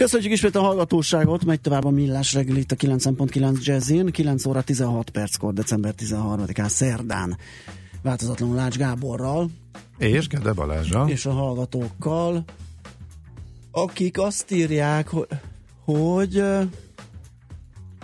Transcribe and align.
Köszönjük 0.00 0.32
ismét 0.32 0.56
a 0.56 0.60
hallgatóságot, 0.60 1.44
megy 1.44 1.60
tovább 1.60 1.84
a 1.84 1.90
millás 1.90 2.34
reggel 2.34 2.56
itt 2.56 2.72
a 2.72 2.76
9.9 2.76 3.64
Jazzin, 3.64 4.06
9 4.06 4.46
óra 4.46 4.62
16 4.62 5.10
perckor, 5.10 5.52
december 5.52 5.94
13-án, 5.98 6.68
szerdán. 6.68 7.36
Változatlanul 8.02 8.54
Lács 8.54 8.76
Gáborral. 8.76 9.50
És 9.98 10.28
Gede 10.28 10.52
Balázsra. 10.52 11.04
És 11.08 11.26
a 11.26 11.32
hallgatókkal, 11.32 12.44
akik 13.70 14.18
azt 14.18 14.50
írják, 14.50 15.08
hogy, 15.08 15.26
hogy 15.84 16.42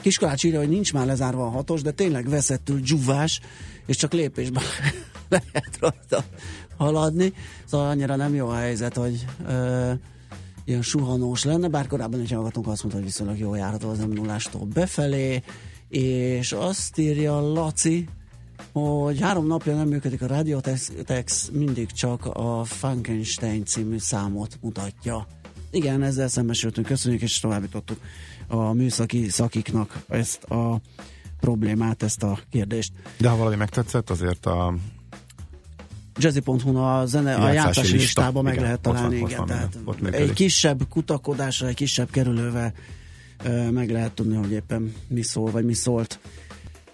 Kiskalács 0.01 0.45
írja, 0.45 0.59
hogy 0.59 0.69
nincs 0.69 0.93
már 0.93 1.07
lezárva 1.07 1.47
a 1.47 1.51
hatos, 1.51 1.83
de 1.83 1.91
tényleg 1.91 2.29
veszettül 2.29 2.81
dzsuvás, 2.81 3.41
és 3.87 3.97
csak 3.97 4.13
lépésben 4.13 4.65
lehet 5.29 5.79
rajta 5.81 6.25
haladni. 6.77 7.33
Szóval 7.65 7.89
annyira 7.89 8.17
nem 8.17 8.35
jó 8.35 8.49
a 8.49 8.55
helyzet, 8.55 8.97
hogy 8.97 9.25
uh, 9.47 9.93
ilyen 10.67 10.83
suhanós 10.83 11.45
lenne, 11.45 11.69
bár 11.69 11.87
korábban 11.87 12.23
is 12.23 12.33
hallgatunk 12.33 12.67
azt 12.67 12.83
mondta, 12.83 13.01
hogy 13.01 13.11
viszonylag 13.11 13.39
jó 13.39 13.55
járható 13.55 13.89
az 13.89 13.99
m 13.99 14.13
0 14.13 14.37
befelé, 14.75 15.43
és 15.89 16.53
azt 16.53 16.99
írja 16.99 17.41
Laci, 17.53 18.09
hogy 18.73 19.21
három 19.21 19.47
napja 19.47 19.75
nem 19.75 19.89
működik 19.89 20.23
a 20.23 20.27
Radiotex, 20.27 21.49
mindig 21.53 21.91
csak 21.91 22.27
a 22.27 22.65
Frankenstein 22.65 23.65
című 23.65 23.99
számot 23.99 24.59
mutatja. 24.61 25.27
Igen, 25.71 26.03
ezzel 26.03 26.29
szembesültünk, 26.29 26.87
köszönjük, 26.87 27.23
és 27.23 27.41
továbbítottuk 27.41 28.01
a 28.49 28.73
műszaki 28.73 29.29
szakiknak 29.29 30.05
ezt 30.09 30.45
a 30.45 30.81
problémát, 31.41 32.03
ezt 32.03 32.23
a 32.23 32.39
kérdést. 32.51 32.93
De 33.19 33.29
ha 33.29 33.37
valami 33.37 33.57
megtetszett, 33.57 34.11
azért 34.11 34.47
a 34.47 34.75
jazzy.hu 36.19 36.77
a 36.77 37.07
zene, 37.07 37.35
a 37.35 37.53
játszási 37.53 37.81
lista. 37.81 37.97
listában 37.97 38.43
meg 38.43 38.53
igen, 38.53 38.65
lehet 38.65 38.81
találni, 38.81 39.23
ott 39.23 39.35
van, 39.35 39.47
igen, 39.47 39.47
tehát 39.47 40.15
egy 40.15 40.33
kisebb 40.33 40.81
kutakodásra, 40.91 41.67
egy 41.67 41.75
kisebb 41.75 42.11
kerülővel 42.11 42.73
meg 43.71 43.91
lehet 43.91 44.13
tudni, 44.13 44.37
hogy 44.37 44.53
éppen 44.53 44.95
mi 45.09 45.23
szól, 45.23 45.51
vagy 45.51 45.65
mi 45.65 45.75
szólt. 45.75 46.19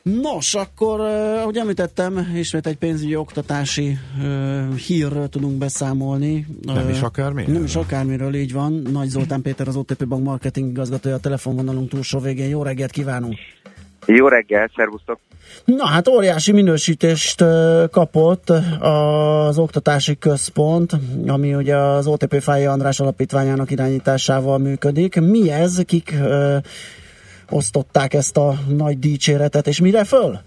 Nos, 0.03 0.55
akkor, 0.55 1.00
ahogy 1.00 1.56
említettem, 1.56 2.31
ismét 2.34 2.67
egy 2.67 2.77
pénzügyi 2.77 3.17
oktatási 3.17 3.98
uh, 4.19 4.75
hírről 4.75 5.28
tudunk 5.28 5.59
beszámolni. 5.59 6.47
Nem 6.62 6.89
is 6.89 7.00
akármi? 7.00 7.45
Nem 7.47 7.65
is 7.65 7.77
akármiről, 7.77 8.34
így 8.34 8.53
van. 8.53 8.73
Nagy 8.73 9.09
Zoltán 9.09 9.43
Péter, 9.43 9.69
az 9.69 9.77
OTP 9.77 10.06
Bank 10.06 10.25
marketing 10.25 10.70
igazgatója 10.70 11.15
a 11.15 11.19
telefonvonalunk 11.19 11.89
túlsó 11.89 12.19
végén. 12.19 12.48
Jó 12.48 12.62
reggelt 12.62 12.91
kívánunk! 12.91 13.34
Jó 14.06 14.28
reggel, 14.28 14.70
szervusztok! 14.77 15.19
Na 15.64 15.86
hát 15.86 16.08
óriási 16.08 16.52
minősítést 16.52 17.44
kapott 17.90 18.50
az 18.80 19.58
oktatási 19.58 20.18
központ, 20.18 20.92
ami 21.26 21.54
ugye 21.54 21.76
az 21.76 22.06
OTP 22.06 22.40
Fája 22.40 22.70
András 22.70 23.00
alapítványának 23.00 23.70
irányításával 23.70 24.58
működik. 24.58 25.20
Mi 25.20 25.50
ez? 25.50 25.82
Kik 25.86 26.14
ö, 26.20 26.56
osztották 27.50 28.14
ezt 28.14 28.36
a 28.36 28.54
nagy 28.68 28.98
dicséretet, 28.98 29.66
és 29.66 29.80
mire 29.80 30.04
föl? 30.04 30.38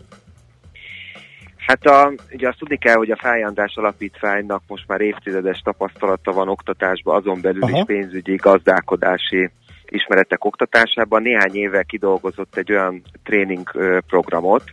Hát 1.58 1.86
a, 1.86 2.14
ugye 2.32 2.48
azt 2.48 2.58
tudni 2.58 2.78
kell, 2.78 2.96
hogy 2.96 3.12
a 3.12 3.18
Fáj 3.18 3.44
András 3.44 3.76
alapítványnak 3.76 4.62
most 4.68 4.88
már 4.88 5.02
évtizedes 5.02 5.62
tapasztalata 5.64 6.32
van 6.32 6.50
oktatásban, 6.50 7.16
azon 7.16 7.42
belül 7.42 7.64
Aha. 7.64 7.78
is 7.78 7.84
pénzügyi, 7.86 8.36
gazdálkodási 8.36 9.52
ismeretek 9.96 10.46
oktatásában. 10.46 11.22
Néhány 11.22 11.56
éve 11.56 11.84
kidolgozott 11.84 12.58
egy 12.58 12.72
olyan 12.72 13.02
tréning 13.24 13.72
programot, 14.08 14.64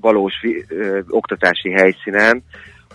valós 0.00 0.34
oktatási 1.08 1.70
helyszínen, 1.70 2.42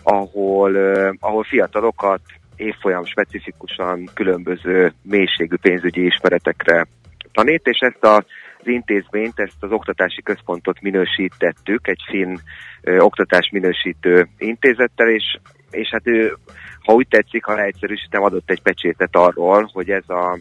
ahol, 0.04 0.76
ahol 1.20 1.44
fiatalokat 1.44 2.22
évfolyam 2.56 3.06
specifikusan 3.06 4.10
különböző 4.14 4.94
mélységű 5.02 5.56
pénzügyi 5.62 6.06
ismeretekre 6.06 6.88
tanít, 7.32 7.68
és 7.68 7.80
ezt 7.80 8.04
a, 8.04 8.16
az 8.60 8.68
intézményt, 8.68 9.40
ezt 9.40 9.64
az 9.64 9.72
oktatási 9.72 10.22
központot 10.22 10.82
minősítettük 10.82 11.88
egy 11.88 12.02
finn 12.10 12.36
ö, 12.82 13.00
oktatás 13.00 13.50
minősítő 13.52 14.28
intézettel, 14.38 15.10
és, 15.10 15.38
és 15.72 15.90
hát 15.92 16.08
ő, 16.08 16.38
ha 16.82 16.94
úgy 16.94 17.08
tetszik, 17.08 17.44
ha 17.44 17.56
leegyszerűsítem, 17.56 18.24
adott 18.24 18.50
egy 18.50 18.62
pecsétet 18.62 19.16
arról, 19.16 19.70
hogy 19.74 19.90
ez 19.90 20.10
a 20.10 20.40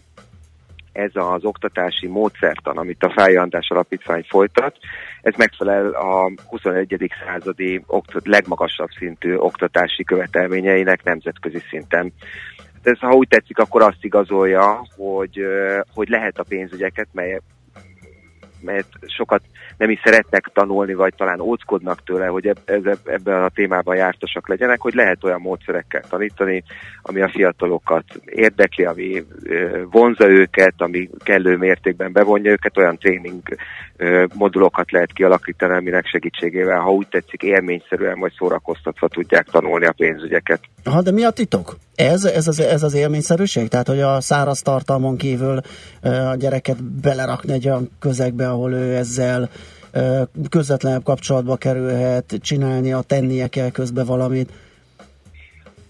ez 0.97 1.11
az 1.15 1.45
oktatási 1.45 2.07
módszertan, 2.07 2.77
amit 2.77 3.03
a 3.03 3.13
Fájandás 3.17 3.69
Alapítvány 3.69 4.25
folytat, 4.29 4.77
ez 5.23 5.35
megfelel 5.37 5.87
a 5.89 6.33
21. 6.49 7.11
századi 7.25 7.85
legmagasabb 8.25 8.89
szintű 8.99 9.35
oktatási 9.35 10.05
követelményeinek 10.05 11.05
nemzetközi 11.05 11.63
szinten. 11.71 12.13
Ez, 12.83 12.99
ha 12.99 13.15
úgy 13.15 13.29
tetszik, 13.29 13.59
akkor 13.59 13.83
azt 13.83 14.05
igazolja, 14.05 14.87
hogy, 14.97 15.41
hogy 15.95 16.09
lehet 16.09 16.39
a 16.39 16.45
pénzügyeket, 16.49 17.09
mely, 17.13 17.41
melyet 18.67 18.87
sokat 19.07 19.43
nem 19.77 19.91
is 19.91 20.01
szeretnek 20.05 20.51
tanulni, 20.53 20.95
vagy 20.95 21.15
talán 21.17 21.41
óckodnak 21.41 22.05
tőle, 22.05 22.27
hogy 22.27 22.47
eb- 22.47 22.99
ebben 23.05 23.43
a 23.43 23.49
témában 23.49 23.97
jártasak 23.97 24.49
legyenek, 24.49 24.81
hogy 24.81 24.95
lehet 24.95 25.25
olyan 25.25 25.41
módszerekkel 25.41 26.03
tanítani, 26.09 26.63
ami 27.03 27.21
a 27.21 27.29
fiatalokat 27.29 28.05
érdekli, 28.25 28.85
ami 28.85 29.25
vonza 29.91 30.29
őket, 30.29 30.75
ami 30.77 31.11
kellő 31.25 31.57
mértékben 31.57 32.13
bevonja 32.13 32.51
őket, 32.51 32.79
olyan 32.79 32.99
tréning 32.99 33.43
modulokat 34.35 34.91
lehet 34.91 35.13
kialakítani, 35.13 35.77
aminek 35.77 36.07
segítségével, 36.07 36.81
ha 36.81 36.91
úgy 36.91 37.09
tetszik, 37.09 37.43
élményszerűen 37.43 38.19
vagy 38.19 38.33
szórakoztatva 38.39 39.09
tudják 39.09 39.47
tanulni 39.47 39.87
a 39.87 39.93
pénzügyeket. 39.97 40.61
Ha, 40.85 41.03
de 41.03 41.11
mi 41.11 41.25
a 41.25 41.31
titok? 41.31 41.77
Ez, 41.95 42.25
ez, 42.25 42.49
az, 42.49 42.61
ez 42.61 42.83
az 42.83 42.95
élményszerűség? 42.95 43.69
Tehát, 43.69 43.87
hogy 43.87 44.01
a 44.01 44.21
száraz 44.21 44.61
tartalmon 44.63 45.17
kívül 45.17 45.61
a 46.03 46.35
gyereket 46.39 46.85
belerakni 46.85 47.53
egy 47.53 47.69
olyan 47.69 47.91
közegbe, 47.99 48.47
ahol 48.57 48.73
ő 48.73 48.95
ezzel 48.95 49.51
közvetlenebb 50.51 51.03
kapcsolatba 51.03 51.57
kerülhet, 51.57 52.35
csinálnia, 52.41 53.01
tennie 53.01 53.49
kell 53.49 53.71
közben 53.71 54.07
valamit. 54.07 54.51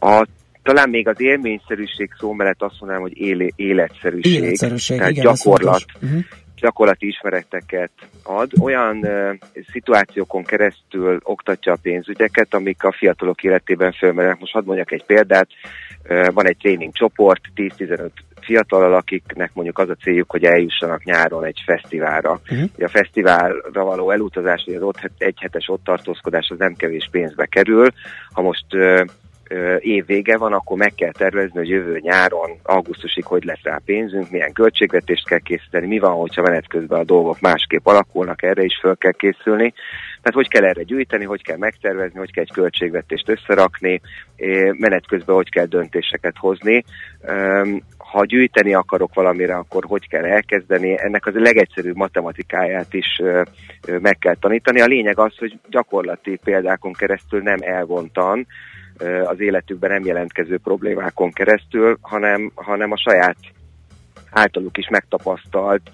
A, 0.00 0.26
talán 0.62 0.88
még 0.88 1.08
az 1.08 1.20
élményszerűség 1.20 2.10
szó 2.18 2.32
mellett 2.32 2.62
azt 2.62 2.74
mondanám, 2.78 3.02
hogy 3.02 3.18
éle, 3.18 3.50
életszerűség. 3.56 4.32
Életszerűség, 4.32 4.96
tehát 4.96 5.12
igen, 5.12 5.24
gyakorlat. 5.24 5.84
Uh-huh 6.02 6.24
gyakorlati 6.60 7.06
ismereteket 7.06 7.90
ad, 8.22 8.50
olyan 8.60 8.96
uh, 8.96 9.34
szituációkon 9.72 10.44
keresztül 10.44 11.20
oktatja 11.22 11.72
a 11.72 11.78
pénzügyeket, 11.82 12.54
amik 12.54 12.84
a 12.84 12.92
fiatalok 12.92 13.42
életében 13.42 13.92
fölmerülnek. 13.92 14.40
Most 14.40 14.52
hadd 14.52 14.64
mondjak 14.64 14.92
egy 14.92 15.04
példát, 15.04 15.48
uh, 15.48 15.85
van 16.08 16.46
egy 16.46 16.56
tréning 16.56 16.92
csoport, 16.92 17.40
10-15 17.56 18.08
fiatal, 18.40 18.94
akiknek 18.94 19.50
mondjuk 19.54 19.78
az 19.78 19.88
a 19.88 19.94
céljuk, 19.94 20.30
hogy 20.30 20.44
eljussanak 20.44 21.04
nyáron 21.04 21.44
egy 21.44 21.62
fesztiválra. 21.64 22.40
Uh-huh. 22.50 22.68
a 22.78 22.88
fesztiválra 22.88 23.84
való 23.84 24.10
elutazás, 24.10 24.62
vagy 24.66 24.74
az 24.74 24.82
ott 24.82 25.10
egy 25.18 25.38
hetes 25.40 25.68
ott 25.68 25.84
tartózkodás 25.84 26.48
az 26.50 26.58
nem 26.58 26.74
kevés 26.74 27.08
pénzbe 27.10 27.46
kerül. 27.46 27.88
Ha 28.32 28.42
most 28.42 28.66
év 29.78 30.06
vége 30.06 30.36
van, 30.36 30.52
akkor 30.52 30.76
meg 30.76 30.94
kell 30.94 31.12
tervezni, 31.12 31.58
hogy 31.58 31.68
jövő 31.68 31.98
nyáron, 31.98 32.50
augusztusig 32.62 33.24
hogy 33.24 33.44
lesz 33.44 33.62
rá 33.62 33.80
pénzünk, 33.84 34.30
milyen 34.30 34.52
költségvetést 34.52 35.28
kell 35.28 35.38
készíteni, 35.38 35.86
mi 35.86 35.98
van, 35.98 36.12
hogyha 36.12 36.42
menet 36.42 36.68
közben 36.68 37.00
a 37.00 37.04
dolgok 37.04 37.40
másképp 37.40 37.86
alakulnak, 37.86 38.42
erre 38.42 38.62
is 38.62 38.78
föl 38.80 38.96
kell 38.96 39.12
készülni. 39.12 39.72
Tehát 40.22 40.32
hogy 40.32 40.48
kell 40.48 40.64
erre 40.64 40.82
gyűjteni, 40.82 41.24
hogy 41.24 41.42
kell 41.42 41.56
megtervezni, 41.56 42.18
hogy 42.18 42.32
kell 42.32 42.42
egy 42.42 42.52
költségvetést 42.52 43.28
összerakni, 43.28 44.00
menet 44.72 45.06
közben 45.06 45.34
hogy 45.34 45.50
kell 45.50 45.64
döntéseket 45.64 46.34
hozni. 46.38 46.84
Ha 47.98 48.24
gyűjteni 48.24 48.74
akarok 48.74 49.14
valamire, 49.14 49.54
akkor 49.54 49.84
hogy 49.84 50.08
kell 50.08 50.24
elkezdeni, 50.24 51.00
ennek 51.00 51.26
az 51.26 51.34
a 51.34 51.40
legegyszerűbb 51.40 51.96
matematikáját 51.96 52.94
is 52.94 53.22
meg 53.86 54.18
kell 54.18 54.36
tanítani. 54.40 54.80
A 54.80 54.86
lényeg 54.86 55.18
az, 55.18 55.36
hogy 55.36 55.58
gyakorlati 55.68 56.38
példákon 56.44 56.92
keresztül 56.92 57.42
nem 57.42 57.58
elvontan, 57.60 58.46
az 59.24 59.40
életükben 59.40 59.90
nem 59.90 60.04
jelentkező 60.04 60.58
problémákon 60.58 61.32
keresztül, 61.32 61.98
hanem, 62.00 62.50
hanem 62.54 62.92
a 62.92 62.98
saját 62.98 63.36
általuk 64.30 64.76
is 64.76 64.88
megtapasztalt 64.88 65.90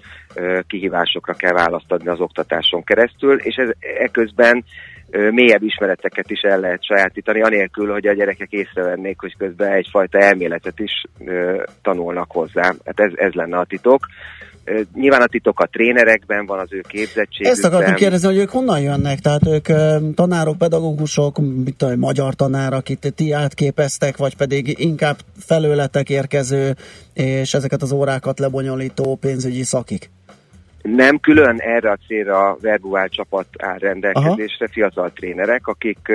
kihívásokra 0.67 1.33
kell 1.33 1.53
választ 1.53 1.91
adni 1.91 2.09
az 2.09 2.19
oktatáson 2.19 2.83
keresztül, 2.83 3.39
és 3.39 3.55
ez 3.55 3.69
eközben 3.79 4.63
mélyebb 5.09 5.63
ismereteket 5.63 6.29
is 6.29 6.41
el 6.41 6.59
lehet 6.59 6.85
sajátítani, 6.85 7.41
anélkül, 7.41 7.91
hogy 7.91 8.07
a 8.07 8.13
gyerekek 8.13 8.51
észrevennék, 8.51 9.19
hogy 9.19 9.37
közben 9.37 9.71
egyfajta 9.71 10.19
elméletet 10.19 10.79
is 10.79 11.03
tanulnak 11.81 12.31
hozzá. 12.31 12.73
Hát 12.85 12.99
ez, 12.99 13.11
ez 13.15 13.33
lenne 13.33 13.57
a 13.57 13.65
titok. 13.65 14.05
Nyilván 14.93 15.21
a 15.21 15.27
titok 15.27 15.59
a 15.59 15.65
trénerekben 15.65 16.45
van, 16.45 16.59
az 16.59 16.67
ő 16.73 16.81
képzettségükben. 16.87 17.51
Ezt 17.51 17.63
akartam 17.63 17.93
kérdezni, 17.95 18.27
hogy 18.27 18.37
ők 18.37 18.49
honnan 18.49 18.79
jönnek? 18.79 19.19
Tehát 19.19 19.47
ők 19.47 19.67
tanárok, 20.15 20.57
pedagógusok, 20.57 21.37
mit 21.37 21.75
tudom, 21.77 21.99
magyar 21.99 22.33
tanár, 22.33 22.73
akit 22.73 23.13
ti 23.15 23.31
átképeztek, 23.31 24.17
vagy 24.17 24.35
pedig 24.35 24.79
inkább 24.79 25.17
felőletek 25.39 26.09
érkező, 26.09 26.75
és 27.13 27.53
ezeket 27.53 27.81
az 27.81 27.91
órákat 27.91 28.39
lebonyolító 28.39 29.15
pénzügyi 29.15 29.63
szakik? 29.63 30.09
Nem 30.81 31.19
külön 31.19 31.59
erre 31.59 31.91
a 31.91 31.97
célra 32.07 32.57
verbuál 32.61 33.09
csapat 33.09 33.47
áll 33.57 33.77
rendelkezésre, 33.77 34.65
Aha. 34.65 34.73
fiatal 34.73 35.11
trénerek, 35.11 35.67
akik 35.67 36.11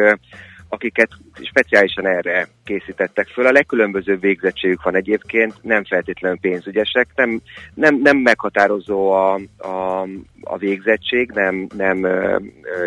akiket 0.69 1.11
speciálisan 1.43 2.06
erre 2.06 2.49
készítettek 2.65 3.29
föl. 3.29 3.47
A 3.47 3.53
legkülönbözőbb 3.53 4.20
végzettségük 4.20 4.82
van 4.82 4.97
egyébként, 4.97 5.55
nem 5.62 5.85
feltétlenül 5.85 6.38
pénzügyesek, 6.41 7.09
nem, 7.15 7.41
nem, 7.75 8.00
nem 8.03 8.17
meghatározó 8.17 9.11
a, 9.11 9.41
a, 9.59 10.03
a 10.43 10.56
végzettség, 10.59 11.31
nem, 11.31 11.67
nem 11.76 12.06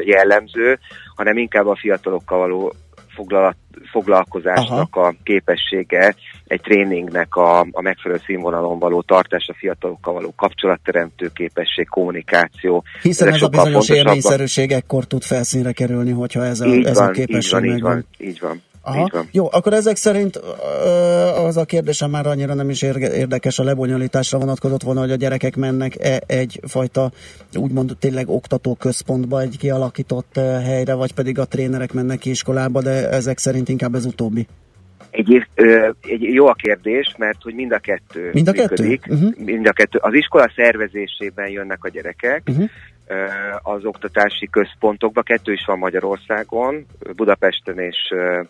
jellemző, 0.06 0.80
hanem 1.16 1.38
inkább 1.38 1.68
a 1.68 1.76
fiatalokkal 1.76 2.38
való 2.38 2.74
foglalkozásnak 3.92 4.96
Aha. 4.96 5.08
a 5.08 5.14
képessége, 5.24 6.16
egy 6.48 6.62
tréningnek 6.62 7.36
a, 7.36 7.60
a 7.60 7.82
megfelelő 7.82 8.22
színvonalon 8.26 8.80
való 8.80 9.02
tartás, 9.02 9.48
a 9.48 9.56
fiatalokkal 9.58 10.14
való 10.14 10.34
kapcsolatteremtő 10.36 11.30
képesség, 11.34 11.88
kommunikáció. 11.88 12.84
Hiszen 13.02 13.28
ez 13.28 13.42
a 13.42 13.48
bizonyos 13.48 13.90
élményszerűség 13.90 14.72
ekkor 14.72 15.06
tud 15.06 15.24
felszínre 15.24 15.72
kerülni, 15.72 16.12
hogyha 16.12 16.46
ez 16.46 16.60
a, 16.60 16.66
ez 16.66 16.98
van, 16.98 17.08
a 17.08 17.12
képesség 17.12 17.64
így 17.64 17.64
van, 17.64 17.76
így 17.76 17.82
van, 17.82 18.06
így 18.18 18.40
van. 18.40 18.62
Aha. 18.82 19.26
Jó, 19.32 19.48
akkor 19.52 19.74
ezek 19.74 19.96
szerint 19.96 20.36
az 21.46 21.58
a 21.58 21.66
kérdésem 21.66 22.10
már 22.10 22.28
annyira 22.28 22.54
nem 22.54 22.70
is 22.70 22.82
érdekes 22.82 23.60
a 23.60 23.64
lebonyolításra 23.64 24.38
vonatkozott 24.38 24.82
volna, 24.82 25.00
hogy 25.00 25.12
a 25.12 25.16
gyerekek 25.16 25.56
mennek 25.56 25.96
-e 26.00 26.22
egyfajta 26.26 27.12
úgymond 27.56 27.96
tényleg 28.00 28.30
oktató 28.30 28.76
központba, 28.76 29.42
egy 29.42 29.58
kialakított 29.58 30.36
helyre, 30.64 30.94
vagy 30.94 31.14
pedig 31.14 31.40
a 31.40 31.46
trénerek 31.46 31.94
mennek 31.94 32.20
ki 32.20 32.30
iskolába, 32.30 32.82
de 32.82 33.10
ezek 33.10 33.38
szerint 33.38 33.70
inkább 33.70 33.96
ez 33.96 34.06
utóbbi. 34.06 34.48
Egy, 35.10 35.48
egy 36.02 36.22
jó 36.22 36.48
a 36.48 36.54
kérdés, 36.54 37.16
mert 37.18 37.42
hogy 37.42 37.54
mind 37.54 37.72
a 37.72 37.80
kettő 37.80 38.30
mind 38.34 38.48
a 38.48 38.52
működik. 38.52 39.02
Kettő? 39.02 39.14
Uh-huh. 39.14 39.46
Mind 39.46 39.68
a 39.68 39.72
kettő. 39.72 40.00
Az 40.02 40.14
iskola 40.14 40.52
szervezésében 40.56 41.50
jönnek 41.50 41.84
a 41.84 41.90
gyerekek, 41.90 42.42
uh-huh 42.50 42.70
az 43.62 43.86
oktatási 43.86 44.50
központokba, 44.50 45.22
kettő 45.22 45.52
is 45.52 45.64
van 45.66 45.78
Magyarországon, 45.78 46.86
Budapesten 47.16 47.80
és 47.80 47.98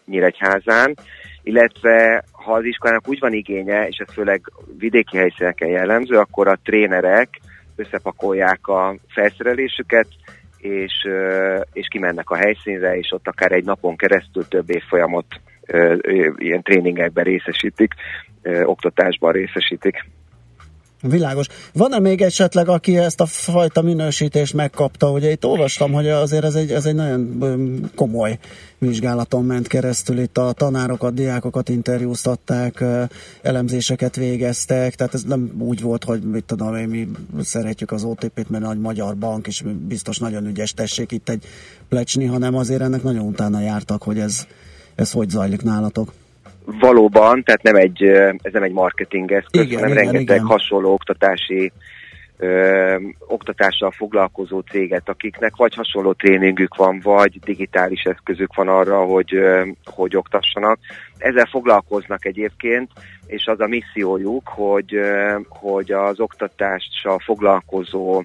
Nyíregyházán, 0.06 0.96
illetve 1.44 2.24
ha 2.32 2.54
az 2.54 2.64
iskolának 2.64 3.08
úgy 3.08 3.20
van 3.20 3.34
igénye, 3.34 3.88
és 3.88 3.98
ez 3.98 4.14
főleg 4.14 4.42
vidéki 4.78 5.18
helyszíneken 5.18 5.70
jellemző, 5.70 6.18
akkor 6.18 6.48
a 6.48 6.60
trénerek 6.64 7.40
összepakolják 7.76 8.68
a 8.68 8.96
felszerelésüket, 9.08 10.08
és, 10.58 10.94
és 11.74 11.88
kimennek 11.88 12.30
a 12.30 12.36
helyszínre, 12.36 12.98
és 12.98 13.12
ott 13.12 13.28
akár 13.28 13.52
egy 13.52 13.64
napon 13.64 13.96
keresztül 13.96 14.48
több 14.48 14.70
évfolyamot 14.70 15.26
ilyen 16.38 16.62
tréningekben 16.62 17.24
részesítik, 17.24 17.94
oktatásban 18.64 19.32
részesítik. 19.32 20.06
Világos. 21.02 21.48
Van-e 21.74 22.00
még 22.00 22.22
esetleg, 22.22 22.68
aki 22.70 22.98
ezt 22.98 23.22
a 23.22 23.26
fajta 23.26 23.82
minősítést 23.82 24.54
megkapta? 24.54 25.12
Ugye 25.12 25.32
itt 25.32 25.46
olvastam, 25.46 25.92
hogy 25.92 26.08
azért 26.08 26.44
ez 26.44 26.56
egy, 26.56 26.72
ez 26.72 26.86
egy 26.86 26.96
nagyon 26.96 27.92
komoly 27.96 28.40
vizsgálaton 28.78 29.46
ment 29.46 29.68
keresztül. 29.68 30.20
Itt 30.20 30.38
a 30.38 30.52
tanárokat, 30.52 31.14
diákokat 31.14 31.70
interjúztatták, 31.70 32.84
elemzéseket 33.42 34.16
végeztek, 34.16 34.96
tehát 34.96 35.14
ez 35.14 35.24
nem 35.24 35.52
úgy 35.60 35.82
volt, 35.82 36.04
hogy 36.04 36.22
mit 36.22 36.44
tudom 36.44 36.76
én, 36.76 36.88
mi 36.88 37.08
szeretjük 37.44 37.92
az 37.92 38.04
OTP-t, 38.04 38.50
mert 38.50 38.64
nagy 38.64 38.80
magyar 38.80 39.18
bank, 39.18 39.48
és 39.48 39.64
biztos 39.88 40.18
nagyon 40.18 40.46
ügyes 40.46 40.74
tessék 40.74 41.12
itt 41.12 41.30
egy 41.30 41.44
plecsni, 41.90 42.26
hanem 42.26 42.56
azért 42.56 42.82
ennek 42.82 43.04
nagyon 43.04 43.26
utána 43.26 43.60
jártak, 43.60 44.04
hogy 44.04 44.20
ez, 44.20 44.46
ez 44.96 45.12
hogy 45.12 45.30
zajlik 45.30 45.62
nálatok 45.62 46.14
valóban, 46.80 47.44
tehát 47.44 47.64
nem 47.64 47.76
egy, 47.76 48.04
ez 48.42 48.54
nem 48.54 48.64
egy 48.64 48.72
marketing 48.72 49.32
eszköz, 49.32 49.66
igen, 49.66 49.80
hanem 49.80 49.92
igen, 49.92 50.04
rengeteg 50.04 50.36
igen. 50.36 50.48
hasonló 50.48 50.94
oktatási 50.94 51.72
ö, 52.42 52.96
oktatással 53.28 53.92
foglalkozó 53.92 54.60
céget, 54.60 55.10
akiknek 55.10 55.56
vagy 55.56 55.74
hasonló 55.76 56.14
tréningük 56.14 56.76
van, 56.76 57.00
vagy 57.04 57.40
digitális 57.40 58.04
eszközük 58.04 58.56
van 58.56 58.68
arra, 58.68 59.04
hogy, 59.04 59.36
ö, 59.36 59.68
hogy 59.86 60.16
oktassanak. 60.16 60.80
Ezzel 61.18 61.48
foglalkoznak 61.52 62.26
egyébként, 62.26 62.92
és 63.26 63.46
az 63.46 63.60
a 63.60 63.68
missziójuk, 63.68 64.48
hogy, 64.48 64.96
ö, 64.96 65.38
hogy 65.50 65.92
az 65.92 66.20
oktatással 66.20 67.20
foglalkozó 67.20 68.24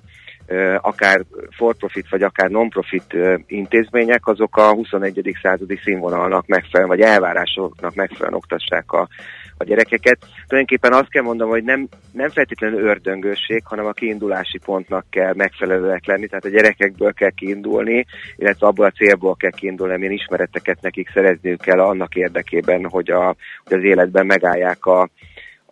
akár 0.80 1.24
for-profit 1.56 2.08
vagy 2.08 2.22
akár 2.22 2.50
non-profit 2.50 3.16
intézmények, 3.46 4.26
azok 4.26 4.56
a 4.56 4.72
21. 4.72 5.36
századi 5.42 5.80
színvonalnak 5.84 6.46
megfelelően, 6.46 6.96
vagy 6.96 7.06
elvárásoknak 7.06 7.94
megfelelően 7.94 8.34
oktassák 8.34 8.92
a, 8.92 9.08
a 9.56 9.64
gyerekeket. 9.64 10.18
Tulajdonképpen 10.46 10.92
azt 10.92 11.10
kell 11.10 11.22
mondanom, 11.22 11.52
hogy 11.52 11.64
nem, 11.64 11.88
nem 12.12 12.28
feltétlenül 12.28 12.80
ördöngőség, 12.80 13.62
hanem 13.64 13.86
a 13.86 13.92
kiindulási 13.92 14.58
pontnak 14.64 15.06
kell 15.10 15.34
megfelelőek 15.34 16.06
lenni, 16.06 16.26
tehát 16.26 16.44
a 16.44 16.48
gyerekekből 16.48 17.12
kell 17.12 17.30
kiindulni, 17.30 18.06
illetve 18.36 18.66
abból 18.66 18.84
a 18.84 18.90
célból 18.90 19.36
kell 19.36 19.50
kiindulni, 19.50 19.94
amilyen 19.94 20.12
ismereteket 20.12 20.80
nekik 20.80 21.10
szerezniük 21.14 21.60
kell 21.60 21.80
annak 21.80 22.14
érdekében, 22.14 22.88
hogy, 22.88 23.10
a, 23.10 23.36
hogy 23.64 23.78
az 23.78 23.84
életben 23.84 24.26
megállják 24.26 24.86
a, 24.86 25.08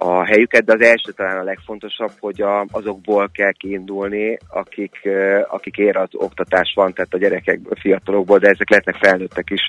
a 0.07 0.25
helyüket, 0.25 0.65
de 0.65 0.73
az 0.73 0.81
első 0.81 1.13
talán 1.13 1.39
a 1.39 1.43
legfontosabb, 1.43 2.13
hogy 2.21 2.43
a, 2.43 2.67
azokból 2.71 3.31
kell 3.33 3.53
kiindulni, 3.53 4.39
akik, 4.49 5.09
akik 5.49 5.77
ér 5.77 5.97
az 5.97 6.09
oktatás 6.13 6.73
van, 6.75 6.93
tehát 6.93 7.15
a 7.15 7.19
gyerekek, 7.19 7.61
a 7.71 7.79
fiatalokból, 7.81 8.39
de 8.39 8.49
ezek 8.49 8.71
lehetnek 8.71 8.97
felnőttek 8.97 9.51
is 9.51 9.61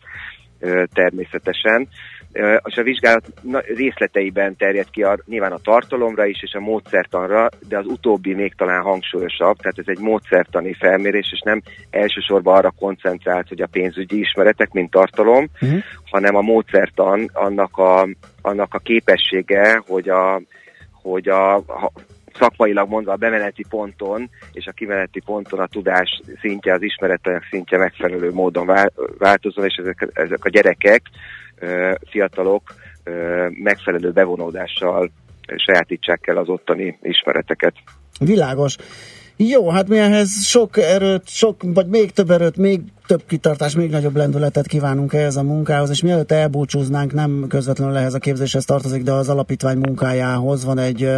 természetesen. 0.94 1.88
És 2.64 2.78
a 2.78 2.84
vizsgálat 2.84 3.34
részleteiben 3.76 4.56
terjed 4.56 4.90
ki 4.90 5.04
a, 5.04 5.18
nyilván 5.26 5.52
a 5.52 5.58
tartalomra 5.58 6.26
is, 6.26 6.44
és 6.44 6.54
a 6.54 6.60
módszertanra, 6.60 7.50
de 7.68 7.78
az 7.78 7.86
utóbbi 7.86 8.34
még 8.34 8.54
talán 8.56 8.82
hangsúlyosabb, 8.82 9.58
tehát 9.58 9.78
ez 9.78 9.88
egy 9.88 10.00
módszertani 10.00 10.74
felmérés, 10.74 11.30
és 11.32 11.40
nem 11.40 11.62
elsősorban 11.90 12.56
arra 12.56 12.74
koncentrált, 12.80 13.48
hogy 13.48 13.62
a 13.62 13.68
pénzügyi 13.68 14.20
ismeretek, 14.20 14.72
mint 14.72 14.92
tartalom, 14.92 15.48
uh-huh. 15.62 15.80
hanem 16.12 16.36
a 16.36 16.42
módszertan 16.42 17.30
annak 17.34 17.78
a, 17.78 18.08
annak 18.42 18.74
a 18.74 18.80
képessége, 18.80 19.82
hogy 19.88 20.10
a, 20.10 20.42
hogy 20.92 21.28
a, 21.28 21.56
a 21.56 21.92
szakmailag 22.40 22.90
mondva 22.90 23.12
a 23.12 23.16
bemeneti 23.16 23.66
ponton 23.70 24.30
és 24.52 24.66
a 24.66 24.72
kimeneti 24.72 25.22
ponton 25.26 25.60
a 25.60 25.68
tudás 25.68 26.22
szintje, 26.42 26.74
az 26.74 26.82
ismeretek 26.82 27.48
szintje 27.50 27.78
megfelelő 27.78 28.32
módon 28.32 28.70
változó, 29.18 29.64
és 29.64 29.76
ezek, 29.76 30.08
ezek 30.14 30.46
a 30.46 30.50
gyerekek, 30.50 31.02
fiatalok 32.10 32.76
megfelelő 33.64 34.12
bevonódással 34.12 35.12
sajátítsák 35.56 36.28
el 36.28 36.38
az 36.38 36.50
ottani 36.50 36.98
ismereteket. 37.02 37.74
Világos. 38.20 38.76
Jó, 39.38 39.70
hát 39.70 39.88
mi 39.88 39.98
ehhez 39.98 40.46
sok 40.46 40.78
erőt, 40.78 41.28
sok, 41.28 41.62
vagy 41.62 41.88
még 41.88 42.12
több 42.12 42.30
erőt, 42.32 42.58
még 42.58 42.82
több 43.08 43.22
kitartás, 43.28 43.76
még 43.76 43.90
nagyobb 43.90 44.16
lendületet 44.16 44.68
kívánunk 44.68 45.14
ehhez 45.14 45.36
a 45.36 45.44
munkához, 45.44 45.90
és 45.90 46.02
mielőtt 46.02 46.32
elbúcsúznánk, 46.32 47.14
nem 47.14 47.46
közvetlenül 47.48 47.96
ehhez 47.96 48.14
a 48.14 48.20
képzéshez 48.20 48.66
tartozik, 48.66 49.04
de 49.04 49.12
az 49.12 49.30
alapítvány 49.30 49.78
munkájához 49.78 50.66
van 50.66 50.78
egy 50.78 51.04
ö, 51.04 51.18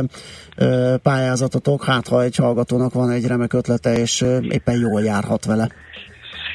ö, 0.56 0.96
pályázatotok, 1.04 1.84
hát 1.84 2.08
ha 2.08 2.24
egy 2.24 2.36
hallgatónak 2.36 2.94
van 2.94 3.10
egy 3.10 3.28
remek 3.28 3.54
ötlete, 3.54 3.98
és 3.98 4.22
ö, 4.22 4.40
éppen 4.42 4.80
jól 4.80 5.02
járhat 5.02 5.46
vele. 5.46 5.70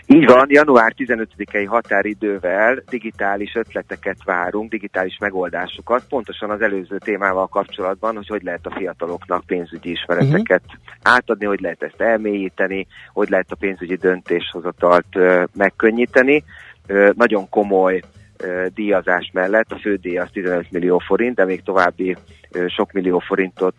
Így 0.07 0.27
van, 0.27 0.47
január 0.49 0.95
15-i 0.97 1.65
határidővel 1.69 2.83
digitális 2.89 3.55
ötleteket 3.55 4.17
várunk, 4.25 4.71
digitális 4.71 5.19
megoldásokat, 5.21 6.05
pontosan 6.09 6.51
az 6.51 6.61
előző 6.61 6.99
témával 6.99 7.47
kapcsolatban, 7.47 8.15
hogy 8.15 8.29
hogy 8.29 8.43
lehet 8.43 8.67
a 8.67 8.75
fiataloknak 8.77 9.47
pénzügyi 9.47 9.91
ismereteket 9.91 10.63
uh-huh. 10.67 10.83
átadni, 11.03 11.47
hogy 11.47 11.61
lehet 11.61 11.83
ezt 11.83 12.01
elmélyíteni, 12.01 12.87
hogy 13.13 13.29
lehet 13.29 13.51
a 13.51 13.57
pénzügyi 13.57 13.97
döntéshozatalt 13.97 15.17
uh, 15.17 15.43
megkönnyíteni. 15.55 16.45
Uh, 16.89 17.11
nagyon 17.15 17.49
komoly 17.49 18.01
díjazás 18.75 19.31
mellett, 19.33 19.73
a 19.73 19.79
fődíj 19.79 20.19
az 20.19 20.29
15 20.33 20.71
millió 20.71 20.99
forint, 20.99 21.35
de 21.35 21.45
még 21.45 21.63
további 21.63 22.17
sok 22.67 22.93
millió 22.93 23.19
forintot 23.19 23.77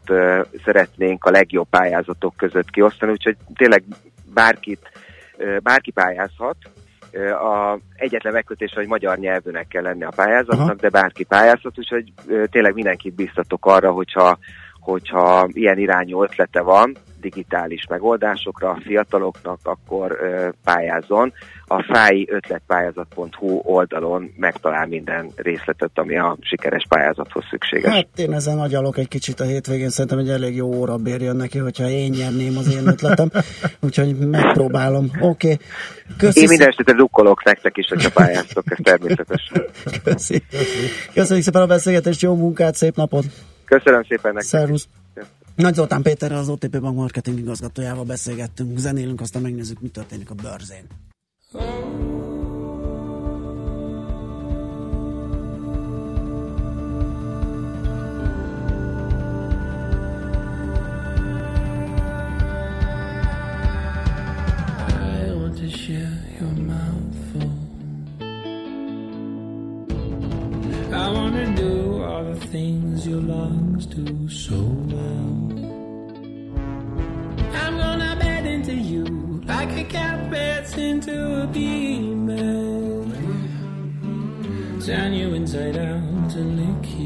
szeretnénk 0.66 1.26
a 1.26 1.32
legjobb 1.32 1.68
pályázatok 1.70 2.34
között 2.38 2.70
kiosztani, 2.70 3.12
úgyhogy 3.12 3.36
tényleg 3.56 3.84
bárkit 4.34 4.92
bárki 5.64 5.92
pályázhat, 5.92 6.58
a 7.42 7.80
egyetlen 7.96 8.34
megkötés, 8.34 8.74
hogy 8.74 8.88
magyar 8.88 9.18
nyelvűnek 9.18 9.68
kell 9.68 9.82
lenni 9.82 10.04
a 10.04 10.14
pályázatnak, 10.16 10.60
Aha. 10.60 10.74
de 10.74 10.90
bárki 10.90 11.24
pályázhat, 11.24 11.80
úgyhogy 11.80 12.14
tényleg 12.52 12.74
mindenkit 12.74 13.16
biztatok 13.16 13.66
arra, 13.66 13.92
hogyha, 13.92 14.38
hogyha 14.84 15.48
ilyen 15.52 15.78
irányú 15.78 16.24
ötlete 16.24 16.62
van, 16.62 16.98
digitális 17.24 17.86
megoldásokra 17.90 18.70
a 18.70 18.80
fiataloknak, 18.84 19.60
akkor 19.64 20.18
pályázzon. 20.64 21.34
A 21.68 21.84
fái 21.84 22.28
ötletpályázat.hu 22.32 23.62
oldalon 23.64 24.34
megtalál 24.38 24.88
minden 24.88 25.32
részletet, 25.36 25.92
ami 25.94 26.18
a 26.18 26.38
sikeres 26.42 26.86
pályázathoz 26.90 27.44
szükséges. 27.50 27.94
Hát 27.94 28.08
én 28.16 28.34
ezen 28.34 28.60
agyalok 28.60 28.98
egy 28.98 29.08
kicsit 29.08 29.40
a 29.40 29.44
hétvégén, 29.44 29.90
szerintem 29.90 30.20
egy 30.20 30.30
elég 30.30 30.56
jó 30.56 30.68
óra 30.74 30.98
bérjön 30.98 31.36
neki, 31.36 31.58
hogyha 31.58 31.90
én 31.90 32.10
nyerném 32.10 32.58
az 32.58 32.76
én 32.76 32.88
ötletem, 32.88 33.30
úgyhogy 33.86 34.18
megpróbálom. 34.18 35.12
Oké. 35.20 35.58
Okay. 36.18 36.32
Én 36.34 36.50
minden 36.50 36.68
esetre 36.68 36.96
lukkolok 36.96 37.44
nektek 37.44 37.78
is, 37.78 37.88
hogyha 37.88 38.10
pályáztok, 38.14 38.64
ez 38.72 38.78
természetesen. 38.84 39.64
Köszi. 40.04 40.44
Köszönjük 41.14 41.46
szépen 41.46 41.62
a 41.62 41.66
beszélgetést, 41.66 42.22
jó 42.22 42.36
munkát, 42.36 42.76
szép 42.76 42.96
napot! 42.96 43.26
Köszönöm 43.66 44.04
szépen 44.04 44.34
nektek! 44.34 44.60
Szervusz! 44.60 44.88
Nagy 45.56 45.74
Zoltán 45.74 46.02
Péterrel, 46.02 46.38
az 46.38 46.50
OTP 46.50 46.80
Bank 46.80 46.96
marketing 46.96 47.40
igazgatójával 47.40 48.04
beszélgettünk, 48.04 48.78
zenélünk, 48.78 49.22
aztán 49.22 49.42
megnézzük, 49.42 49.82
mi 49.82 49.88
történik 49.88 50.30
a 50.30 50.34
bőrzén. 50.34 50.88
Things 72.54 73.08
your 73.08 73.20
lungs 73.20 73.88
do 73.88 74.30
so 74.30 74.60
well. 74.92 75.34
I'm 77.62 77.76
gonna 77.84 78.16
bed 78.20 78.46
into 78.46 78.76
you 78.76 79.06
like 79.48 79.72
a 79.76 79.84
cat 79.86 80.30
beds 80.30 80.78
into 80.78 81.16
a 81.42 81.48
female. 81.52 83.06
Turn 84.86 85.14
you 85.14 85.34
inside 85.34 85.78
out 85.78 86.32
and 86.40 86.50
lick 86.62 86.92
you 87.00 87.03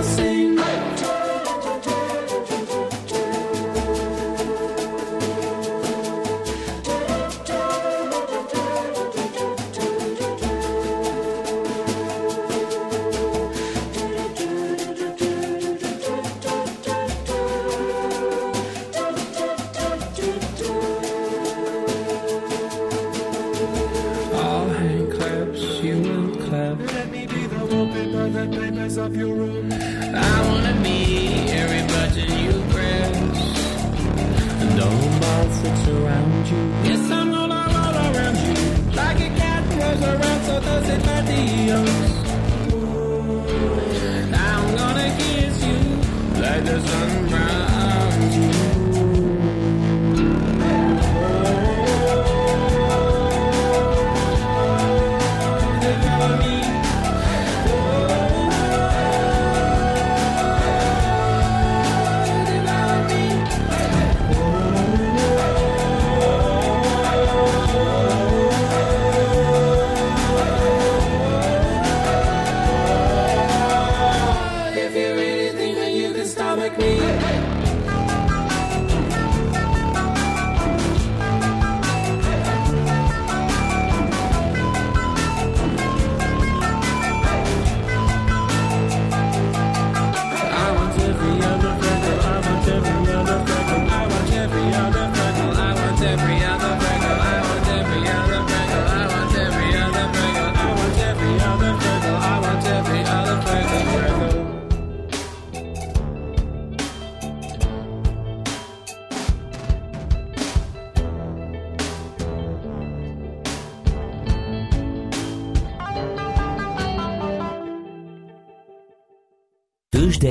house. 0.00 0.29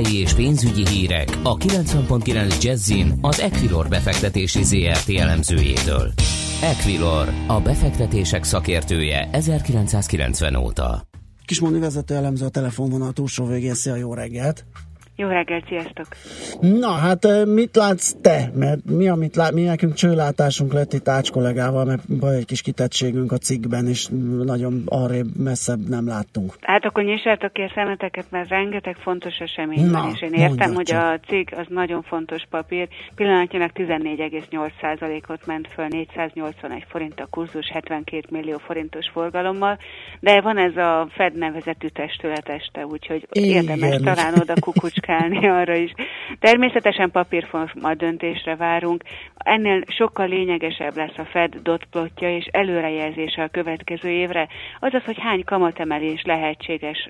Tőzsdei 0.10 0.22
és 0.22 0.34
pénzügyi 0.34 0.88
hírek 0.88 1.38
a 1.44 1.58
90.9 1.58 2.62
Jazzin 2.62 3.18
az 3.22 3.40
Equilor 3.40 3.88
befektetési 3.88 4.64
ZRT 4.64 5.10
elemzőjétől. 5.10 6.14
Equilor, 6.62 7.30
a 7.48 7.62
befektetések 7.62 8.44
szakértője 8.44 9.30
1990 9.32 10.56
óta. 10.56 11.08
Kismondi 11.46 11.80
vezető 11.80 12.16
elemző 12.16 12.46
a 12.46 12.50
telefonvonal 12.50 13.12
túlsó 13.12 13.46
végén. 13.46 13.74
Szia, 13.74 13.96
jó 13.96 14.14
reggelt! 14.14 14.66
Jó 15.20 15.28
reggelt, 15.28 15.66
sziasztok! 15.68 16.08
Na, 16.80 16.92
hát 16.92 17.46
mit 17.46 17.76
látsz 17.76 18.16
te? 18.22 18.50
Mert 18.56 18.80
mi, 18.86 19.10
amit 19.10 19.36
lát, 19.36 19.52
mi 19.52 19.64
nekünk 19.64 19.94
csőlátásunk 19.94 20.74
lett 20.74 20.94
itt 20.94 21.08
Ács 21.08 21.32
kollégával, 21.32 21.86
mert 21.86 22.02
van 22.08 22.34
egy 22.34 22.46
kis 22.46 22.62
kitettségünk 22.62 23.32
a 23.32 23.38
cikkben, 23.38 23.88
és 23.88 24.08
nagyon 24.44 24.84
arrébb 24.86 25.28
messzebb 25.38 25.90
nem 25.90 26.08
láttunk. 26.08 26.54
Hát 26.62 26.86
akkor 26.86 27.04
nyissátok 27.04 27.54
ki 27.54 27.62
a 27.62 27.72
szemeteket, 27.76 28.26
mert 28.30 28.50
rengeteg 28.50 28.96
fontos 28.96 29.38
esemény 29.38 29.86
Na, 29.86 30.02
van, 30.02 30.12
és 30.14 30.22
én 30.22 30.34
értem, 30.34 30.74
hogy 30.74 30.86
csak. 30.86 31.04
a 31.04 31.20
cikk 31.28 31.52
az 31.52 31.66
nagyon 31.70 32.02
fontos 32.02 32.42
papír. 32.50 32.88
Pillanatnyilag 33.16 33.72
14,8%-ot 33.74 35.46
ment 35.46 35.68
föl, 35.74 35.88
481 35.88 36.86
forint 36.90 37.20
a 37.20 37.28
kurzus, 37.30 37.70
72 37.74 38.24
millió 38.30 38.58
forintos 38.58 39.10
forgalommal, 39.14 39.78
de 40.20 40.42
van 40.42 40.58
ez 40.58 40.78
a 40.78 41.08
Fed 41.12 41.38
nevezetű 41.38 41.88
testület 41.88 42.50
este, 42.50 42.86
úgyhogy 42.86 43.28
Igen. 43.32 43.50
érdemes 43.50 43.96
talán 44.04 44.34
oda 44.40 44.54
kukucskálni 44.60 45.08
reagálni 45.10 45.48
arra 45.62 45.76
is. 45.76 45.94
Természetesen 46.40 47.12
papírforma 47.12 47.94
döntésre 47.94 48.56
várunk. 48.56 49.04
Ennél 49.36 49.82
sokkal 49.88 50.28
lényegesebb 50.28 50.96
lesz 50.96 51.18
a 51.18 51.26
Fed 51.26 51.56
dot 51.56 51.86
plotja 51.86 52.36
és 52.36 52.46
előrejelzése 52.52 53.44
a 53.44 53.48
következő 53.48 54.10
évre. 54.10 54.48
Azaz, 54.80 55.04
hogy 55.04 55.20
hány 55.20 55.44
kamatemelés 55.44 56.22
lehetséges 56.24 57.08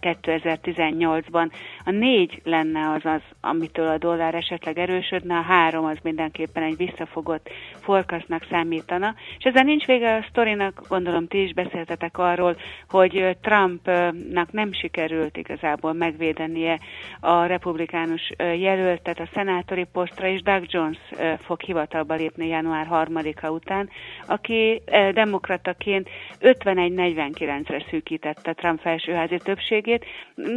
2018-ban. 0.00 1.50
A 1.84 1.90
négy 1.90 2.40
lenne 2.44 2.90
az 2.90 3.04
az, 3.04 3.20
amitől 3.40 3.88
a 3.88 3.98
dollár 3.98 4.34
esetleg 4.34 4.78
erősödne, 4.78 5.36
a 5.36 5.42
három 5.42 5.84
az 5.84 5.98
mindenképpen 6.02 6.62
egy 6.62 6.76
visszafogott 6.76 7.50
forkasznak 7.80 8.46
számítana. 8.50 9.14
És 9.38 9.44
ezzel 9.44 9.64
nincs 9.64 9.86
vége 9.86 10.14
a 10.14 10.26
sztorinak, 10.28 10.82
gondolom 10.88 11.26
ti 11.26 11.42
is 11.42 11.52
beszéltetek 11.52 12.18
arról, 12.18 12.56
hogy 12.88 13.36
Trumpnak 13.40 14.52
nem 14.52 14.72
sikerült 14.72 15.36
igazából 15.36 15.92
megvédenie 15.92 16.78
a 17.20 17.33
republikánus 17.42 18.32
jelöltet 18.38 19.18
a 19.20 19.28
szenátori 19.32 19.86
posztra, 19.92 20.26
és 20.26 20.42
Doug 20.42 20.64
Jones 20.66 20.98
fog 21.38 21.60
hivatalba 21.60 22.14
lépni 22.14 22.46
január 22.46 22.86
3-a 22.90 23.48
után, 23.48 23.88
aki 24.26 24.82
demokrataként 25.12 26.08
51-49-re 26.40 27.84
szűkítette 27.90 28.52
Trump 28.52 28.80
felsőházi 28.80 29.36
többségét. 29.44 30.04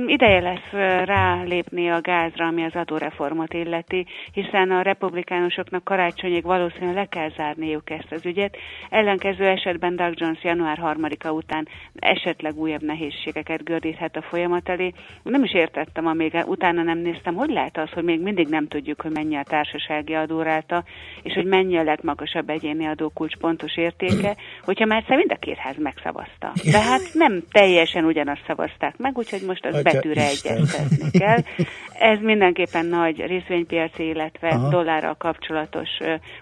Ideje 0.05 0.39
lesz 0.39 0.71
rálépni 1.05 1.89
a 1.89 2.01
gázra, 2.01 2.45
ami 2.45 2.63
az 2.63 2.75
adóreformot 2.75 3.53
illeti, 3.53 4.05
hiszen 4.31 4.71
a 4.71 4.81
republikánusoknak 4.81 5.83
karácsonyig 5.83 6.43
valószínűleg 6.43 6.95
le 6.97 7.05
kell 7.05 7.29
zárniuk 7.29 7.89
ezt 7.89 8.11
az 8.11 8.25
ügyet. 8.25 8.57
Ellenkező 8.89 9.45
esetben 9.45 9.95
Doug 9.95 10.13
Jones 10.15 10.43
január 10.43 10.79
3-a 10.81 11.29
után 11.29 11.67
esetleg 11.95 12.57
újabb 12.57 12.81
nehézségeket 12.83 13.63
gördíthet 13.63 14.15
a 14.15 14.21
folyamat 14.21 14.69
elé. 14.69 14.93
Nem 15.23 15.43
is 15.43 15.53
értettem, 15.53 16.05
amíg 16.07 16.43
utána 16.45 16.66
nem 16.75 16.97
néztem, 16.97 17.35
hogy 17.35 17.49
lehet 17.49 17.77
az, 17.77 17.89
hogy 17.89 18.03
még 18.03 18.21
mindig 18.21 18.47
nem 18.47 18.67
tudjuk, 18.67 19.01
hogy 19.01 19.11
mennyi 19.11 19.35
a 19.35 19.43
társasági 19.43 20.13
adóráta, 20.13 20.83
és 21.23 21.33
hogy 21.33 21.45
mennyi 21.45 21.77
a 21.77 21.83
legmagasabb 21.83 22.49
egyéni 22.49 22.87
adókulcs 22.87 23.35
pontos 23.35 23.77
értéke, 23.77 24.35
hogyha 24.63 24.85
már 24.85 25.03
szerint 25.07 25.31
a 25.31 25.35
két 25.35 25.57
ház 25.57 25.75
megszavazta. 25.77 26.53
De 26.71 26.81
hát 26.81 27.01
nem 27.13 27.43
teljesen 27.51 28.05
ugyanazt 28.05 28.43
szavazták 28.47 28.97
meg, 28.97 29.17
úgyhogy 29.17 29.41
most 29.41 29.65
az 29.65 29.73
Atya 29.73 29.83
betűre 29.83 30.21
egyeztetni 30.21 31.11
kell. 31.11 31.39
Ez 31.99 32.19
mindenképpen 32.19 32.85
nagy 32.85 33.25
részvénypiaci, 33.25 34.07
illetve 34.07 34.47
Aha. 34.47 34.69
dollárral 34.69 35.15
kapcsolatos 35.15 35.89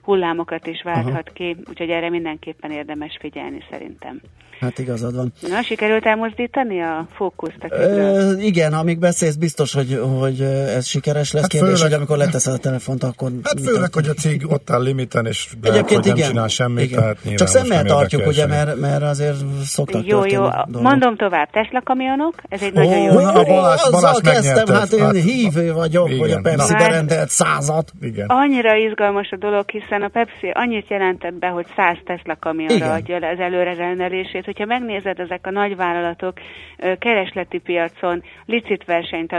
hullámokat 0.02 0.68
is 0.68 0.82
válthat 0.84 1.12
Aha. 1.12 1.34
ki, 1.34 1.56
úgyhogy 1.70 1.90
erre 1.90 2.10
mindenképpen 2.10 2.72
érdemes 2.72 3.18
figyelni 3.20 3.64
szerintem. 3.70 4.22
Hát 4.60 4.80
igazad 4.80 5.16
van. 5.16 5.34
Na, 5.42 5.62
sikerült 5.62 6.06
elmozdítani 6.06 6.82
a 6.82 7.08
fókuszt 7.16 7.68
Ö, 7.70 8.32
Igen, 8.38 8.74
amíg 8.74 9.00
beszélsz, 9.00 9.36
biztos, 9.36 9.74
hogy, 9.74 10.00
hogy 10.06 10.42
ez 10.76 10.88
sikeres 10.88 11.32
lesz. 11.32 11.42
Hát 11.42 11.52
Kérdés, 11.52 11.70
főleg, 11.70 11.84
hogy 11.84 11.94
amikor 11.94 12.18
leteszed 12.18 12.54
a 12.54 12.58
telefont, 12.58 13.04
akkor... 13.04 13.32
Hát 13.44 13.60
főleg, 13.62 13.94
hogy 13.94 14.08
a 14.08 14.14
cég 14.14 14.52
ott 14.52 14.70
áll 14.70 14.82
limiten, 14.82 15.26
és 15.26 15.48
lehet, 15.62 15.90
hogy 15.90 16.06
nem 16.06 16.16
igen, 16.16 16.28
csinál 16.28 16.48
semmit. 16.48 16.84
Igen. 16.84 17.00
Tehát 17.00 17.38
Csak 17.38 17.48
szemmel 17.48 17.84
tartjuk, 17.84 18.28
ugye, 18.28 18.48
mert, 18.48 18.80
mert 18.80 19.04
azért 19.04 19.36
szoktak 19.64 20.06
Jó, 20.06 20.26
jó. 20.26 20.42
Dolgok. 20.42 20.82
Mondom 20.82 21.16
tovább, 21.16 21.50
Tesla 21.50 21.82
kamionok, 21.82 22.34
ez 22.50 22.62
egy 22.62 22.78
oh, 22.78 22.84
nagyon 22.84 23.02
jó. 23.02 23.18
A 23.18 23.44
Balázs, 23.44 23.90
Balázs 23.92 24.20
kezdtem, 24.22 24.76
hát 24.76 24.92
én 24.92 25.04
hát, 25.04 25.16
hívő 25.16 25.74
vagyok, 25.74 26.10
igen, 26.10 26.20
hogy 26.20 26.32
a 26.32 26.40
Pepsi 26.42 26.74
berendelt 26.74 27.30
százat. 27.30 27.92
Igen. 28.02 28.26
Annyira 28.28 28.76
izgalmas 28.76 29.30
a 29.32 29.38
dolog, 29.38 29.70
hiszen 29.70 30.02
a 30.02 30.08
Pepsi 30.08 30.50
annyit 30.54 30.90
jelentett 30.90 31.34
be, 31.34 31.48
hogy 31.48 31.66
száz 31.76 31.98
Tesla 32.06 32.38
kamionra 32.40 32.94
adja 32.94 33.16
az 33.16 33.40
előre 33.40 33.74
rendelését, 33.74 34.46
hogyha 34.46 34.66
megnézed, 34.66 35.20
ezek 35.20 35.40
a 35.48 35.52
nagyvállalatok 35.52 36.34
keresleti 37.00 37.58
piacon 37.58 38.24
licit 38.46 38.86
versenyt 38.86 39.32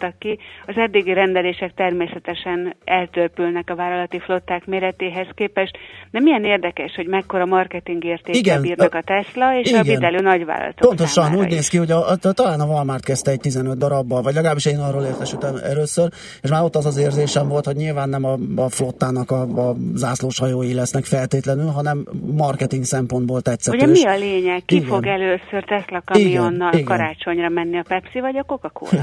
alakítottak 0.00 0.18
ki, 0.18 0.38
az 0.66 0.74
eddigi 0.76 1.12
rendelések 1.12 1.74
természetesen 1.74 2.76
eltörpülnek 2.84 3.70
a 3.70 3.74
vállalati 3.74 4.18
flották 4.18 4.66
méretéhez 4.66 5.26
képest, 5.34 5.78
de 6.10 6.20
milyen 6.20 6.44
érdekes, 6.44 6.94
hogy 6.94 7.06
mekkora 7.06 7.46
marketing 7.46 8.04
értékkel 8.04 8.60
bírnak 8.60 8.94
a 8.94 9.02
Tesla 9.02 9.58
és 9.58 9.68
igen. 9.68 9.80
a 9.80 9.82
videlő 9.82 10.18
nagyvállalatok 10.20 10.88
Pontosan 10.88 11.36
úgy 11.36 11.46
is. 11.46 11.54
néz 11.54 11.68
ki, 11.68 11.76
hogy 11.76 11.90
a, 11.90 12.08
a, 12.08 12.16
talán 12.16 12.60
a 12.60 12.64
Walmart 12.64 13.04
kezdte 13.04 13.30
egy 13.30 13.40
15 13.40 13.78
darabbal, 13.78 14.22
vagy 14.22 14.34
legalábbis 14.34 14.66
én 14.66 14.78
arról 14.78 15.04
értesültem 15.04 15.54
először, 15.64 16.08
és 16.42 16.50
már 16.50 16.62
ott 16.62 16.76
az 16.76 16.86
az 16.86 16.98
érzésem 16.98 17.48
volt, 17.48 17.64
hogy 17.64 17.76
nyilván 17.76 18.08
nem 18.08 18.24
a, 18.24 18.36
a 18.56 18.68
flottának 18.68 19.30
a, 19.30 19.40
a 19.42 19.76
zászlós 19.94 20.38
hajói 20.38 20.74
lesznek 20.74 21.04
feltétlenül, 21.04 21.66
hanem 21.66 22.06
marketing 22.36 22.84
szempontból 22.84 23.40
tetszetős. 23.40 23.82
Ugye 23.82 23.90
mi 23.90 24.04
a 24.06 24.16
lényeg? 24.16 24.62
Ki 24.64 24.74
igen. 24.74 24.88
fog 24.88 25.06
először 25.06 25.64
Tesla 25.64 26.02
kamionnal 26.04 26.72
igen, 26.72 26.84
karácsonyra 26.84 27.40
igen. 27.40 27.52
menni 27.52 27.78
a 27.78 27.84
Pepsi 27.88 28.20
vagy 28.20 28.36
a 28.36 28.42
Coca-Cola? 28.42 29.02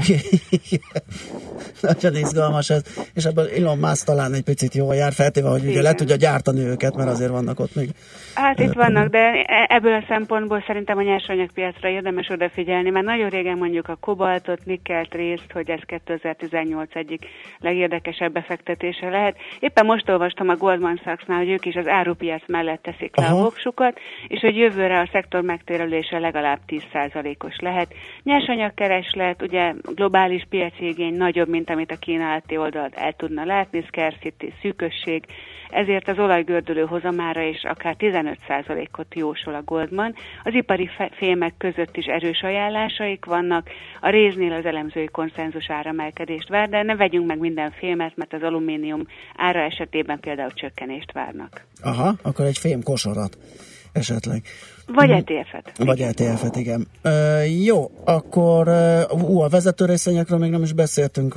Nagyon 1.80 2.14
izgalmas 2.16 2.70
ez, 2.70 2.82
és 3.14 3.24
ebből 3.24 3.48
Elon 3.56 3.78
Musk 3.78 4.04
talán 4.04 4.32
egy 4.32 4.42
picit 4.42 4.74
jól 4.74 4.94
jár, 4.94 5.12
feltéve, 5.12 5.48
hogy 5.48 5.62
igen. 5.62 5.70
ugye 5.70 5.82
le 5.82 5.94
tudja 5.94 6.16
gyártani 6.16 6.60
őket, 6.60 6.96
mert 6.96 7.10
azért 7.10 7.30
vannak 7.30 7.60
ott 7.60 7.74
még. 7.74 7.88
Hát 8.34 8.58
itt 8.58 8.72
vannak, 8.72 9.08
de 9.08 9.18
e- 9.46 9.66
ebből 9.68 9.94
a 9.94 10.04
szempontból 10.08 10.64
szerintem 10.66 10.98
a 10.98 11.02
nyersanyagpiacra 11.02 11.88
érdemes 11.88 12.28
odafigyelni, 12.28 12.90
mert 12.90 13.06
nagyon 13.06 13.28
régen 13.28 13.58
mondjuk 13.58 13.88
a 13.88 13.96
kobaltot, 14.00 14.64
nikkelt 14.64 15.14
részt, 15.14 15.52
hogy 15.52 15.70
ez 15.70 15.80
2018 15.86 16.96
egyik 16.96 17.26
legérdekesebb 17.58 18.32
befektetése 18.32 19.08
lehet. 19.08 19.36
Éppen 19.60 19.86
most 19.86 20.08
olvastam 20.08 20.48
a 20.48 20.56
Goldman 20.56 21.00
Sachsnál, 21.04 21.38
hogy 21.38 21.50
ők 21.50 21.66
is 21.66 21.74
az 21.74 21.86
árupiac 21.86 22.42
mellett 22.46 22.82
teszik 22.82 23.16
le 23.16 23.24
Aha. 23.24 23.38
a 23.38 23.42
voksukat, 23.42 23.98
és 24.28 24.40
hogy 24.40 24.56
jövőre 24.56 25.00
a 25.00 25.08
szektor 25.12 25.42
megtérülése 25.42 26.18
legalább 26.18 26.58
10%-os 26.66 27.56
lehet. 27.58 27.94
Nyersanyagkereslet, 28.22 29.42
ugye 29.42 29.72
globális 29.94 30.46
piaci 30.48 30.77
igény 30.86 31.14
nagyobb, 31.14 31.48
mint 31.48 31.70
amit 31.70 31.90
a 31.90 31.96
kínálati 31.96 32.56
oldalt 32.56 32.94
el 32.94 33.12
tudna 33.12 33.44
látni, 33.44 33.84
scarcity, 33.86 34.52
szűkösség, 34.62 35.24
ezért 35.70 36.08
az 36.08 36.18
olajgördülő 36.18 36.84
hozamára 36.84 37.42
is 37.42 37.62
akár 37.62 37.96
15%-ot 37.98 39.14
jósol 39.14 39.54
a 39.54 39.62
Goldman. 39.62 40.14
Az 40.44 40.54
ipari 40.54 40.90
fémek 41.10 41.54
között 41.58 41.96
is 41.96 42.04
erős 42.04 42.42
ajánlásaik 42.42 43.24
vannak, 43.24 43.70
a 44.00 44.10
réznél 44.10 44.52
az 44.52 44.64
elemzői 44.64 45.06
konszenzus 45.06 45.70
áramelkedést 45.70 46.48
vár, 46.48 46.68
de 46.68 46.82
ne 46.82 46.96
vegyünk 46.96 47.26
meg 47.26 47.38
minden 47.38 47.70
fémet, 47.70 48.16
mert 48.16 48.32
az 48.32 48.42
alumínium 48.42 49.06
ára 49.36 49.60
esetében 49.60 50.20
például 50.20 50.52
csökkenést 50.52 51.12
várnak. 51.12 51.64
Aha, 51.82 52.14
akkor 52.22 52.44
egy 52.44 52.58
fém 52.58 52.82
kosarat 52.82 53.38
esetleg. 53.92 54.42
Vagy 54.92 55.10
ETF-et. 55.10 55.72
Vagy 55.76 56.00
ETF-et, 56.00 56.56
igen. 56.56 56.86
Uh, 57.04 57.64
jó, 57.64 57.90
akkor 58.04 58.68
uh, 58.68 59.42
a 59.44 59.48
vezető 59.48 59.84
részvényekről 59.84 60.38
még 60.38 60.50
nem 60.50 60.62
is 60.62 60.72
beszéltünk, 60.72 61.34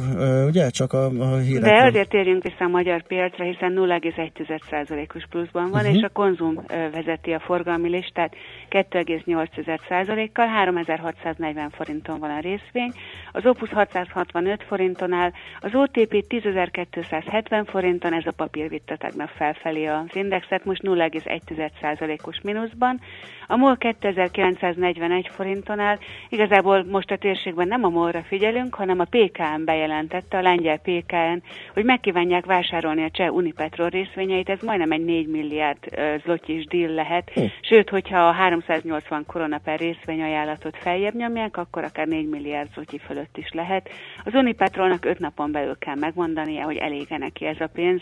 ugye? 0.47 0.69
Csak 0.69 0.93
a, 0.93 1.05
a 1.05 1.37
hírekről. 1.37 1.77
De 1.77 1.85
azért 1.85 2.09
térjünk 2.09 2.43
vissza 2.43 2.65
a 2.65 2.67
magyar 2.67 3.03
piacra, 3.03 3.43
hiszen 3.45 3.73
0,1%-os 3.75 5.25
pluszban 5.29 5.69
van, 5.69 5.81
uh-huh. 5.81 5.95
és 5.95 6.03
a 6.03 6.09
konzum 6.09 6.63
vezeti 6.91 7.31
a 7.31 7.39
forgalmi 7.39 7.89
listát 7.89 8.35
2,8%-kal, 8.69 10.47
3640 10.47 11.69
forinton 11.69 12.19
van 12.19 12.29
a 12.29 12.39
részvény, 12.39 12.93
az 13.31 13.45
Opus 13.45 13.69
665 13.69 14.63
forinton 14.67 15.13
áll, 15.13 15.31
az 15.59 15.71
OTP 15.73 16.25
10.270 16.29 17.63
forinton, 17.67 18.13
ez 18.13 18.25
a 18.25 18.31
papír 18.31 18.69
vitte 18.69 18.95
tegnap 18.95 19.29
felfelé 19.29 19.85
az 19.85 20.15
indexet, 20.15 20.65
most 20.65 20.81
0,1%-os 20.83 22.39
mínuszban, 22.43 22.99
a 23.47 23.55
MOL 23.55 23.77
2941 23.77 25.27
forinton 25.27 25.79
áll, 25.79 25.97
igazából 26.29 26.83
most 26.83 27.11
a 27.11 27.17
térségben 27.17 27.67
nem 27.67 27.83
a 27.83 27.89
MOL-ra 27.89 28.21
figyelünk, 28.23 28.75
hanem 28.75 28.99
a 28.99 29.07
PKN 29.09 29.63
bejelentette, 29.65 30.37
a 30.37 30.41
lengyel 30.41 30.77
PKN, 30.77 31.43
hogy 31.73 31.83
megkívánják 31.83 32.45
vásárolni 32.45 33.03
a 33.03 33.11
cseh 33.11 33.33
Unipetrol 33.33 33.89
részvényeit, 33.89 34.49
ez 34.49 34.61
majdnem 34.61 34.91
egy 34.91 35.05
4 35.05 35.27
milliárd 35.27 35.77
zlotyis 36.23 36.65
deal 36.65 36.93
lehet, 36.93 37.29
hm. 37.33 37.41
sőt, 37.61 37.89
hogyha 37.89 38.27
a 38.27 38.31
380 38.31 39.25
korona 39.25 39.57
per 39.57 39.79
részvény 39.79 40.21
ajánlatot 40.21 40.77
feljebb 40.77 41.15
nyomják, 41.15 41.57
akkor 41.57 41.83
akár 41.83 42.07
4 42.07 42.29
milliárd 42.29 42.69
zlotyi 42.73 42.97
fölött 42.97 43.37
is 43.37 43.51
lehet. 43.51 43.89
Az 44.23 44.33
Unipetrolnak 44.33 45.05
5 45.05 45.19
napon 45.19 45.51
belül 45.51 45.77
kell 45.77 45.95
megmondania, 45.95 46.63
hogy 46.63 46.77
elége 46.77 47.17
neki 47.17 47.45
ez 47.45 47.59
a 47.59 47.67
pénz. 47.73 48.01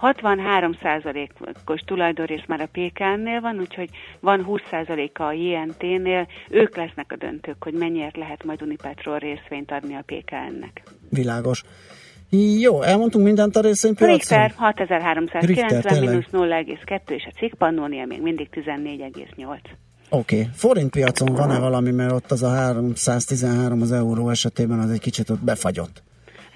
63%-os 0.00 1.80
tulajdonrész 1.80 2.44
már 2.46 2.60
a 2.60 2.68
PKN-nél 2.72 3.40
van, 3.40 3.58
úgyhogy 3.58 3.88
van 4.20 4.46
20%-a 4.48 5.22
a 5.22 5.32
INT-nél, 5.32 6.26
ők 6.50 6.76
lesznek 6.76 7.12
a 7.12 7.16
döntők, 7.16 7.62
hogy 7.62 7.74
mennyiért 7.74 8.16
lehet 8.16 8.44
majd 8.44 8.62
Unipetrol 8.62 9.18
részvényt 9.18 9.70
adni 9.70 9.94
a 9.94 10.04
PKN-nek. 10.06 10.82
Világos. 11.10 11.62
Jó, 12.60 12.82
elmondtunk 12.82 13.24
mindent 13.24 13.56
a 13.56 13.60
részvénypiacon? 13.60 14.16
Richter 14.16 14.52
6390, 14.56 16.00
mínusz 16.00 16.24
0,2, 16.32 17.10
és 17.10 17.28
a 17.30 17.38
cikk 17.38 17.54
Pannónia 17.54 18.06
még 18.06 18.22
mindig 18.22 18.48
14,8. 18.52 19.58
Oké, 20.08 20.40
okay. 20.40 20.48
forintpiacon 20.54 21.34
van-e 21.34 21.58
valami, 21.58 21.90
mert 21.90 22.12
ott 22.12 22.30
az 22.30 22.42
a 22.42 22.48
313 22.48 23.82
az 23.82 23.92
euró 23.92 24.28
esetében 24.28 24.78
az 24.78 24.90
egy 24.90 25.00
kicsit 25.00 25.30
ott 25.30 25.44
befagyott? 25.44 26.02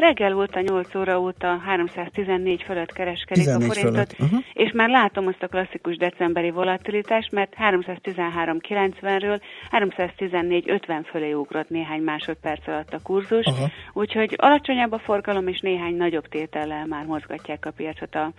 Reggel 0.01 0.37
óta, 0.37 0.61
8 0.61 0.95
óra 0.95 1.21
óta 1.21 1.61
314 1.65 2.63
fölött 2.63 2.93
kereskedik 2.93 3.49
a 3.49 3.51
forintot, 3.51 3.81
fölött. 3.81 4.15
Uh-huh. 4.19 4.41
és 4.53 4.73
már 4.73 4.89
látom 4.89 5.27
azt 5.27 5.43
a 5.43 5.47
klasszikus 5.47 5.97
decemberi 5.97 6.51
volatilitást, 6.51 7.33
mert 7.33 7.53
313.90-ről 7.59 9.41
314.50 9.71 11.05
fölé 11.11 11.33
ugrott 11.33 11.69
néhány 11.69 12.03
másodperc 12.03 12.69
alatt 12.69 12.93
a 12.93 12.99
kurzus, 13.03 13.47
uh-huh. 13.47 13.69
úgyhogy 13.93 14.35
alacsonyabb 14.37 14.93
a 14.93 14.99
forgalom, 14.99 15.49
és 15.49 15.61
néhány 15.61 15.97
nagyobb 15.97 16.29
tétellel 16.29 16.87
már 16.87 17.05
mozgatják 17.05 17.67
a 17.67 17.71
piacot 17.71 18.15
a 18.15 18.33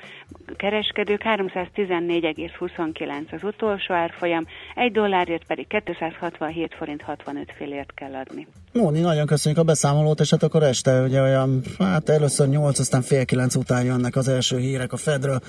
kereskedők. 0.56 1.22
314,29 1.24 3.32
az 3.32 3.44
utolsó 3.44 3.94
árfolyam, 3.94 4.46
egy 4.76 4.92
dollárért 4.92 5.46
pedig 5.46 5.68
267 5.86 6.76
forint 6.76 7.02
65 7.02 7.54
félért 7.58 7.94
kell 7.94 8.14
adni. 8.14 8.48
Móni, 8.74 9.00
nagyon 9.00 9.26
köszönjük 9.26 9.62
a 9.62 9.64
beszámolót, 9.64 10.20
és 10.20 10.30
hát 10.30 10.44
akkor 10.44 10.64
este 10.64 11.02
ugye 11.02 11.22
olyan, 11.22 11.51
hát 11.80 12.10
először 12.10 12.48
8, 12.48 12.80
aztán 12.80 13.02
fél 13.02 13.26
9 13.26 13.56
után 13.56 13.84
jönnek 13.84 14.16
az 14.16 14.28
első 14.28 14.58
hírek 14.58 14.94
a 14.94 14.98
Fedről. 14.98 15.40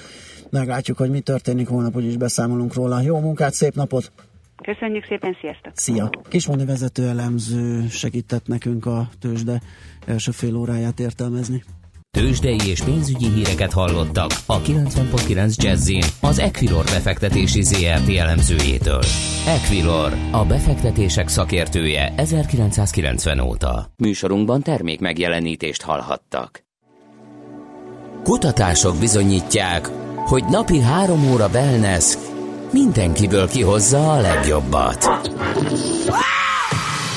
Meglátjuk, 0.50 0.96
hogy 0.98 1.10
mi 1.10 1.20
történik, 1.20 1.68
holnap 1.68 1.96
úgyis 1.96 2.16
beszámolunk 2.16 2.74
róla. 2.74 3.00
Jó 3.00 3.20
munkát, 3.20 3.52
szép 3.52 3.74
napot! 3.74 4.12
Köszönjük 4.62 5.04
szépen, 5.04 5.36
sziasztok! 5.40 5.72
Szia! 5.74 6.10
Kismoni 6.28 6.64
vezető 6.64 7.08
elemző 7.08 7.88
segített 7.88 8.46
nekünk 8.46 8.86
a 8.86 9.08
tőzsde 9.20 9.60
első 10.06 10.30
fél 10.30 10.56
óráját 10.56 11.00
értelmezni. 11.00 11.62
Tőzsdei 12.18 12.58
és 12.66 12.82
pénzügyi 12.82 13.28
híreket 13.28 13.72
hallottak 13.72 14.30
a 14.46 14.60
90.9 14.60 15.56
jazz 15.56 15.90
az 16.20 16.38
Equilor 16.38 16.84
befektetési 16.84 17.62
ZRT 17.62 18.08
elemzőjétől. 18.16 19.02
Equilor, 19.46 20.12
a 20.30 20.44
befektetések 20.44 21.28
szakértője 21.28 22.12
1990 22.16 23.40
óta. 23.40 23.92
Műsorunkban 23.96 24.62
termék 24.62 25.00
megjelenítést 25.00 25.82
hallhattak. 25.82 26.64
Kutatások 28.22 28.96
bizonyítják, 28.96 29.86
hogy 30.16 30.44
napi 30.44 30.80
három 30.80 31.30
óra 31.32 31.48
wellness 31.48 32.14
mindenkiből 32.72 33.48
kihozza 33.48 34.12
a 34.12 34.20
legjobbat. 34.20 35.06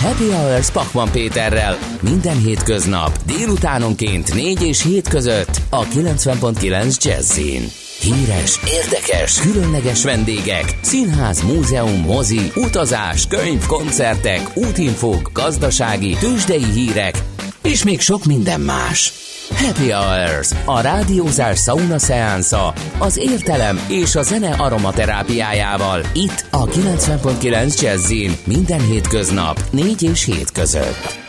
Happy 0.01 0.31
Hours 0.31 0.69
Pakman 0.69 1.11
Péterrel 1.11 1.77
minden 2.01 2.37
hétköznap 2.37 3.17
délutánonként 3.25 4.33
4 4.33 4.61
és 4.61 4.83
7 4.83 5.07
között 5.07 5.61
a 5.69 5.83
90.9 5.85 7.03
Jazzin. 7.03 7.67
Híres, 7.99 8.59
érdekes, 8.65 9.39
különleges 9.39 10.03
vendégek, 10.03 10.77
színház, 10.81 11.41
múzeum, 11.41 11.99
mozi, 11.99 12.51
utazás, 12.55 13.27
könyv, 13.27 13.65
koncertek, 13.65 14.41
útinfók, 14.53 15.29
gazdasági, 15.33 16.15
tőzsdei 16.19 16.65
hírek, 16.73 17.23
és 17.63 17.83
még 17.83 18.01
sok 18.01 18.25
minden 18.25 18.61
más. 18.61 19.13
Happy 19.49 19.91
Hours, 19.91 20.51
a 20.65 20.81
rádiózás 20.81 21.59
sauna 21.59 21.99
szeánsza, 21.99 22.73
az 22.97 23.17
értelem 23.17 23.79
és 23.87 24.15
a 24.15 24.21
zene 24.21 24.55
aromaterápiájával. 24.57 26.01
Itt 26.13 26.45
a 26.51 26.65
90.9 26.65 27.81
Jazzin 27.81 28.35
minden 28.45 28.81
hétköznap 28.81 29.59
4 29.71 30.01
és 30.01 30.25
7 30.25 30.51
között. 30.51 31.23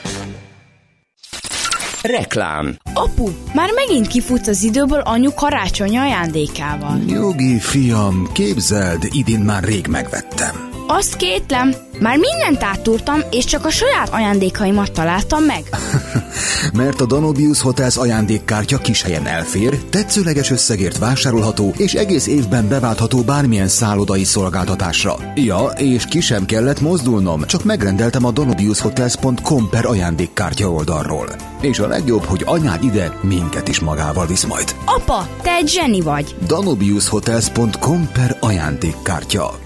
Reklám 2.03 2.77
Apu, 2.95 3.29
már 3.55 3.71
megint 3.75 4.07
kifut 4.07 4.47
az 4.47 4.63
időből 4.63 5.01
anyu 5.01 5.35
karácsony 5.35 5.99
ajándékával. 5.99 6.97
Nyugi, 6.97 7.59
fiam, 7.59 8.29
képzeld, 8.33 9.09
idén 9.11 9.41
már 9.41 9.65
rég 9.65 9.87
megvettem. 9.87 10.71
Azt 10.87 11.17
kétlem, 11.17 11.75
már 12.01 12.19
mindent 12.19 12.63
átúrtam, 12.63 13.21
és 13.31 13.45
csak 13.45 13.65
a 13.65 13.71
saját 13.71 14.09
ajándékaimat 14.09 14.93
találtam 14.93 15.43
meg. 15.43 15.63
Mert 16.73 17.01
a 17.01 17.07
Danubius 17.07 17.61
Hotels 17.61 17.97
ajándékkártya 17.97 18.79
kis 18.79 19.03
helyen 19.03 19.27
elfér, 19.27 19.79
tetszőleges 19.79 20.51
összegért 20.51 20.99
vásárolható, 20.99 21.75
és 21.77 21.95
egész 21.95 22.27
évben 22.27 22.69
beváltható 22.69 23.23
bármilyen 23.23 23.69
szállodai 23.69 24.25
szolgáltatásra. 24.25 25.17
Ja, 25.35 25.65
és 25.77 26.05
ki 26.05 26.21
sem 26.21 26.45
kellett 26.45 26.81
mozdulnom, 26.81 27.45
csak 27.47 27.65
megrendeltem 27.65 28.25
a 28.25 28.31
danubiushotels.com 28.31 29.69
per 29.69 29.87
ajándékkártya 29.87 30.71
oldalról. 30.71 31.29
És 31.61 31.79
a 31.79 31.87
legjobb, 31.87 32.25
hogy 32.25 32.43
anyád 32.45 32.85
ide 32.85 33.19
minket 33.23 33.69
is 33.69 33.81
magával 33.81 34.27
visz 34.27 34.45
majd. 34.45 34.75
Apa, 34.85 35.29
te 35.43 35.51
egy 35.55 35.69
zseni 35.69 36.01
vagy! 36.01 36.35
danubiushotels.com 36.47 38.09
per 38.13 38.37
ajándékkártya. 38.41 39.66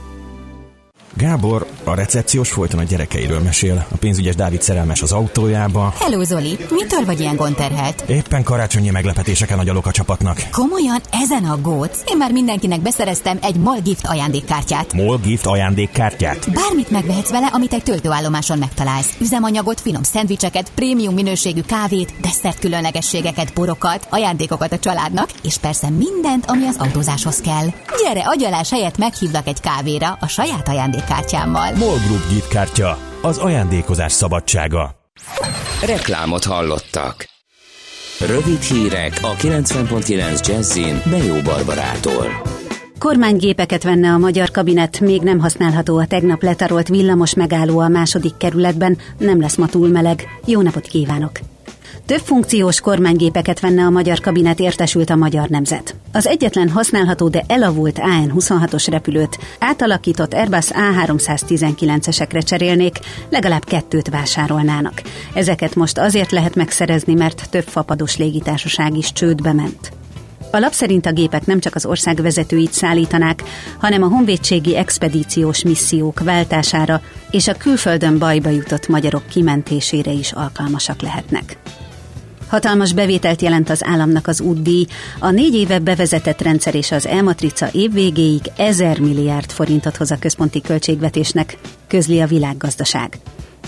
Gábor 1.16 1.66
a 1.84 1.94
recepciós 1.94 2.50
folyton 2.50 2.80
a 2.80 2.82
gyerekeiről 2.82 3.40
mesél. 3.40 3.86
A 3.90 3.96
pénzügyes 3.96 4.34
Dávid 4.34 4.62
szerelmes 4.62 5.02
az 5.02 5.12
autójába. 5.12 5.94
Hello 5.98 6.22
Zoli, 6.24 6.58
mitől 6.70 7.04
vagy 7.04 7.20
ilyen 7.20 7.36
gondterhelt? 7.36 8.04
Éppen 8.06 8.42
karácsonyi 8.42 8.90
meglepetéseken 8.90 9.58
agyalok 9.58 9.86
a 9.86 9.90
csapatnak. 9.90 10.42
Komolyan 10.52 11.00
ezen 11.22 11.44
a 11.44 11.60
góc? 11.60 12.02
Én 12.10 12.16
már 12.16 12.32
mindenkinek 12.32 12.80
beszereztem 12.80 13.38
egy 13.42 13.56
Molgift 13.56 14.06
ajándékkártyát. 14.06 14.92
Molgift 14.92 15.46
ajándékkártyát? 15.46 16.52
Bármit 16.52 16.90
megvehetsz 16.90 17.30
vele, 17.30 17.46
amit 17.46 17.72
egy 17.72 17.82
töltőállomáson 17.82 18.58
megtalálsz. 18.58 19.16
Üzemanyagot, 19.20 19.80
finom 19.80 20.02
szendvicseket, 20.02 20.70
prémium 20.74 21.14
minőségű 21.14 21.60
kávét, 21.60 22.14
desszert 22.20 22.58
különlegességeket, 22.58 23.52
borokat, 23.54 24.06
ajándékokat 24.10 24.72
a 24.72 24.78
családnak, 24.78 25.30
és 25.42 25.56
persze 25.56 25.88
mindent, 25.88 26.44
ami 26.46 26.66
az 26.66 26.76
autózáshoz 26.78 27.40
kell. 27.40 27.66
Gyere, 28.04 28.22
agyalás 28.24 28.70
helyett 28.70 28.98
meghívlak 28.98 29.46
egy 29.46 29.60
kávéra 29.60 30.18
a 30.20 30.26
saját 30.26 30.68
ajándék 30.68 30.99
ajándékkártyámmal. 31.00 31.74
MOL 31.74 31.98
Group 32.06 32.28
Gift 32.28 32.48
kártya. 32.48 32.98
Az 33.22 33.38
ajándékozás 33.38 34.12
szabadsága. 34.12 34.94
Reklámot 35.86 36.44
hallottak. 36.44 37.28
Rövid 38.26 38.60
hírek 38.60 39.18
a 39.22 39.34
90.9 39.34 40.46
Jazzin 40.46 41.02
Bejó 41.10 41.40
Barbarától. 41.44 42.42
Kormánygépeket 42.98 43.82
venne 43.82 44.10
a 44.10 44.18
magyar 44.18 44.50
kabinet, 44.50 45.00
még 45.00 45.22
nem 45.22 45.38
használható 45.38 45.98
a 45.98 46.06
tegnap 46.06 46.42
letarolt 46.42 46.88
villamos 46.88 47.34
megálló 47.34 47.78
a 47.78 47.88
második 47.88 48.36
kerületben, 48.36 48.98
nem 49.18 49.40
lesz 49.40 49.56
ma 49.56 49.66
túl 49.66 49.88
meleg. 49.88 50.24
Jó 50.44 50.60
napot 50.60 50.86
kívánok! 50.86 51.30
Több 52.10 52.20
funkciós 52.24 52.80
kormánygépeket 52.80 53.60
venne 53.60 53.82
a 53.82 53.90
magyar 53.90 54.20
kabinet, 54.20 54.60
értesült 54.60 55.10
a 55.10 55.16
magyar 55.16 55.48
nemzet. 55.48 55.94
Az 56.12 56.26
egyetlen 56.26 56.68
használható, 56.68 57.28
de 57.28 57.44
elavult 57.46 57.98
AN-26-os 57.98 58.86
repülőt 58.90 59.38
átalakított 59.58 60.34
Airbus 60.34 60.66
A319-esekre 60.70 62.42
cserélnék, 62.42 62.98
legalább 63.28 63.64
kettőt 63.64 64.08
vásárolnának. 64.08 65.02
Ezeket 65.34 65.74
most 65.74 65.98
azért 65.98 66.30
lehet 66.30 66.54
megszerezni, 66.54 67.14
mert 67.14 67.50
több 67.50 67.64
fapados 67.64 68.16
légitársaság 68.16 68.96
is 68.96 69.12
csődbe 69.12 69.52
ment. 69.52 69.92
A 70.50 70.58
lap 70.58 70.72
szerint 70.72 71.06
a 71.06 71.12
gépek 71.12 71.46
nem 71.46 71.60
csak 71.60 71.74
az 71.74 71.86
ország 71.86 72.22
vezetőit 72.22 72.72
szállítanák, 72.72 73.42
hanem 73.78 74.02
a 74.02 74.08
honvédségi 74.08 74.76
expedíciós 74.76 75.62
missziók 75.62 76.20
váltására 76.20 77.00
és 77.30 77.48
a 77.48 77.54
külföldön 77.54 78.18
bajba 78.18 78.48
jutott 78.48 78.88
magyarok 78.88 79.26
kimentésére 79.26 80.10
is 80.10 80.32
alkalmasak 80.32 81.02
lehetnek. 81.02 81.58
Hatalmas 82.50 82.92
bevételt 82.92 83.42
jelent 83.42 83.70
az 83.70 83.84
államnak 83.84 84.26
az 84.26 84.40
útdíj. 84.40 84.86
A 85.18 85.30
négy 85.30 85.54
éve 85.54 85.78
bevezetett 85.78 86.40
rendszer 86.40 86.74
és 86.74 86.92
az 86.92 87.06
elmatrica 87.06 87.68
évvégéig 87.72 88.40
1000 88.56 89.00
milliárd 89.00 89.50
forintot 89.50 89.96
hoz 89.96 90.10
a 90.10 90.18
központi 90.18 90.60
költségvetésnek, 90.60 91.58
közli 91.88 92.20
a 92.20 92.26
világgazdaság. 92.26 93.18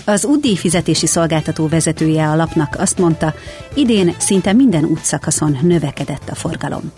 Az 0.05 0.25
útdíj 0.25 0.55
fizetési 0.55 1.05
szolgáltató 1.05 1.67
vezetője 1.67 2.29
a 2.29 2.35
lapnak 2.35 2.75
azt 2.77 2.97
mondta, 2.97 3.33
idén 3.73 4.15
szinte 4.17 4.53
minden 4.53 4.83
útszakaszon 4.83 5.57
növekedett 5.61 6.29
a 6.29 6.35
forgalom. 6.35 6.91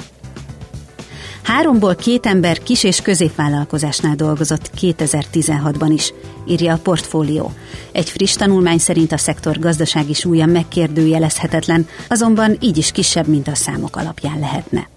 Háromból 1.45 1.95
két 1.95 2.25
ember 2.25 2.63
kis- 2.63 2.83
és 2.83 3.01
középvállalkozásnál 3.01 4.15
dolgozott 4.15 4.69
2016-ban 4.81 5.89
is, 5.93 6.13
írja 6.47 6.73
a 6.73 6.77
portfólió. 6.77 7.51
Egy 7.91 8.09
friss 8.09 8.33
tanulmány 8.33 8.77
szerint 8.77 9.11
a 9.11 9.17
szektor 9.17 9.59
gazdasági 9.59 10.13
súlya 10.13 10.45
megkérdőjelezhetetlen, 10.45 11.87
azonban 12.09 12.57
így 12.59 12.77
is 12.77 12.91
kisebb, 12.91 13.27
mint 13.27 13.47
a 13.47 13.55
számok 13.55 13.95
alapján 13.95 14.39
lehetne. 14.39 14.87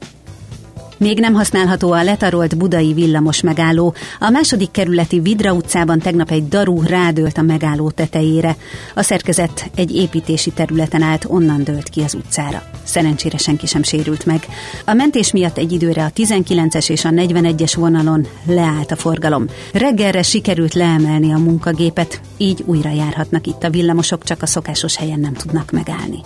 Még 0.99 1.21
nem 1.21 1.35
használható 1.35 1.93
a 1.93 2.03
letarolt 2.03 2.57
budai 2.57 2.93
villamos 2.93 3.41
megálló. 3.41 3.95
A 4.19 4.31
második 4.31 4.71
kerületi 4.71 5.21
Vidra 5.21 5.53
utcában 5.53 5.99
tegnap 5.99 6.31
egy 6.31 6.49
daru 6.49 6.83
rádölt 6.83 7.39
a 7.39 7.43
megálló 7.43 7.91
tetejére. 7.91 8.57
A 8.95 9.03
szerkezet 9.03 9.71
egy 9.75 9.95
építési 9.95 10.51
területen 10.51 11.03
állt, 11.03 11.25
onnan 11.29 11.65
dőlt 11.65 11.89
ki 11.89 12.01
az 12.01 12.15
utcára. 12.15 12.63
Szerencsére 12.85 13.37
senki 13.37 13.67
sem 13.67 13.83
sérült 13.83 14.27
meg. 14.27 14.47
A 14.85 14.93
mentés 14.93 15.33
miatt 15.33 15.59
egy 15.59 15.73
időre 15.73 16.05
a 16.05 16.11
19-es 16.11 16.91
és 16.91 17.05
a 17.05 17.11
41-es 17.11 17.73
vonalon 17.77 18.27
leállt 18.45 18.91
a 18.91 18.97
forgalom. 18.97 19.47
Reggelre 19.73 20.23
sikerült 20.23 20.75
leemelni 20.75 21.33
a 21.33 21.39
munkagépet, 21.39 22.21
így 22.37 22.63
újra 22.67 22.91
járhatnak 22.91 23.47
itt 23.47 23.63
a 23.63 23.71
villamosok, 23.71 24.25
csak 24.25 24.43
a 24.43 24.47
szokásos 24.47 24.97
helyen 24.97 25.21
nem 25.21 25.33
tudnak 25.33 25.71
megállni. 25.71 26.19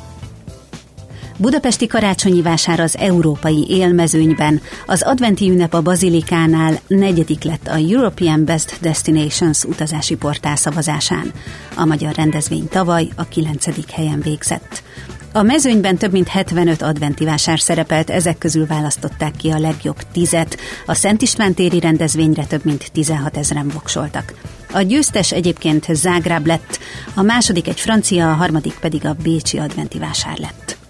Budapesti 1.36 1.86
karácsonyi 1.86 2.42
vásár 2.42 2.80
az 2.80 2.96
európai 2.96 3.66
élmezőnyben. 3.68 4.60
Az 4.86 5.02
adventi 5.02 5.50
ünnep 5.50 5.74
a 5.74 5.82
Bazilikánál 5.82 6.80
negyedik 6.86 7.42
lett 7.42 7.68
a 7.68 7.76
European 7.76 8.44
Best 8.44 8.78
Destinations 8.80 9.64
utazási 9.64 10.16
portál 10.16 10.56
szavazásán. 10.56 11.32
A 11.76 11.84
magyar 11.84 12.14
rendezvény 12.14 12.68
tavaly 12.68 13.08
a 13.16 13.24
kilencedik 13.24 13.90
helyen 13.90 14.20
végzett. 14.20 14.82
A 15.32 15.42
mezőnyben 15.42 15.96
több 15.96 16.12
mint 16.12 16.28
75 16.28 16.82
adventi 16.82 17.24
vásár 17.24 17.60
szerepelt, 17.60 18.10
ezek 18.10 18.38
közül 18.38 18.66
választották 18.66 19.36
ki 19.36 19.50
a 19.50 19.58
legjobb 19.58 19.96
tizet. 20.12 20.58
A 20.86 20.94
Szent 20.94 21.22
István 21.22 21.54
téri 21.54 21.80
rendezvényre 21.80 22.44
több 22.44 22.64
mint 22.64 22.92
16 22.92 23.36
ezeren 23.36 23.68
voksoltak. 23.68 24.32
A 24.72 24.80
győztes 24.80 25.32
egyébként 25.32 25.86
Zágráb 25.92 26.46
lett, 26.46 26.78
a 27.14 27.22
második 27.22 27.68
egy 27.68 27.80
francia, 27.80 28.30
a 28.30 28.34
harmadik 28.34 28.74
pedig 28.80 29.06
a 29.06 29.16
bécsi 29.22 29.58
adventi 29.58 29.98
vásár 29.98 30.38
lett. 30.38 30.81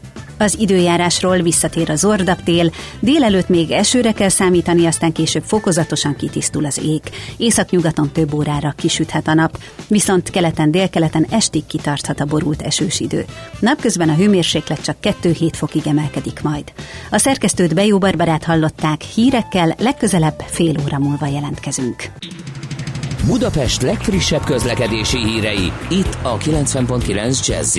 Az 0.42 0.56
időjárásról 0.58 1.38
visszatér 1.38 1.90
az 1.90 2.04
ordaptél, 2.04 2.70
délelőtt 3.00 3.48
még 3.48 3.70
esőre 3.70 4.12
kell 4.12 4.28
számítani, 4.28 4.86
aztán 4.86 5.12
később 5.12 5.42
fokozatosan 5.42 6.16
kitisztul 6.16 6.64
az 6.64 6.80
ég. 6.84 7.00
Északnyugaton 7.36 8.10
több 8.12 8.34
órára 8.34 8.74
kisüthet 8.76 9.28
a 9.28 9.34
nap, 9.34 9.58
viszont 9.88 10.30
keleten 10.30 10.70
délkeleten 10.70 11.26
estig 11.30 11.66
kitarthat 11.66 12.20
a 12.20 12.24
borult 12.24 12.62
esős 12.62 13.00
idő. 13.00 13.24
Napközben 13.58 14.08
a 14.08 14.14
hőmérséklet 14.14 14.82
csak 14.82 14.96
2-7 15.02 15.50
fokig 15.52 15.86
emelkedik 15.86 16.42
majd. 16.42 16.72
A 17.10 17.18
szerkesztőt 17.18 17.74
Bejó 17.74 17.98
Barbarát 17.98 18.44
hallották, 18.44 19.02
hírekkel 19.02 19.74
legközelebb 19.78 20.42
fél 20.46 20.74
óra 20.84 20.98
múlva 20.98 21.26
jelentkezünk. 21.26 22.04
Budapest 23.26 23.82
legfrissebb 23.82 24.44
közlekedési 24.44 25.18
hírei, 25.18 25.72
itt 25.88 26.18
a 26.22 26.36
90.9 26.36 27.46
jazz 27.46 27.78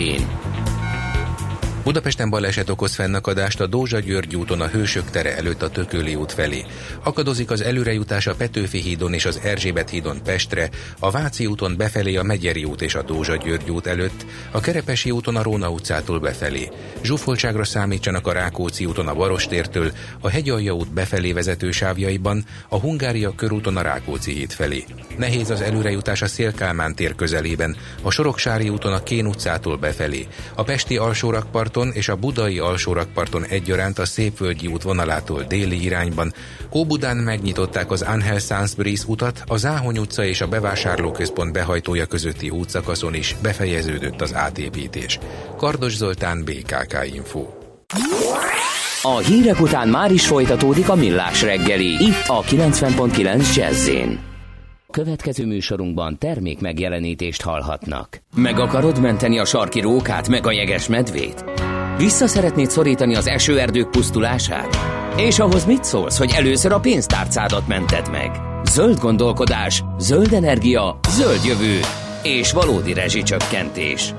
Budapesten 1.83 2.29
baleset 2.29 2.69
okoz 2.69 2.95
fennakadást 2.95 3.59
a 3.61 3.67
Dózsa-György 3.67 4.35
úton 4.35 4.61
a 4.61 4.67
Hősök 4.67 5.09
tere 5.09 5.35
előtt 5.35 5.61
a 5.61 5.69
Tököli 5.69 6.15
út 6.15 6.31
felé. 6.31 6.65
Akadozik 7.03 7.51
az 7.51 7.61
előrejutás 7.61 8.27
a 8.27 8.35
Petőfi 8.35 8.79
hídon 8.79 9.13
és 9.13 9.25
az 9.25 9.39
Erzsébet 9.43 9.89
hídon 9.89 10.23
Pestre, 10.23 10.69
a 10.99 11.11
Váci 11.11 11.45
úton 11.45 11.77
befelé 11.77 12.15
a 12.15 12.23
Megyeri 12.23 12.63
út 12.63 12.81
és 12.81 12.95
a 12.95 13.01
Dózsa-György 13.01 13.69
út 13.69 13.87
előtt, 13.87 14.25
a 14.51 14.59
Kerepesi 14.59 15.11
úton 15.11 15.35
a 15.35 15.43
Róna 15.43 15.69
utcától 15.69 16.19
befelé. 16.19 16.71
Zsúfoltságra 17.01 17.63
számítsanak 17.63 18.27
a 18.27 18.31
Rákóczi 18.31 18.85
úton 18.85 19.07
a 19.07 19.13
Barostértől, 19.13 19.91
a 20.19 20.29
Hegyalja 20.29 20.73
út 20.73 20.93
befelé 20.93 21.31
vezető 21.31 21.71
sávjaiban, 21.71 22.45
a 22.69 22.79
Hungária 22.79 23.35
körúton 23.35 23.77
a 23.77 23.81
Rákóczi 23.81 24.33
híd 24.33 24.51
felé. 24.51 24.83
Nehéz 25.17 25.49
az 25.49 25.61
előrejutás 25.61 26.21
a 26.21 26.27
Szélkálmán 26.27 26.95
tér 26.95 27.15
közelében, 27.15 27.75
a 28.01 28.11
Soroksári 28.11 28.69
úton 28.69 28.93
a 28.93 29.03
Kén 29.03 29.25
utcától 29.25 29.77
befelé, 29.77 30.27
a 30.55 30.63
Pesti 30.63 30.97
alsórakpart 30.97 31.71
rakparton 31.73 31.99
és 31.99 32.09
a 32.09 32.15
budai 32.15 32.59
alsórakparton 32.59 33.45
egyaránt 33.45 33.99
a 33.99 34.05
Szépvölgyi 34.05 34.67
út 34.67 34.81
vonalától 34.81 35.43
déli 35.43 35.83
irányban. 35.83 36.33
Kóbudán 36.69 37.17
megnyitották 37.17 37.91
az 37.91 38.01
Angel 38.01 38.39
Sansbury's 38.39 39.07
utat, 39.07 39.43
a 39.47 39.57
Záhony 39.57 39.97
utca 39.97 40.25
és 40.25 40.41
a 40.41 40.47
bevásárlóközpont 40.47 41.51
behajtója 41.51 42.05
közötti 42.05 42.49
útszakaszon 42.49 43.13
is 43.13 43.35
befejeződött 43.41 44.21
az 44.21 44.33
átépítés. 44.33 45.19
Kardos 45.57 45.95
Zoltán, 45.95 46.43
BKK 46.43 47.13
Info. 47.13 47.45
A 49.01 49.17
hírek 49.17 49.61
után 49.61 49.87
már 49.87 50.11
is 50.11 50.27
folytatódik 50.27 50.89
a 50.89 50.95
millás 50.95 51.41
reggeli, 51.41 52.03
itt 52.03 52.23
a 52.27 52.41
90.9 52.41 53.55
jazz 53.55 53.89
Következő 54.93 55.45
műsorunkban 55.45 56.17
termék 56.17 56.59
megjelenítést 56.59 57.41
hallhatnak. 57.41 58.21
Meg 58.35 58.59
akarod 58.59 59.01
menteni 59.01 59.39
a 59.39 59.45
sarki 59.45 59.79
rókát, 59.79 60.27
meg 60.27 60.47
a 60.47 60.51
jeges 60.51 60.87
medvét? 60.87 61.43
Vissza 61.97 62.27
szeretnéd 62.27 62.69
szorítani 62.69 63.15
az 63.15 63.27
esőerdők 63.27 63.89
pusztulását? 63.89 64.77
És 65.17 65.39
ahhoz 65.39 65.65
mit 65.65 65.83
szólsz, 65.83 66.17
hogy 66.17 66.31
először 66.35 66.71
a 66.71 66.79
pénztárcádat 66.79 67.67
mented 67.67 68.11
meg? 68.11 68.31
Zöld 68.63 68.99
gondolkodás, 68.99 69.83
zöld 69.97 70.33
energia, 70.33 70.99
zöld 71.09 71.43
jövő 71.45 71.79
és 72.23 72.51
valódi 72.51 72.93
rezsicsökkentés. 72.93 74.13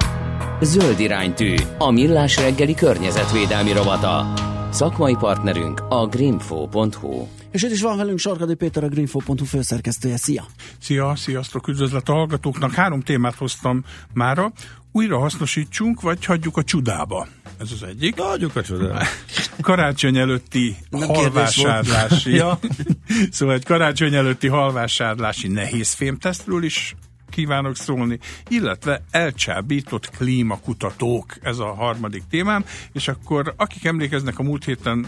Zöld 0.60 1.00
iránytű, 1.00 1.54
a 1.78 1.90
millás 1.90 2.36
reggeli 2.36 2.74
környezetvédelmi 2.74 3.72
rovata. 3.72 4.32
Szakmai 4.70 5.16
partnerünk 5.18 5.80
a 5.88 6.06
greenfo.hu. 6.06 7.26
És 7.54 7.62
itt 7.62 7.70
is 7.70 7.80
van 7.80 7.96
velünk 7.96 8.18
Sarkadi 8.18 8.54
Péter, 8.54 8.84
a 8.84 8.88
greenfo.hu 8.88 9.44
főszerkesztője. 9.44 10.16
Szia! 10.16 10.46
Szia, 10.80 11.14
sziasztok, 11.16 11.68
üdvözlet 11.68 12.08
a 12.08 12.12
hallgatóknak. 12.12 12.72
Három 12.72 13.00
témát 13.00 13.34
hoztam 13.34 13.84
mára. 14.12 14.52
Újra 14.92 15.18
hasznosítsunk, 15.18 16.00
vagy 16.00 16.24
hagyjuk 16.24 16.56
a 16.56 16.62
csudába. 16.64 17.26
Ez 17.60 17.72
az 17.72 17.82
egyik. 17.82 18.20
Hagyjuk 18.20 18.56
a 18.56 18.62
csudába. 18.62 19.02
Karácsony 19.60 20.16
előtti 20.16 20.76
Nem 20.90 21.08
halvásárlási. 21.08 22.34
ja. 22.34 22.58
szóval 23.30 23.54
egy 23.54 23.64
karácsony 23.64 24.14
előtti 24.14 24.48
halvásárlási 24.48 25.48
nehéz 25.48 25.92
fémtesztről 25.92 26.64
is 26.64 26.94
kívánok 27.34 27.76
szólni, 27.76 28.18
illetve 28.48 29.02
elcsábított 29.10 30.10
klímakutatók, 30.10 31.36
ez 31.42 31.58
a 31.58 31.74
harmadik 31.74 32.22
témám, 32.30 32.64
és 32.92 33.08
akkor 33.08 33.54
akik 33.56 33.84
emlékeznek 33.84 34.38
a 34.38 34.42
múlt 34.42 34.64
héten 34.64 35.06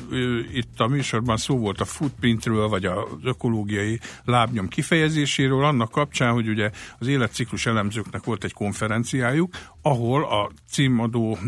itt 0.53 0.81
a 0.81 0.87
műsorban 0.87 1.37
szó 1.37 1.59
volt 1.59 1.81
a 1.81 1.85
footprintről, 1.85 2.69
vagy 2.69 2.85
az 2.85 3.05
ökológiai 3.23 4.01
lábnyom 4.25 4.69
kifejezéséről, 4.69 5.65
annak 5.65 5.91
kapcsán, 5.91 6.33
hogy 6.33 6.49
ugye 6.49 6.71
az 6.99 7.07
életciklus 7.07 7.67
elemzőknek 7.67 8.25
volt 8.25 8.45
egy 8.45 8.53
konferenciájuk, 8.53 9.55
ahol 9.83 10.25
a 10.25 10.51
címadó 10.71 11.39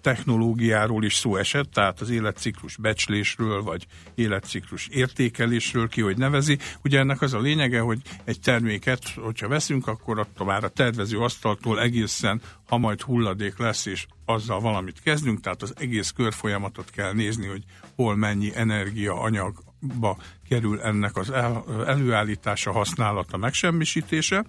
technológiáról 0.00 1.04
is 1.04 1.14
szó 1.14 1.36
esett, 1.36 1.72
tehát 1.72 2.00
az 2.00 2.10
életciklus 2.10 2.76
becslésről, 2.76 3.62
vagy 3.62 3.86
életciklus 4.14 4.88
értékelésről, 4.90 5.88
ki 5.88 6.00
hogy 6.00 6.16
nevezi. 6.16 6.58
Ugye 6.84 6.98
ennek 6.98 7.20
az 7.20 7.34
a 7.34 7.40
lényege, 7.40 7.80
hogy 7.80 8.00
egy 8.24 8.40
terméket, 8.40 9.08
hogyha 9.08 9.48
veszünk, 9.48 9.86
akkor 9.86 10.07
attól 10.16 10.46
már 10.46 10.64
a 10.64 10.68
tervező 10.68 11.18
asztaltól 11.18 11.80
egészen, 11.80 12.40
ha 12.68 12.78
majd 12.78 13.00
hulladék 13.00 13.58
lesz, 13.58 13.86
és 13.86 14.06
azzal 14.24 14.60
valamit 14.60 15.00
kezdünk, 15.02 15.40
tehát 15.40 15.62
az 15.62 15.72
egész 15.76 16.10
körfolyamatot 16.10 16.90
kell 16.90 17.12
nézni, 17.12 17.46
hogy 17.46 17.64
hol 17.96 18.16
mennyi 18.16 18.50
energia, 18.54 19.20
anyagba 19.20 20.18
kerül 20.48 20.80
ennek 20.80 21.16
az 21.16 21.30
el, 21.30 21.64
előállítása, 21.86 22.72
használata, 22.72 23.36
megsemmisítése 23.36 24.44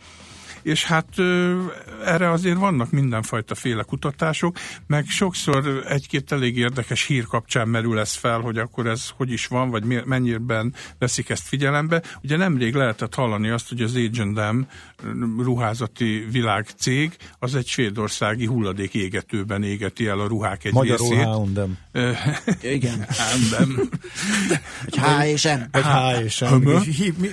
és 0.69 0.85
hát 0.85 1.07
erre 2.05 2.31
azért 2.31 2.57
vannak 2.57 2.91
mindenfajta 2.91 3.55
féle 3.55 3.83
kutatások, 3.83 4.57
meg 4.87 5.05
sokszor 5.05 5.83
egy-két 5.87 6.31
elég 6.31 6.57
érdekes 6.57 7.05
hír 7.05 7.25
kapcsán 7.25 7.67
merül 7.67 7.99
ez 7.99 8.13
fel, 8.13 8.39
hogy 8.39 8.57
akkor 8.57 8.87
ez 8.87 9.09
hogy 9.17 9.31
is 9.31 9.47
van, 9.47 9.69
vagy 9.69 10.05
mennyiben 10.05 10.73
veszik 10.97 11.29
ezt 11.29 11.47
figyelembe. 11.47 12.01
Ugye 12.23 12.37
nemrég 12.37 12.73
lehetett 12.73 13.15
hallani 13.15 13.49
azt, 13.49 13.69
hogy 13.69 13.81
az 13.81 13.95
H&M 13.95 14.67
ruházati 15.37 16.27
világcég 16.31 17.15
az 17.39 17.55
egy 17.55 17.67
svédországi 17.67 18.45
hulladék 18.45 18.93
égetőben 18.93 19.63
égeti 19.63 20.07
el 20.07 20.19
a 20.19 20.27
ruhák 20.27 20.65
egy 20.65 20.73
Magyarul 20.73 21.09
részét. 21.09 21.25
H&M. 21.25 21.77
Igen. 22.61 23.05
H&M. 23.09 23.79
Egy 24.85 24.97
H 24.97 25.25
és 25.25 25.43
M. 25.43 25.61
Egy 25.71 25.83
H 25.83 26.23
és 26.23 26.39
M. 26.39 26.69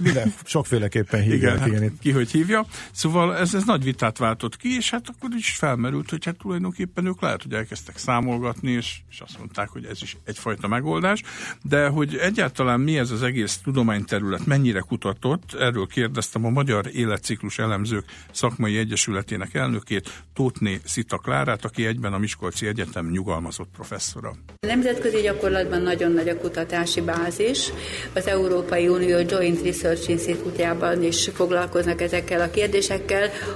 Minden 0.03 0.35
sokféleképpen 0.45 1.23
hívják. 1.23 1.57
Igen, 1.57 1.69
igen. 1.69 1.83
Hát, 1.83 1.91
ki 2.01 2.11
hogy 2.11 2.31
hívja. 2.31 2.67
Szóval 2.93 3.26
ez, 3.31 3.55
ez 3.55 3.65
nagy 3.65 3.85
vitát 3.85 4.19
váltott 4.19 4.57
ki, 4.57 4.77
és 4.77 4.91
hát 4.91 5.09
akkor 5.09 5.31
is 5.37 5.51
felmerült, 5.51 6.11
hogy 6.11 6.25
hát 6.25 6.37
tulajdonképpen 6.37 7.07
ők 7.07 7.21
lehet, 7.21 7.43
hogy 7.43 7.53
elkezdtek 7.53 7.97
számolgatni, 7.97 8.71
és, 8.71 8.99
és 9.11 9.21
azt 9.21 9.39
mondták, 9.39 9.69
hogy 9.69 9.85
ez 9.85 10.03
is 10.03 10.17
egyfajta 10.25 10.69
megoldás. 10.69 11.23
De 11.63 11.87
hogy 11.89 12.17
egyáltalán 12.17 12.81
mi 12.81 12.99
ez 12.99 13.11
az 13.11 13.23
egész 13.23 13.57
tudományterület, 13.57 14.47
mennyire 14.47 14.81
kutatott, 14.81 15.55
erről 15.59 15.87
kérdeztem 15.87 16.45
a 16.45 16.51
Magyar 16.51 16.87
Életciklus 16.93 17.59
Elemzők 17.59 18.05
Szakmai 18.31 18.79
Egyesületének 18.79 19.55
elnökét, 19.55 20.25
Tótné 20.35 20.81
Szita 20.85 21.19
Klárát, 21.19 21.65
aki 21.65 21.87
egyben 21.87 22.13
a 22.13 22.19
Miskolci 22.19 22.67
Egyetem 22.67 23.11
nyugalmazott 23.11 23.69
professzora. 23.73 24.35
Nemzetközi 24.67 25.21
gyakorlatban 25.21 25.83
nagyon 25.83 26.13
nagy 26.13 26.29
a 26.29 26.37
kutatási 26.37 27.01
bázis. 27.01 27.71
Az 28.15 28.27
Európai 28.27 28.89
Unió 28.89 29.19
Joint 29.29 29.63
Research 29.63 30.11
Institute-jában 30.11 31.03
is 31.03 31.29
foglalkoznak 31.35 32.01
ezekkel 32.01 32.41
a 32.41 32.51
kérdésekkel. 32.51 33.05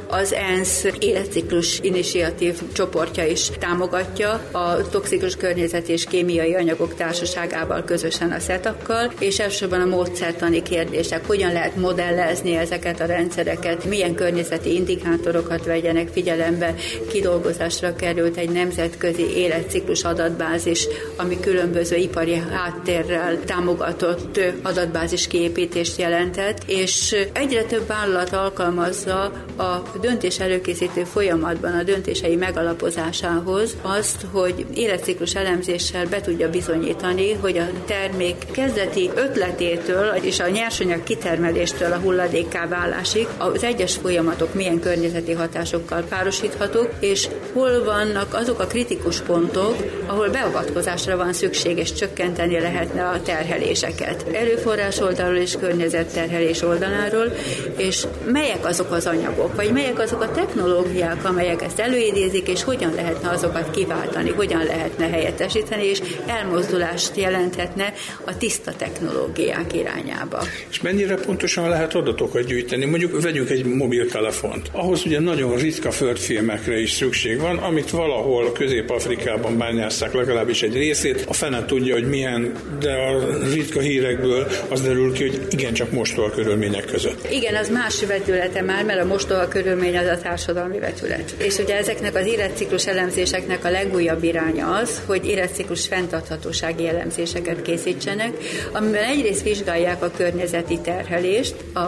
Az 0.07 0.33
ENSZ 0.33 0.87
életciklus 0.99 1.79
initiatív 1.83 2.55
csoportja 2.73 3.27
is 3.27 3.51
támogatja 3.59 4.31
a 4.51 4.89
toxikus 4.91 5.37
környezet 5.37 5.89
és 5.89 6.05
kémiai 6.05 6.55
anyagok 6.55 6.95
társaságával 6.95 7.85
közösen 7.85 8.33
a 8.33 8.39
szetakkal, 8.39 9.13
és 9.19 9.39
elsősorban 9.39 9.81
a 9.81 9.97
módszertani 9.97 10.63
kérdések, 10.63 11.27
hogyan 11.27 11.53
lehet 11.53 11.77
modellezni 11.77 12.57
ezeket 12.57 13.01
a 13.01 13.07
rendszereket, 13.07 13.85
milyen 13.85 14.15
környezeti 14.15 14.75
indikátorokat 14.75 15.65
vegyenek 15.65 16.09
figyelembe. 16.09 16.75
Kidolgozásra 17.13 17.95
került 17.97 18.37
egy 18.37 18.51
nemzetközi 18.51 19.37
életciklus 19.37 20.05
adatbázis, 20.05 20.87
ami 21.17 21.41
különböző 21.41 21.97
ipari 21.97 22.43
háttérrel 22.51 23.39
támogatott 23.45 24.41
adatbázis 24.63 25.27
kiépítést 25.27 25.99
jelentett, 25.99 26.63
és 26.67 27.17
egyre 27.33 27.63
több 27.63 27.87
vállalat 27.87 28.33
alkalmazza 28.33 29.40
a 29.57 29.83
döntés 30.01 30.41
előkészítő 30.41 31.05
folyamatban 31.05 31.73
a 31.73 31.83
döntései 31.83 32.37
megalapozásához 32.37 33.77
azt, 33.83 34.27
hogy 34.33 34.67
életciklus 34.75 35.35
elemzéssel 35.35 36.07
be 36.07 36.21
tudja 36.21 36.51
bizonyítani, 36.51 37.33
hogy 37.33 37.59
a 37.59 37.67
termék 37.87 38.37
kezdeti 38.53 39.11
ötletétől 39.15 40.15
és 40.21 40.41
a 40.41 40.49
nyersanyag 40.49 41.03
kitermeléstől 41.03 41.93
a 41.93 41.99
hulladékká 41.99 42.67
válásig 42.67 43.27
az 43.39 43.65
egyes 43.65 43.97
folyamatok 43.97 44.55
milyen 44.55 44.81
környezeti 44.81 45.33
hatásokkal 45.33 46.03
párosíthatók, 46.03 46.91
és 47.01 47.29
hol 47.53 47.85
vannak 47.85 48.35
azok 48.35 48.61
a 48.61 48.67
kritikus 48.67 49.21
pontok, 49.21 49.77
ahol 50.07 50.29
beavatkozásra 50.29 51.17
van 51.17 51.33
szükség, 51.33 51.79
és 51.79 51.93
csökkenteni 51.93 52.61
lehetne 52.61 53.09
a 53.09 53.23
terheléseket. 53.23 54.27
Erőforrás 54.33 54.99
oldalról 54.99 55.37
és 55.41 55.57
környezetterhelés 55.61 56.63
oldaláról, 56.63 57.33
és 57.77 58.07
melyek 58.25 58.67
azok 58.67 58.93
az 58.93 59.07
anyagok, 59.07 59.30
vagy 59.37 59.73
melyek 59.73 59.99
azok 59.99 60.23
a 60.23 60.31
technológiák, 60.31 61.25
amelyek 61.25 61.63
ezt 61.63 61.79
előidézik, 61.79 62.49
és 62.49 62.63
hogyan 62.63 62.95
lehetne 62.95 63.31
azokat 63.31 63.71
kiváltani, 63.71 64.31
hogyan 64.31 64.65
lehetne 64.65 65.09
helyettesíteni, 65.09 65.85
és 65.85 66.01
elmozdulást 66.27 67.17
jelenthetne 67.17 67.93
a 68.25 68.37
tiszta 68.37 68.73
technológiák 68.77 69.75
irányába. 69.75 70.43
És 70.71 70.81
mennyire 70.81 71.15
pontosan 71.15 71.69
lehet 71.69 71.95
adatokat 71.95 72.45
gyűjteni? 72.45 72.85
Mondjuk 72.85 73.23
vegyünk 73.23 73.51
egy 73.51 73.65
mobiltelefont. 73.65 74.71
Ahhoz 74.73 75.05
ugye 75.07 75.21
nagyon 75.21 75.57
ritka 75.57 75.91
földfilmekre 75.91 76.81
is 76.81 76.91
szükség 76.91 77.41
van, 77.41 77.57
amit 77.59 77.91
valahol 77.91 78.53
Közép-Afrikában 78.53 79.59
bányásszák 79.59 80.13
legalábbis 80.13 80.63
egy 80.63 80.75
részét. 80.75 81.25
A 81.29 81.33
fene 81.33 81.65
tudja, 81.65 81.95
hogy 81.95 82.09
milyen, 82.09 82.53
de 82.81 82.93
a 82.93 83.39
ritka 83.53 83.81
hírekből 83.81 84.47
az 84.69 84.81
derül 84.81 85.13
ki, 85.13 85.29
hogy 85.29 85.47
igencsak 85.51 85.91
mostoha 85.91 86.31
körülmények 86.31 86.85
között. 86.85 87.31
Igen, 87.31 87.55
az 87.57 87.69
más 87.69 88.05
vetülete 88.05 88.63
már, 88.63 88.85
mert 88.85 89.01
a 89.01 89.05
mostoha 89.21 89.49
körülmény 89.49 89.99
az 89.99 90.07
a 90.07 90.19
társadalmi 90.19 90.79
vetület. 90.79 91.31
És 91.39 91.59
ugye 91.59 91.77
ezeknek 91.77 92.15
az 92.15 92.27
életciklus 92.27 92.87
elemzéseknek 92.87 93.65
a 93.65 93.71
legújabb 93.71 94.23
iránya 94.23 94.75
az, 94.75 95.01
hogy 95.07 95.27
életciklus 95.27 95.87
fenntarthatósági 95.87 96.89
elemzéseket 96.89 97.63
készítsenek, 97.63 98.37
amiben 98.73 99.05
egyrészt 99.05 99.43
vizsgálják 99.43 100.03
a 100.03 100.11
környezeti 100.17 100.79
terhelést, 100.79 101.55
a 101.75 101.81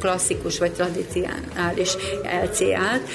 klasszikus 0.00 0.58
vagy 0.58 0.72
tradicionális 0.72 1.96
LCA-t, 2.44 3.08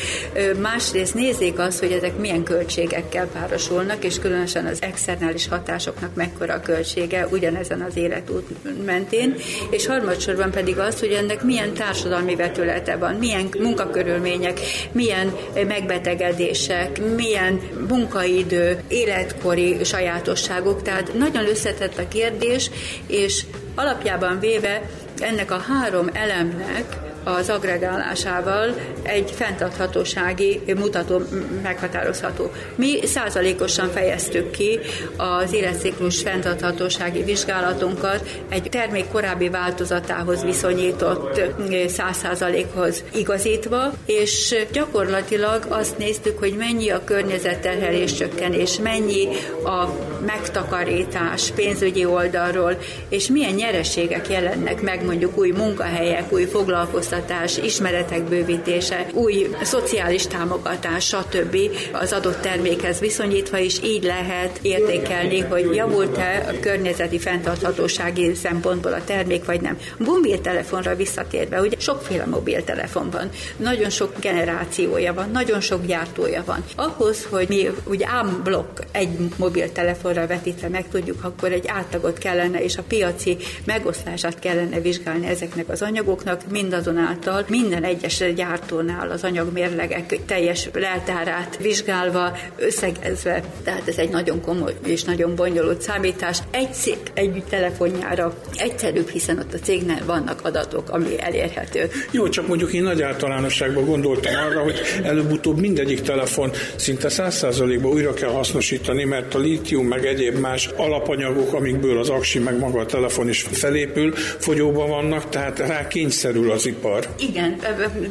másrészt 0.60 1.14
nézzék 1.14 1.60
azt, 1.60 1.80
hogy 1.80 1.92
ezek 1.92 2.18
milyen 2.18 2.44
költségekkel 2.44 3.28
párosulnak, 3.28 4.04
és 4.04 4.20
különösen 4.20 4.66
az 4.66 4.78
externális 4.82 5.48
hatásoknak 5.48 6.16
mekkora 6.16 6.54
a 6.54 6.62
költsége 6.62 7.28
ugyanezen 7.32 7.82
az 7.82 7.98
életút 7.98 8.46
mentén, 8.86 9.36
és 9.70 9.86
harmadsorban 9.86 10.52
pedig 10.52 10.80
az, 10.80 11.00
hogy 11.00 11.12
ennek 11.12 11.44
milyen 11.44 11.74
társadalmi 11.74 12.36
vetülete 12.36 12.96
van, 12.96 13.16
milyen 13.16 13.50
munkakörülmények, 13.60 14.60
milyen 14.92 15.36
megbetegedések, 15.68 17.02
milyen 17.16 17.62
munkaidő, 17.88 18.80
életkori 18.88 19.84
sajátosságok, 19.84 20.82
tehát 20.82 21.14
nagyon 21.14 21.48
összetett 21.48 21.98
a 21.98 22.08
kérdés, 22.08 22.70
és 23.08 23.46
alapjában 23.76 24.40
véve 24.40 24.90
ennek 25.20 25.52
a 25.52 25.64
három 25.68 26.10
elemnek 26.14 27.05
az 27.26 27.50
agregálásával 27.50 28.74
egy 29.02 29.32
fenntarthatósági 29.32 30.62
mutató 30.76 31.22
meghatározható. 31.64 32.52
Mi 32.76 33.06
százalékosan 33.06 33.90
fejeztük 33.90 34.52
ki 34.52 34.80
az 35.18 35.54
életciklus 35.54 36.22
fenntarthatósági 36.22 37.24
vizsgálatunkat 37.24 38.40
egy 38.50 38.68
termék 38.70 39.08
korábbi 39.08 39.50
változatához 39.50 40.44
viszonyított 40.44 41.42
száz 41.88 42.18
százalékhoz 42.18 43.04
igazítva, 43.14 43.94
és 44.06 44.56
gyakorlatilag 44.72 45.66
azt 45.70 45.98
néztük, 45.98 46.40
hogy 46.40 46.56
mennyi 46.58 46.90
a 46.90 47.04
környezetterhelés 47.04 48.14
csökkenés, 48.14 48.80
mennyi 48.80 49.28
a 49.64 49.90
megtakarítás 50.26 51.52
pénzügyi 51.56 52.06
oldalról, 52.06 52.78
és 53.10 53.28
milyen 53.28 53.54
nyereségek 53.54 54.30
jelennek 54.30 54.82
meg 54.82 55.06
mondjuk 55.06 55.38
új 55.38 55.52
munkahelyek, 55.52 56.34
új 56.34 56.44
foglalkoztatások, 56.44 57.14
tájékoztatás, 57.16 57.58
ismeretek 57.58 58.24
bővítése, 58.24 59.06
új 59.14 59.56
szociális 59.62 60.28
támogatás, 60.28 61.06
stb. 61.06 61.58
az 61.92 62.14
adott 62.14 62.42
termékhez 62.42 63.00
viszonyítva 63.00 63.58
is 63.58 63.84
így 63.84 64.04
lehet 64.04 64.60
értékelni, 64.62 65.40
hogy 65.40 65.76
javult-e 65.76 66.46
a 66.48 66.60
környezeti 66.60 67.20
fenntarthatósági 67.20 68.34
szempontból 68.34 68.94
a 68.94 69.04
termék, 69.04 69.46
vagy 69.46 69.62
nem. 69.62 69.78
Mobiltelefonra 69.98 70.96
visszatérve, 70.96 71.60
ugye 71.60 71.80
sokféle 71.80 72.26
mobiltelefon 72.26 73.10
van, 73.10 73.30
nagyon 73.58 73.90
sok 73.90 74.20
generációja 74.20 75.14
van, 75.14 75.30
nagyon 75.32 75.62
sok 75.62 75.86
gyártója 75.86 76.44
van. 76.46 76.64
Ahhoz, 76.76 77.28
hogy 77.30 77.46
mi 77.48 77.70
úgy 77.84 78.04
ámblokk 78.04 78.80
egy 78.92 79.10
mobiltelefonra 79.38 80.28
vetítve 80.28 80.68
meg 80.68 80.86
tudjuk, 80.92 81.24
akkor 81.24 81.52
egy 81.52 81.68
átlagot 81.68 82.18
kellene, 82.18 82.64
és 82.64 82.78
a 82.78 82.84
piaci 82.88 83.38
megosztását 83.66 84.40
kellene 84.40 84.80
vizsgálni 84.80 85.28
ezeknek 85.28 85.70
az 85.70 85.82
anyagoknak, 85.82 86.42
mindazon 86.52 86.98
által 87.08 87.46
minden 87.48 87.84
egyes 87.84 88.24
gyártónál 88.36 89.12
az 89.12 89.24
anyagmérlegek 89.24 90.20
teljes 90.26 90.70
leltárát 90.74 91.58
vizsgálva, 91.58 92.38
összegezve, 92.58 93.44
tehát 93.64 93.88
ez 93.88 93.98
egy 93.98 94.10
nagyon 94.10 94.42
komoly 94.42 94.74
és 94.86 95.04
nagyon 95.04 95.36
bonyolult 95.36 95.82
számítás. 95.82 96.40
Egy 96.52 96.74
cég 96.74 96.98
egy 97.14 97.44
telefonjára 97.50 98.34
egyszerűbb, 98.56 99.10
hiszen 99.10 99.40
ott 99.40 99.54
a 99.54 99.58
cégnél 99.58 100.06
vannak 100.06 100.40
adatok, 100.44 100.90
ami 100.90 101.22
elérhető. 101.22 101.90
Jó, 102.12 102.30
csak 102.30 102.48
mondjuk 102.48 102.74
én 102.74 102.84
nagy 102.84 103.02
általánosságban 103.02 103.86
gondoltam 103.86 104.34
arra, 104.36 104.62
hogy 104.62 104.80
előbb-utóbb 105.04 105.60
mindegyik 105.60 106.02
telefon 106.02 106.52
szinte 106.76 107.08
100%-ban 107.12 107.92
újra 107.92 108.14
kell 108.14 108.30
hasznosítani, 108.30 109.04
mert 109.04 109.34
a 109.34 109.40
lítium 109.40 109.88
meg 109.88 110.06
egyéb 110.06 110.38
más 110.38 110.70
alapanyagok, 110.76 111.54
amikből 111.54 112.00
az 112.00 112.10
aksi 112.10 112.40
meg 112.40 112.60
maga 112.60 112.80
a 112.80 112.86
telefon 112.86 113.30
is 113.30 113.42
felépül, 113.52 114.14
fogyóban 114.16 114.90
vannak, 114.90 115.30
tehát 115.30 115.60
rá 115.60 115.88
kényszerül 115.88 116.52
az 116.52 116.66
ipar 116.66 116.95
ipar. 116.98 117.08
Igen, 117.20 117.60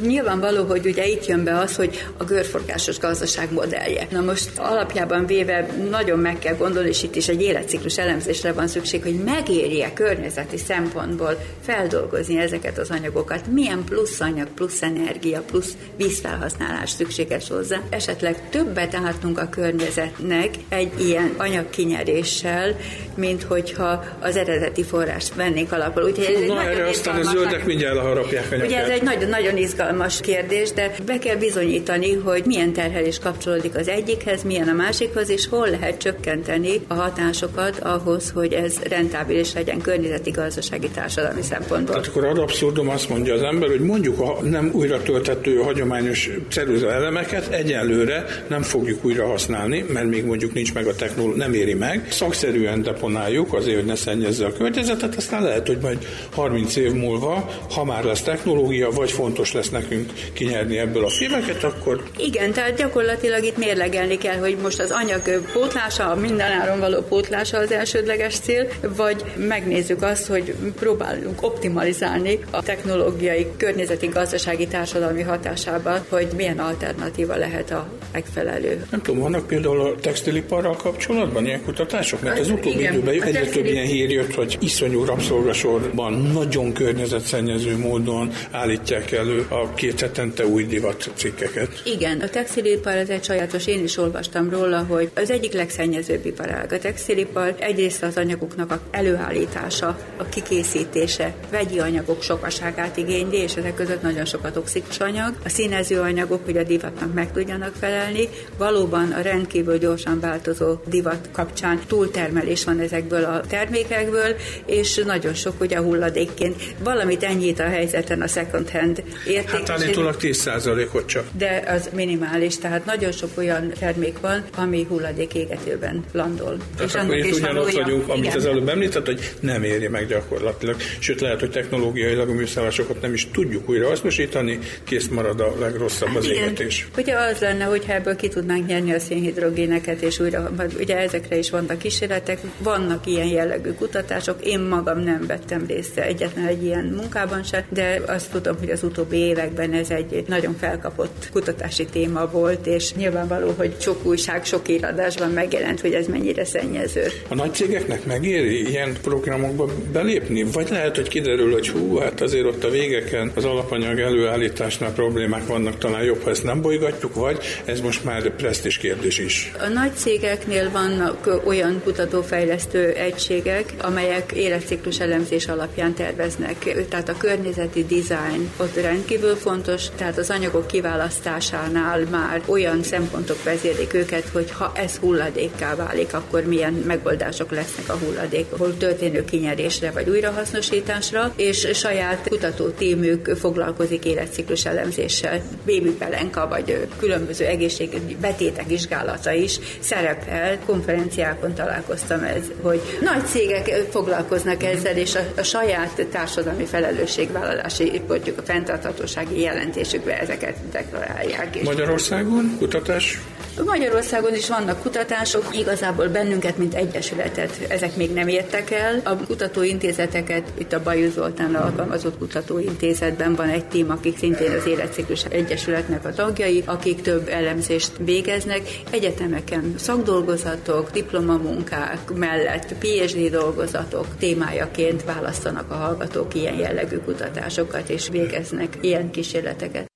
nyilvánvaló, 0.02 0.64
hogy 0.64 0.86
ugye 0.86 1.06
itt 1.06 1.26
jön 1.26 1.44
be 1.44 1.58
az, 1.58 1.76
hogy 1.76 2.06
a 2.16 2.24
görforgásos 2.24 2.98
gazdaság 2.98 3.52
modellje. 3.52 4.06
Na 4.10 4.20
most 4.20 4.58
alapjában 4.58 5.26
véve 5.26 5.66
nagyon 5.90 6.18
meg 6.18 6.38
kell 6.38 6.54
gondolni, 6.56 6.88
és 6.88 7.02
itt 7.02 7.14
is 7.14 7.28
egy 7.28 7.42
életciklus 7.42 7.98
elemzésre 7.98 8.52
van 8.52 8.66
szükség, 8.66 9.02
hogy 9.02 9.22
megéri-e 9.24 9.92
környezeti 9.92 10.56
szempontból 10.56 11.38
feldolgozni 11.66 12.38
ezeket 12.38 12.78
az 12.78 12.90
anyagokat, 12.90 13.46
milyen 13.46 13.84
plusz 13.84 14.20
anyag, 14.20 14.48
plusz 14.48 14.82
energia, 14.82 15.40
plusz 15.40 15.76
vízfelhasználás 15.96 16.90
szükséges 16.90 17.48
hozzá. 17.48 17.80
Esetleg 17.90 18.48
többet 18.50 18.94
ártunk 18.94 19.38
a 19.38 19.48
környezetnek 19.48 20.50
egy 20.68 20.92
ilyen 21.00 21.34
anyagkinyeréssel, 21.36 22.76
mint 23.14 23.42
hogyha 23.42 24.04
az 24.20 24.36
eredeti 24.36 24.82
forrást 24.82 25.34
vennék 25.34 25.72
alapul. 25.72 26.02
Úgyhogy 26.02 26.44
Na, 26.46 26.62
erre 26.62 26.88
aztán 26.88 27.18
a 27.18 27.22
zöldek 27.22 27.64
mindjárt 27.64 27.98
harapják 27.98 28.52
a 28.52 28.63
Ugye 28.64 28.78
ez 28.78 28.88
egy 28.88 29.02
nagyon, 29.02 29.28
nagyon 29.28 29.56
izgalmas 29.56 30.20
kérdés, 30.20 30.72
de 30.72 30.94
be 31.06 31.18
kell 31.18 31.36
bizonyítani, 31.36 32.12
hogy 32.12 32.42
milyen 32.46 32.72
terhelés 32.72 33.18
kapcsolódik 33.18 33.76
az 33.76 33.88
egyikhez, 33.88 34.42
milyen 34.42 34.68
a 34.68 34.72
másikhoz, 34.72 35.28
és 35.30 35.48
hol 35.48 35.70
lehet 35.70 35.98
csökkenteni 35.98 36.80
a 36.86 36.94
hatásokat 36.94 37.78
ahhoz, 37.78 38.30
hogy 38.30 38.52
ez 38.52 38.78
rentábilis 38.88 39.52
legyen 39.52 39.80
környezeti, 39.80 40.30
gazdasági, 40.30 40.88
társadalmi 40.88 41.42
szempontból. 41.42 41.94
Tehát 41.94 42.06
akkor 42.06 42.24
ad 42.24 42.38
abszurdum 42.38 42.88
azt 42.88 43.08
mondja 43.08 43.34
az 43.34 43.42
ember, 43.42 43.68
hogy 43.68 43.80
mondjuk 43.80 44.20
a 44.20 44.42
nem 44.42 44.70
újra 44.72 45.02
töltető 45.02 45.56
hagyományos 45.56 46.30
ceruza 46.48 46.92
elemeket 46.92 47.48
egyelőre 47.52 48.24
nem 48.48 48.62
fogjuk 48.62 49.04
újra 49.04 49.26
használni, 49.26 49.84
mert 49.88 50.06
még 50.06 50.24
mondjuk 50.24 50.52
nincs 50.52 50.74
meg 50.74 50.86
a 50.86 50.94
technológia, 50.94 51.36
nem 51.36 51.52
éri 51.52 51.74
meg. 51.74 52.06
Szakszerűen 52.10 52.82
deponáljuk 52.82 53.54
azért, 53.54 53.76
hogy 53.76 53.86
ne 53.86 53.94
szennyezze 53.94 54.46
a 54.46 54.52
környezetet, 54.52 55.16
aztán 55.16 55.42
lehet, 55.42 55.66
hogy 55.66 55.78
majd 55.82 55.98
30 56.34 56.76
év 56.76 56.92
múlva, 56.92 57.50
ha 57.70 57.84
már 57.84 58.04
lesz 58.04 58.22
technológia, 58.22 58.53
technológia, 58.54 58.90
vagy 58.90 59.10
fontos 59.10 59.52
lesz 59.52 59.70
nekünk 59.70 60.12
kinyerni 60.32 60.78
ebből 60.78 61.04
a 61.04 61.08
filmeket, 61.08 61.64
akkor... 61.64 62.02
Igen, 62.16 62.52
tehát 62.52 62.76
gyakorlatilag 62.76 63.44
itt 63.44 63.56
mérlegelni 63.56 64.18
kell, 64.18 64.36
hogy 64.38 64.56
most 64.62 64.80
az 64.80 64.90
anyag 64.90 65.42
pótlása, 65.52 66.10
a 66.10 66.14
mindenáron 66.14 66.80
való 66.80 67.00
pótlása 67.00 67.58
az 67.58 67.72
elsődleges 67.72 68.38
cél, 68.38 68.68
vagy 68.96 69.24
megnézzük 69.36 70.02
azt, 70.02 70.26
hogy 70.26 70.54
próbálunk 70.78 71.42
optimalizálni 71.42 72.38
a 72.50 72.62
technológiai, 72.62 73.46
környezeti, 73.56 74.06
gazdasági, 74.06 74.66
társadalmi 74.66 75.22
hatásában, 75.22 76.00
hogy 76.08 76.26
milyen 76.36 76.58
alternatíva 76.58 77.36
lehet 77.36 77.70
a 77.70 77.88
megfelelő. 78.12 78.86
Nem 78.90 79.02
tudom, 79.02 79.20
vannak 79.20 79.46
például 79.46 79.80
a 79.80 79.94
textiliparral 80.00 80.76
kapcsolatban 80.76 81.46
ilyen 81.46 81.62
kutatások? 81.62 82.22
Mert 82.22 82.38
az 82.38 82.50
utóbbi 82.50 82.78
Igen, 82.78 82.92
időben 82.92 83.14
egyre 83.14 83.30
textili... 83.30 83.62
több 83.62 83.72
ilyen 83.72 83.86
hír 83.86 84.10
jött, 84.10 84.34
hogy 84.34 84.56
iszonyú 84.60 85.04
rabszolgasorban 85.04 86.12
nagyon 86.12 86.72
környezetszennyező 86.72 87.76
módon 87.78 88.30
állítják 88.50 89.12
elő 89.12 89.46
a 89.48 89.74
két 89.74 90.00
hetente 90.00 90.46
új 90.46 90.64
divat 90.64 91.10
cikkeket. 91.14 91.82
Igen, 91.84 92.20
a 92.20 92.28
textilipar 92.28 92.94
ez 92.94 93.08
egy 93.08 93.24
sajátos, 93.24 93.66
én 93.66 93.82
is 93.82 93.96
olvastam 93.96 94.50
róla, 94.50 94.84
hogy 94.88 95.10
az 95.14 95.30
egyik 95.30 95.52
legszennyezőbb 95.52 96.26
iparág. 96.26 96.72
A 96.72 96.78
textilipar 96.78 97.54
egyrészt 97.58 98.02
az 98.02 98.16
anyagoknak 98.16 98.70
a 98.70 98.80
előállítása, 98.90 99.98
a 100.16 100.24
kikészítése, 100.28 101.34
vegyi 101.50 101.78
anyagok 101.78 102.22
sokaságát 102.22 102.96
igényli, 102.96 103.36
és 103.36 103.54
ezek 103.54 103.74
között 103.74 104.02
nagyon 104.02 104.24
sok 104.24 104.44
a 104.44 104.50
toxikus 104.50 104.98
anyag. 104.98 105.34
A 105.44 105.48
színező 105.48 106.00
anyagok, 106.00 106.44
hogy 106.44 106.56
a 106.56 106.62
divatnak 106.62 107.14
meg 107.14 107.32
tudjanak 107.32 107.74
felelni. 107.80 108.28
Valóban 108.58 109.12
a 109.12 109.20
rendkívül 109.20 109.78
gyorsan 109.78 110.20
változó 110.20 110.76
divat 110.86 111.28
kapcsán 111.32 111.80
túltermelés 111.86 112.64
van 112.64 112.80
ezekből 112.80 113.24
a 113.24 113.40
termékekből, 113.48 114.36
és 114.66 115.02
nagyon 115.06 115.34
sok 115.34 115.60
ugye 115.60 115.80
hulladékként. 115.80 116.62
Valamit 116.82 117.22
ennyit 117.22 117.60
a 117.60 117.68
helyzeten 117.68 118.22
a 118.22 118.26
second 118.34 118.70
hand 118.70 119.02
érték. 119.26 119.50
Hát 119.50 119.70
állítólag 119.70 120.16
10%-ot 120.20 121.06
csak. 121.06 121.24
De 121.38 121.62
az 121.66 121.90
minimális, 121.94 122.58
tehát 122.58 122.84
nagyon 122.84 123.12
sok 123.12 123.30
olyan 123.34 123.72
termék 123.78 124.20
van, 124.20 124.44
ami 124.56 124.86
hulladék 124.88 125.34
égetőben 125.34 126.04
landol. 126.12 126.56
Tehát 126.76 126.90
és 126.90 127.00
akkor 127.00 127.16
itt 127.16 127.34
ugyanott 127.34 127.72
vagyunk, 127.72 128.08
amit 128.08 128.24
igen. 128.24 128.36
az 128.36 128.46
előbb 128.46 128.68
említett, 128.68 129.06
hogy 129.06 129.34
nem 129.40 129.62
érje 129.62 129.88
meg 129.88 130.06
gyakorlatilag. 130.06 130.76
Sőt, 130.98 131.20
lehet, 131.20 131.40
hogy 131.40 131.50
technológiailag 131.50 132.28
a 132.28 132.32
műszállásokat 132.32 133.00
nem 133.00 133.12
is 133.12 133.28
tudjuk 133.32 133.68
újra 133.68 133.88
hasznosítani, 133.88 134.58
kész 134.84 135.08
marad 135.08 135.40
a 135.40 135.54
legrosszabb 135.58 136.14
az 136.14 136.24
igen. 136.24 136.36
égetés. 136.36 136.88
Ugye 136.96 137.14
az 137.14 137.38
lenne, 137.38 137.64
hogyha 137.64 137.92
ebből 137.92 138.16
ki 138.16 138.28
tudnánk 138.28 138.66
nyerni 138.66 138.92
a 138.92 138.98
szénhidrogéneket, 138.98 140.00
és 140.00 140.20
újra, 140.20 140.50
ugye 140.78 140.96
ezekre 140.96 141.36
is 141.36 141.50
vannak 141.50 141.78
kísérletek, 141.78 142.38
vannak 142.58 143.06
ilyen 143.06 143.26
jellegű 143.26 143.70
kutatások, 143.70 144.44
én 144.44 144.60
magam 144.60 144.98
nem 144.98 145.26
vettem 145.26 145.64
részt 145.66 145.98
egyetlen 145.98 146.46
egy 146.46 146.64
ilyen 146.64 146.84
munkában 146.84 147.42
sem, 147.42 147.62
de 147.68 148.00
azt 148.24 148.42
tudom, 148.42 148.58
hogy 148.58 148.70
az 148.70 148.82
utóbbi 148.82 149.16
években 149.16 149.72
ez 149.72 149.90
egy 149.90 150.24
nagyon 150.26 150.56
felkapott 150.58 151.28
kutatási 151.32 151.86
téma 151.86 152.30
volt, 152.30 152.66
és 152.66 152.94
nyilvánvaló, 152.94 153.54
hogy 153.56 153.74
sok 153.80 154.04
újság, 154.04 154.44
sok 154.44 154.68
íradásban 154.68 155.30
megjelent, 155.30 155.80
hogy 155.80 155.92
ez 155.92 156.06
mennyire 156.06 156.44
szennyező. 156.44 157.06
A 157.28 157.34
nagy 157.34 157.54
cégeknek 157.54 158.06
megéri 158.06 158.68
ilyen 158.68 158.96
programokba 159.02 159.68
belépni? 159.92 160.42
Vagy 160.42 160.68
lehet, 160.70 160.96
hogy 160.96 161.08
kiderül, 161.08 161.52
hogy 161.52 161.68
hú, 161.68 161.98
hát 161.98 162.20
azért 162.20 162.44
ott 162.44 162.64
a 162.64 162.70
végeken 162.70 163.32
az 163.34 163.44
alapanyag 163.44 163.98
előállításnál 163.98 164.92
problémák 164.92 165.46
vannak, 165.46 165.78
talán 165.78 166.02
jobb, 166.02 166.22
ha 166.22 166.30
ezt 166.30 166.44
nem 166.44 166.62
bolygatjuk, 166.62 167.14
vagy 167.14 167.38
ez 167.64 167.80
most 167.80 168.04
már 168.04 168.30
presztis 168.36 168.78
kérdés 168.78 169.18
is. 169.18 169.52
A 169.58 169.68
nagy 169.68 169.94
cégeknél 169.94 170.70
vannak 170.70 171.40
olyan 171.44 171.80
kutatófejlesztő 171.84 172.92
egységek, 172.92 173.72
amelyek 173.78 174.32
életciklus 174.32 175.00
elemzés 175.00 175.46
alapján 175.46 175.94
terveznek. 175.94 176.86
Tehát 176.88 177.08
a 177.08 177.16
környezeti 177.16 177.84
design 178.14 178.50
ott 178.56 178.74
rendkívül 178.74 179.34
fontos, 179.34 179.86
tehát 179.96 180.18
az 180.18 180.30
anyagok 180.30 180.66
kiválasztásánál 180.66 182.00
már 182.10 182.42
olyan 182.46 182.82
szempontok 182.82 183.42
vezérlik 183.42 183.94
őket, 183.94 184.28
hogy 184.28 184.50
ha 184.50 184.72
ez 184.74 184.96
hulladékká 184.96 185.74
válik, 185.74 186.14
akkor 186.14 186.44
milyen 186.44 186.72
megoldások 186.72 187.50
lesznek 187.50 187.88
a 187.88 187.98
hulladékból 188.04 188.76
történő 188.76 189.24
kinyerésre 189.24 189.90
vagy 189.90 190.08
újrahasznosításra, 190.08 191.32
és 191.36 191.68
saját 191.72 192.28
kutatótímük 192.28 193.36
foglalkozik 193.36 194.04
életciklus 194.04 194.64
elemzéssel. 194.64 195.42
Bébi 195.64 195.90
pelenka 195.90 196.48
vagy 196.48 196.86
különböző 196.98 197.44
egészségügyi 197.44 198.16
betétek 198.20 198.66
vizsgálata 198.66 199.32
is 199.32 199.58
szerepel. 199.78 200.58
Konferenciákon 200.66 201.54
találkoztam 201.54 202.22
ez, 202.22 202.42
hogy 202.62 202.80
nagy 203.00 203.26
cégek 203.26 203.68
foglalkoznak 203.90 204.62
ezzel, 204.62 204.96
és 204.96 205.14
a, 205.14 205.20
a 205.36 205.42
saját 205.42 206.06
társadalmi 206.10 206.64
felelősségvállalási, 206.64 208.02
mondjuk 208.08 208.38
a 208.38 208.42
fenntarthatósági 208.42 209.40
jelentésükbe 209.40 210.20
ezeket 210.20 210.56
deklarálják. 210.72 211.62
Magyarországon 211.62 212.56
kutatás? 212.58 213.20
Magyarországon 213.62 214.34
is 214.34 214.48
vannak 214.48 214.82
kutatások, 214.82 215.44
igazából 215.52 216.08
bennünket, 216.08 216.58
mint 216.58 216.74
egyesületet, 216.74 217.60
ezek 217.68 217.96
még 217.96 218.12
nem 218.12 218.28
értek 218.28 218.70
el. 218.70 219.00
A 219.04 219.16
kutatóintézeteket, 219.16 220.42
itt 220.58 220.72
a 220.72 220.82
Bajus 220.82 221.12
Zoltán 221.12 221.54
alkalmazott 221.54 222.18
kutatóintézetben 222.18 223.34
van 223.34 223.48
egy 223.48 223.64
tím, 223.64 223.90
akik 223.90 224.18
szintén 224.18 224.50
az 224.50 224.66
Életciklus 224.66 225.24
Egyesületnek 225.24 226.04
a 226.04 226.12
tagjai, 226.12 226.62
akik 226.66 227.00
több 227.00 227.28
elemzést 227.28 227.90
végeznek. 227.98 228.60
Egyetemeken 228.90 229.74
szakdolgozatok, 229.78 230.90
diplomamunkák 230.90 232.10
mellett 232.14 232.74
PhD 232.78 233.30
dolgozatok 233.30 234.06
témájaként 234.18 235.04
választanak 235.04 235.70
a 235.70 235.74
hallgatók 235.74 236.34
ilyen 236.34 236.58
jellegű 236.58 236.96
kutatásokat, 236.96 237.88
és 237.94 238.08
végeznek 238.08 238.78
ilyen 238.80 239.10
kísérleteket. 239.10 239.86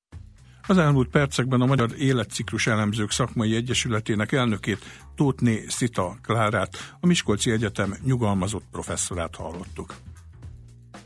Az 0.66 0.78
elmúlt 0.78 1.08
percekben 1.08 1.60
a 1.60 1.66
Magyar 1.66 1.90
Életciklus 1.98 2.66
Elemzők 2.66 3.10
Szakmai 3.10 3.54
Egyesületének 3.54 4.32
elnökét 4.32 4.78
Tótné 5.16 5.64
Szita 5.68 6.16
Klárát, 6.22 6.96
a 7.00 7.06
Miskolci 7.06 7.50
Egyetem 7.50 7.94
nyugalmazott 8.04 8.64
professzorát 8.70 9.36
hallottuk. 9.36 9.94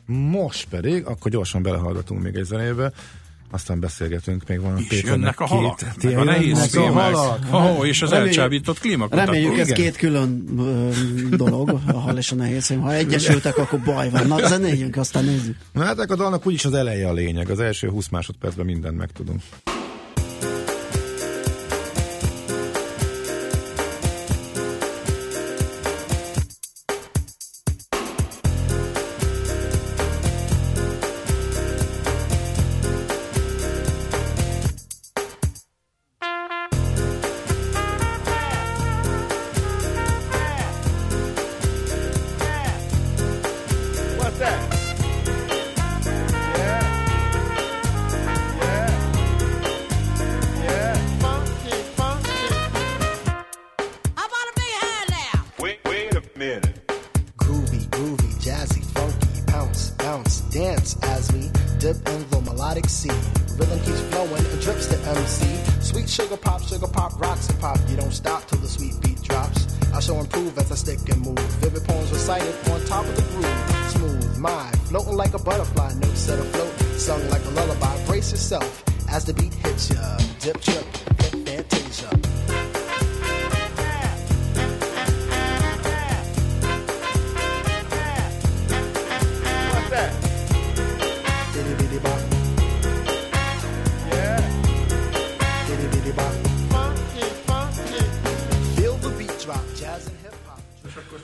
Most 0.06 0.68
pedig, 0.68 1.06
akkor 1.06 1.30
gyorsan 1.30 1.62
belehallgatunk 1.62 2.22
még 2.22 2.36
egy 2.36 2.44
zenébe 2.44 2.92
aztán 3.52 3.80
beszélgetünk, 3.80 4.48
még 4.48 4.60
van 4.60 4.86
és 4.88 5.02
jönnek 5.02 5.40
a 5.40 5.46
halak, 5.46 5.76
két, 5.76 6.02
meg 6.02 6.18
a 6.18 6.24
nehéz 6.24 6.66
filmek, 6.66 7.16
oh, 7.50 7.86
és 7.86 8.02
az 8.02 8.10
reméljük, 8.10 8.36
elcsábított 8.36 8.78
klímakutató. 8.78 9.32
Reméljük 9.32 9.58
ez 9.58 9.68
két 9.68 9.96
külön 9.96 10.44
ö, 10.58 10.88
dolog, 11.36 11.80
a 11.86 11.92
hal 11.92 12.16
és 12.16 12.32
a 12.32 12.34
nehéz 12.34 12.66
film. 12.66 12.80
Ha 12.80 12.94
egyesültek, 12.94 13.58
akkor 13.58 13.80
baj 13.80 14.10
van. 14.10 14.26
Na, 14.26 14.46
zenéljünk, 14.46 14.96
aztán 14.96 15.24
nézzük. 15.24 15.56
Na 15.72 15.84
hát 15.84 15.98
a 15.98 16.16
dalnak 16.16 16.46
úgyis 16.46 16.64
az 16.64 16.74
eleje 16.74 17.08
a 17.08 17.12
lényeg. 17.12 17.50
Az 17.50 17.60
első 17.60 17.88
20 17.88 18.08
másodpercben 18.08 18.64
mindent 18.64 18.96
megtudunk. 18.96 19.40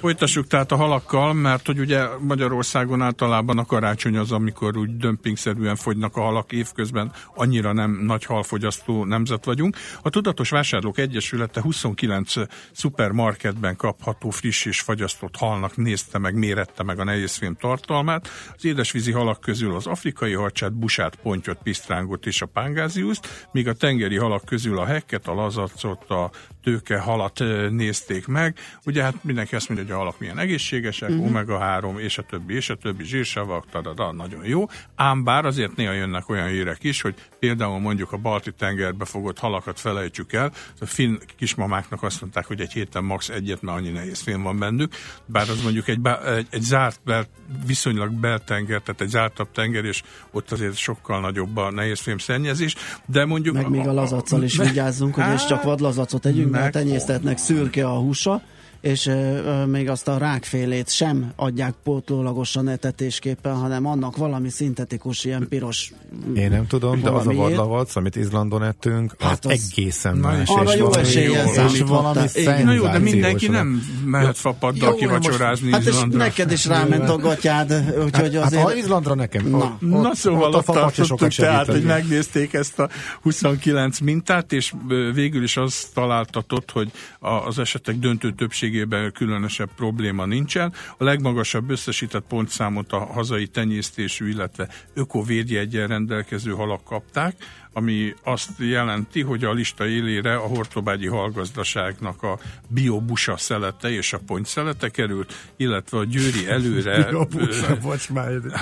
Folytassuk 0.08 0.46
tehát 0.46 0.72
a 0.72 0.76
halakkal, 0.76 1.32
mert 1.32 1.66
hogy 1.66 1.78
ugye 1.78 2.06
Magyarországon 2.18 3.02
általában 3.02 3.58
a 3.58 3.64
karácsony 3.64 4.16
az, 4.16 4.32
amikor 4.32 4.76
úgy 4.76 4.96
dömpingszerűen 4.96 5.76
fogynak 5.76 6.16
a 6.16 6.20
halak 6.20 6.52
évközben, 6.52 7.12
annyira 7.34 7.72
nem 7.72 7.90
nagy 7.90 8.24
halfogyasztó 8.24 9.04
nemzet 9.04 9.44
vagyunk. 9.44 9.76
A 10.02 10.10
Tudatos 10.10 10.50
Vásárlók 10.50 10.98
Egyesülete 10.98 11.60
29 11.60 12.32
szupermarketben 12.72 13.76
kapható 13.76 14.30
friss 14.30 14.64
és 14.64 14.80
fagyasztott 14.80 15.36
halnak 15.36 15.76
nézte 15.76 16.18
meg, 16.18 16.34
mérette 16.34 16.82
meg 16.82 16.98
a 16.98 17.04
nehézfém 17.04 17.54
tartalmát. 17.54 18.28
Az 18.56 18.64
édesvízi 18.64 19.12
halak 19.12 19.40
közül 19.40 19.74
az 19.74 19.86
afrikai 19.86 20.32
harcsát, 20.32 20.72
busát, 20.72 21.16
pontyot, 21.16 21.58
pisztrángot 21.62 22.26
és 22.26 22.42
a 22.42 22.46
pángáziuszt, 22.46 23.48
míg 23.52 23.68
a 23.68 23.74
tengeri 23.74 24.16
halak 24.16 24.44
közül 24.44 24.78
a 24.78 24.84
hekket, 24.84 25.28
a 25.28 25.34
lazacot, 25.34 26.10
a 26.10 26.30
tőke 26.68 26.98
halat 26.98 27.42
nézték 27.70 28.26
meg. 28.26 28.58
Ugye 28.84 29.02
hát 29.02 29.24
mindenki 29.24 29.54
azt 29.54 29.68
mondja, 29.68 29.86
hogy 29.86 29.94
a 29.94 29.98
halak 29.98 30.18
milyen 30.18 30.38
egészségesek, 30.38 31.10
uh-huh. 31.10 31.26
omega-3 31.26 31.98
és 31.98 32.18
a 32.18 32.22
többi, 32.22 32.54
és 32.54 32.70
a 32.70 32.74
többi 32.74 33.04
zsírsavak, 33.04 33.64
tadada, 33.70 34.12
nagyon 34.12 34.44
jó. 34.44 34.66
Ám 34.94 35.24
bár 35.24 35.44
azért 35.44 35.76
néha 35.76 35.92
jönnek 35.92 36.28
olyan 36.28 36.48
hírek 36.48 36.84
is, 36.84 37.00
hogy 37.00 37.14
például 37.38 37.78
mondjuk 37.78 38.12
a 38.12 38.16
balti 38.16 38.52
tengerbe 38.52 39.04
fogott 39.04 39.38
halakat 39.38 39.80
felejtsük 39.80 40.32
el. 40.32 40.52
A 40.80 40.86
finn 40.86 41.16
kismamáknak 41.36 42.02
azt 42.02 42.20
mondták, 42.20 42.46
hogy 42.46 42.60
egy 42.60 42.72
héten 42.72 43.04
max. 43.04 43.28
egyet, 43.28 43.62
mert 43.62 43.78
annyi 43.78 43.90
nehéz 43.90 44.20
film 44.20 44.42
van 44.42 44.58
bennük. 44.58 44.92
Bár 45.26 45.48
az 45.48 45.62
mondjuk 45.62 45.88
egy, 45.88 46.00
egy, 46.36 46.46
egy 46.50 46.62
zárt, 46.62 47.00
bel, 47.04 47.26
viszonylag 47.66 48.12
beltenger, 48.12 48.80
tehát 48.80 49.00
egy 49.00 49.08
zártabb 49.08 49.50
tenger, 49.52 49.84
és 49.84 50.02
ott 50.30 50.52
azért 50.52 50.76
sokkal 50.76 51.20
nagyobb 51.20 51.56
a 51.56 51.70
nehéz 51.70 52.00
film 52.00 52.18
szennyezés. 52.18 52.74
De 53.06 53.24
mondjuk... 53.24 53.54
Meg 53.54 53.68
még 53.68 53.86
a 53.86 53.92
lazaccal 53.92 54.42
is 54.42 54.56
vigyázzunk, 54.56 55.14
hogy 55.14 55.32
és 55.34 55.44
csak 55.44 55.62
vadlazacot 55.62 56.26
együnk, 56.26 56.50
tenyésztetnek 56.70 57.38
szürke 57.38 57.86
a 57.86 57.98
húsa, 57.98 58.42
és 58.80 59.06
euh, 59.06 59.66
még 59.66 59.88
azt 59.88 60.08
a 60.08 60.18
rákfélét 60.18 60.90
sem 60.90 61.32
adják 61.36 61.74
pótlólagosan 61.84 62.68
etetésképpen, 62.68 63.54
hanem 63.54 63.86
annak 63.86 64.16
valami 64.16 64.48
szintetikus, 64.48 65.24
ilyen 65.24 65.46
piros 65.48 65.92
Én 66.34 66.50
nem 66.50 66.66
tudom, 66.66 67.00
de 67.00 67.10
az 67.10 67.26
a 67.26 67.32
vadlavac, 67.32 67.96
amit 67.96 68.16
Izlandon 68.16 68.62
ettünk, 68.62 69.14
hát 69.18 69.44
az, 69.44 69.50
az 69.50 69.70
egészen 69.72 70.16
más. 70.16 70.48
Arra 70.48 70.76
jó 70.76 70.94
eséllyel 70.94 71.46
számították. 71.46 72.64
Na 72.64 72.72
jó, 72.72 72.82
de 72.82 72.98
mindenki 72.98 73.48
nem 73.48 73.82
mehet 74.04 74.36
fapaddal 74.36 74.94
kivacsorázni 74.94 75.70
Hát 75.70 75.84
és 75.84 76.00
neked 76.10 76.52
is 76.52 76.66
ráment 76.66 77.08
a 77.08 77.16
gatyád, 77.16 77.72
úgyhogy 78.04 78.34
hát, 78.34 78.44
azért... 78.44 78.62
Hát, 78.62 78.72
ha 78.72 78.74
Izlandra 78.74 79.14
nekem. 79.14 79.46
Na, 79.46 79.56
ott, 79.58 79.80
na 79.80 80.14
szóval 80.14 80.54
ott, 80.54 80.68
ott 80.68 80.74
tartottuk 80.74 81.28
tehát, 81.28 81.66
hogy 81.66 81.82
megnézték 81.82 82.52
ezt 82.52 82.78
a 82.78 82.88
29 83.22 83.98
mintát, 83.98 84.52
és 84.52 84.72
végül 85.14 85.42
is 85.42 85.56
azt 85.56 85.94
találtatott, 85.94 86.70
hogy 86.70 86.90
az 87.20 87.58
esetek 87.58 87.98
döntő 87.98 88.32
többség 88.32 88.67
minőségében 88.68 89.12
különösebb 89.12 89.70
probléma 89.76 90.26
nincsen. 90.26 90.72
A 90.98 91.04
legmagasabb 91.04 91.70
összesített 91.70 92.24
pontszámot 92.28 92.92
a 92.92 92.98
hazai 92.98 93.46
tenyésztésű, 93.46 94.28
illetve 94.28 94.68
ökovédjegyen 94.94 95.88
rendelkező 95.88 96.50
halak 96.50 96.84
kapták, 96.84 97.34
ami 97.72 98.14
azt 98.24 98.50
jelenti, 98.58 99.22
hogy 99.22 99.44
a 99.44 99.52
lista 99.52 99.86
élére 99.86 100.36
a 100.36 100.46
hortobágyi 100.46 101.06
halgazdaságnak 101.06 102.22
a 102.22 102.38
biobusa 102.68 103.36
szelete 103.36 103.90
és 103.90 104.12
a 104.12 104.20
pontszelete 104.26 104.88
került, 104.88 105.32
illetve 105.56 105.98
a 105.98 106.04
győri 106.04 106.48
előre 106.48 107.08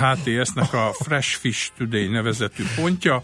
HTS-nek 0.03 0.73
a 0.73 0.93
Fresh 0.93 1.37
Fish 1.39 1.71
Today 1.77 2.07
nevezetű 2.07 2.63
pontja, 2.75 3.23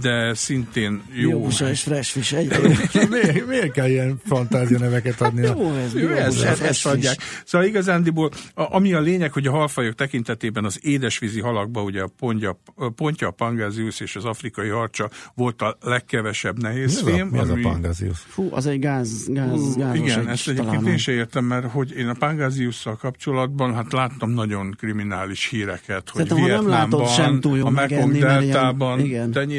de 0.00 0.34
szintén 0.34 1.02
jó. 1.12 1.30
Jó 1.30 1.46
és 1.68 1.82
fresh 1.82 2.10
fish 2.10 2.34
egy. 2.34 2.48
miért, 3.10 3.46
miért 3.46 3.72
kell 3.72 3.88
ilyen 3.88 4.20
fantázia 4.26 4.78
neveket 4.78 5.20
adni? 5.20 5.46
jó, 5.46 5.72
ez, 5.72 5.94
jó, 5.94 6.08
ez, 6.08 6.40
ez, 6.40 6.60
ezt 6.60 6.86
adják. 6.86 7.16
Szóval 7.44 7.66
igazándiból, 7.66 8.30
a, 8.54 8.74
ami 8.74 8.92
a 8.92 9.00
lényeg, 9.00 9.32
hogy 9.32 9.46
a 9.46 9.50
halfajok 9.50 9.94
tekintetében 9.94 10.64
az 10.64 10.78
édesvízi 10.82 11.40
halakba, 11.40 11.82
ugye 11.82 12.02
a 12.02 12.08
pontja, 12.18 12.60
pontja 12.94 13.28
a 13.28 13.30
pangázius 13.30 14.00
és 14.00 14.16
az 14.16 14.24
afrikai 14.24 14.68
harcsa 14.68 15.10
volt 15.34 15.62
a 15.62 15.76
legkevesebb 15.80 16.62
nehéz 16.62 17.02
mi 17.02 17.10
fém. 17.10 17.26
Mi 17.26 17.38
az 17.38 17.50
ami... 17.50 17.64
a 17.64 17.68
pangázius? 17.68 18.18
Fú, 18.18 18.48
az 18.50 18.66
egy 18.66 18.78
gáz, 18.78 19.26
gáz, 19.28 19.76
gáz 19.76 19.94
Igen, 19.94 20.28
ezt 20.28 20.48
egyébként 20.48 20.86
én 20.86 20.96
sem 20.96 21.14
értem, 21.14 21.44
mert 21.44 21.70
hogy 21.70 21.92
én 21.96 22.08
a 22.08 22.14
pangáziusszal 22.14 22.96
kapcsolatban, 22.96 23.74
hát 23.74 23.92
láttam 23.92 24.30
nagyon 24.30 24.74
kriminális 24.78 25.48
híreket, 25.48 26.10
hogy 26.10 26.28
Szerintem, 26.28 26.44
Vietnámban, 26.44 27.06
sem 27.06 27.40
túl 27.40 27.60
a 27.60 27.70
Mekong 27.70 28.18
deltában 28.18 29.00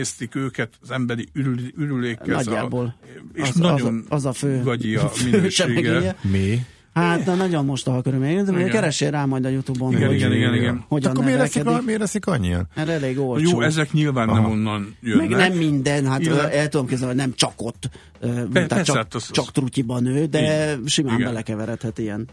tenyésztik 0.05 0.35
őket 0.35 0.73
az 0.81 0.91
emberi 0.91 1.27
ürül, 1.33 1.57
ürülékkel. 1.77 2.35
Nagyjából. 2.35 2.95
És 3.33 3.49
az, 3.49 3.55
nagyon 3.55 4.05
az, 4.09 4.25
az 4.25 4.25
a 4.25 4.33
fő 4.33 4.61
gagyi 4.63 4.95
a 4.95 5.11
minősége. 5.31 6.15
Mi? 6.21 6.65
Hát 6.93 7.23
de 7.23 7.35
nagyon 7.35 7.65
most 7.65 7.87
a 7.87 8.01
körülmények, 8.01 8.43
de 8.43 8.63
keressél 8.63 9.11
rá 9.11 9.25
majd 9.25 9.45
a 9.45 9.49
Youtube-on, 9.49 9.91
igen, 9.91 10.07
hogy 10.07 10.15
igen, 10.15 10.31
igen, 10.31 10.53
igen. 10.53 10.85
hogyan 10.87 11.11
Akkor 11.11 11.23
miért 11.23 11.39
eszik, 11.39 11.65
a, 11.65 11.81
miért 11.85 12.01
eszik 12.01 12.27
annyian? 12.27 12.67
Mert 12.75 12.89
elég 12.89 13.19
olcsó. 13.19 13.49
Jó, 13.49 13.61
ezek 13.61 13.91
nyilván 13.91 14.29
Aha. 14.29 14.41
nem 14.41 14.51
onnan 14.51 14.95
jönnek. 15.01 15.29
Meg 15.29 15.49
nem 15.49 15.57
minden, 15.57 16.07
hát 16.07 16.21
Illen... 16.21 16.49
el 16.49 16.67
tudom 16.67 16.87
képzelni, 16.87 17.13
hogy 17.13 17.23
nem 17.23 17.33
csak 17.35 17.53
ott, 17.57 17.89
Be, 18.51 18.65
tehát 18.65 18.85
csak, 18.85 18.95
hát 18.95 19.13
az, 19.13 19.31
csak 19.31 19.51
trutyiban 19.51 20.03
nő, 20.03 20.25
de 20.25 20.41
igen. 20.41 20.83
simán 20.85 21.15
igen. 21.15 21.27
belekeveredhet 21.27 21.99
ilyen 21.99 22.27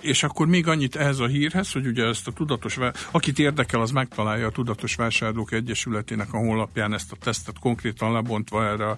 és 0.00 0.22
akkor 0.22 0.46
még 0.46 0.68
annyit 0.68 0.96
ehhez 0.96 1.18
a 1.18 1.26
hírhez, 1.26 1.72
hogy 1.72 1.86
ugye 1.86 2.04
ezt 2.04 2.28
a 2.28 2.32
tudatos, 2.32 2.78
akit 3.10 3.38
érdekel, 3.38 3.80
az 3.80 3.90
megtalálja 3.90 4.46
a 4.46 4.50
Tudatos 4.50 4.94
Vásárlók 4.94 5.52
Egyesületének 5.52 6.32
a 6.32 6.36
honlapján 6.36 6.92
ezt 6.94 7.12
a 7.12 7.16
tesztet 7.20 7.58
konkrétan 7.58 8.12
lebontva 8.12 8.64
erre 8.66 8.96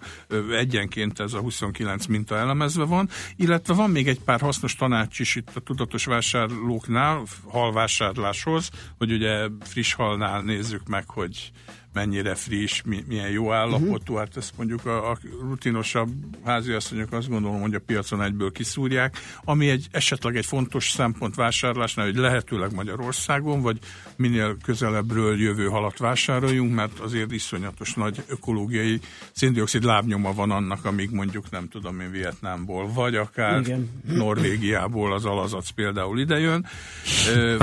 egyenként 0.56 1.20
ez 1.20 1.32
a 1.32 1.38
29 1.38 2.06
minta 2.06 2.36
elemezve 2.36 2.84
van, 2.84 3.08
illetve 3.36 3.74
van 3.74 3.90
még 3.90 4.08
egy 4.08 4.20
pár 4.20 4.40
hasznos 4.40 4.74
tanács 4.74 5.18
is 5.18 5.34
itt 5.34 5.50
a 5.54 5.60
Tudatos 5.60 6.04
Vásárlóknál, 6.04 7.22
halvásárláshoz, 7.48 8.70
hogy 8.98 9.12
ugye 9.12 9.48
friss 9.60 9.92
halnál 9.92 10.42
nézzük 10.42 10.86
meg, 10.86 11.04
hogy 11.08 11.52
mennyire 11.96 12.34
friss, 12.34 12.82
milyen 13.06 13.30
jó 13.30 13.52
állapotú, 13.52 13.94
uh-huh. 13.94 14.18
hát 14.18 14.36
ezt 14.36 14.52
mondjuk 14.56 14.86
a, 14.86 15.10
a 15.10 15.18
rutinosabb 15.40 16.08
háziasszonyok 16.44 17.12
azt 17.12 17.28
gondolom, 17.28 17.60
hogy 17.60 17.74
a 17.74 17.80
piacon 17.86 18.22
egyből 18.22 18.52
kiszúrják, 18.52 19.16
ami 19.44 19.68
egy 19.68 19.86
esetleg 19.90 20.36
egy 20.36 20.46
fontos 20.46 20.90
szempont 20.90 21.34
vásárlásnál, 21.34 22.06
hogy 22.06 22.16
lehetőleg 22.16 22.74
Magyarországon, 22.74 23.62
vagy 23.62 23.78
minél 24.16 24.56
közelebbről 24.62 25.40
jövő 25.40 25.66
halat 25.66 25.98
vásároljunk, 25.98 26.74
mert 26.74 26.98
azért 26.98 27.32
iszonyatos 27.32 27.94
nagy 27.94 28.22
ökológiai 28.28 29.00
széndiokszid 29.32 29.84
lábnyoma 29.84 30.32
van 30.32 30.50
annak, 30.50 30.84
amíg 30.84 31.10
mondjuk 31.10 31.50
nem 31.50 31.68
tudom 31.68 32.00
én 32.00 32.10
Vietnámból, 32.10 32.92
vagy 32.92 33.14
akár 33.14 33.60
Igen. 33.60 33.90
Norvégiából 34.04 35.12
az 35.12 35.24
alazac 35.24 35.70
például 35.70 36.18
idejön. 36.18 36.66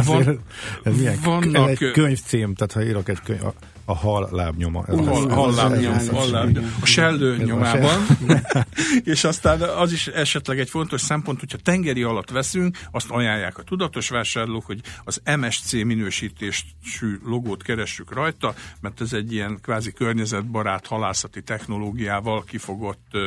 Van, 0.05 0.39
ez 0.83 0.97
milyen, 0.97 1.19
vannak, 1.23 1.77
könyvcím, 1.91 2.53
tehát 2.53 2.73
ha 2.73 2.83
írok 2.83 3.09
egy 3.09 3.19
könyv, 3.19 3.41
a 3.85 3.95
hal 3.95 4.29
lábnyoma. 4.31 4.85
Ez 4.87 4.97
hal, 4.97 5.29
hal 5.29 5.53
lábnyom, 5.53 6.07
hal 6.11 6.29
lábnyom. 6.29 6.75
A 6.81 6.85
sellő 6.85 7.37
nyomában. 7.37 8.05
és 9.13 9.23
aztán 9.23 9.61
az 9.61 9.91
is 9.91 10.07
esetleg 10.07 10.59
egy 10.59 10.69
fontos 10.69 11.01
szempont, 11.01 11.39
hogyha 11.39 11.57
tengeri 11.57 12.03
alatt 12.03 12.29
veszünk, 12.29 12.77
azt 12.91 13.09
ajánlják 13.09 13.57
a 13.57 13.63
tudatos 13.63 14.09
vásárlók, 14.09 14.65
hogy 14.65 14.81
az 15.03 15.21
MSC 15.39 15.71
minősítésű 15.71 17.19
logót 17.25 17.63
keressük 17.63 18.13
rajta, 18.13 18.53
mert 18.81 19.01
ez 19.01 19.13
egy 19.13 19.33
ilyen 19.33 19.59
kvázi 19.61 19.91
környezetbarát 19.91 20.87
halászati 20.87 21.43
technológiával 21.43 22.43
kifogott 22.43 23.17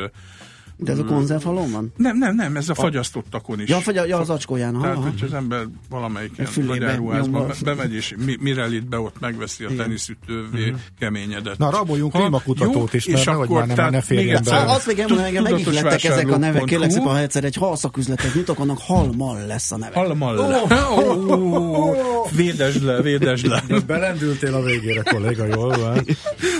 de 0.79 0.91
ez 0.91 0.99
a 0.99 1.03
konzervhalom 1.03 1.71
van? 1.71 1.93
Nem, 1.95 2.17
nem, 2.17 2.35
nem, 2.35 2.55
ez 2.55 2.69
a, 2.69 2.71
a 2.71 2.75
fagyasztottakon 2.75 3.61
is. 3.61 3.69
Ja, 3.69 3.79
fagy, 3.79 3.95
ja 3.95 4.17
az 4.17 4.29
acskóján. 4.29 4.79
Tehát, 4.81 4.97
hogyha 4.97 5.25
az 5.25 5.33
ember 5.33 5.67
valamelyik 5.89 6.41
áruházban 6.85 7.51
bemegy, 7.63 7.93
és 7.93 8.15
Mirelit 8.39 8.87
be 8.89 8.99
ott 8.99 9.19
megveszi 9.19 9.63
a 9.63 9.69
teniszütővé 9.77 10.63
uh-huh. 10.63 10.79
keményedet. 10.99 11.57
Na, 11.57 11.69
raboljunk 11.69 12.11
klímakutatót 12.11 12.93
is, 12.93 13.07
mert 13.07 13.25
nehogy 13.25 13.49
már 13.49 13.67
nem, 13.67 13.89
ne 13.89 14.01
férjen 14.01 14.41
be. 14.43 14.55
Azt 14.57 14.87
még 14.87 14.99
elmondani, 14.99 15.27
engem 15.27 15.43
megihlettek 15.43 16.03
ezek 16.03 16.31
a 16.31 16.37
nevek. 16.37 16.63
Kérlek 16.63 16.89
szépen, 16.89 17.07
ha 17.07 17.19
egyszer 17.19 17.43
egy 17.43 17.55
halszaküzletet 17.55 18.33
nyitok, 18.33 18.59
annak 18.59 18.79
halmal 18.79 19.45
lesz 19.45 19.71
a 19.71 19.77
neve. 19.77 19.99
Halmal. 19.99 20.67
Védesd 22.35 22.83
le, 22.83 23.01
védesd 23.01 23.45
le. 23.45 23.63
Belendültél 23.87 24.53
a 24.53 24.61
végére, 24.61 25.01
kolléga, 25.01 25.45
jól 25.45 25.77
van. 25.77 26.05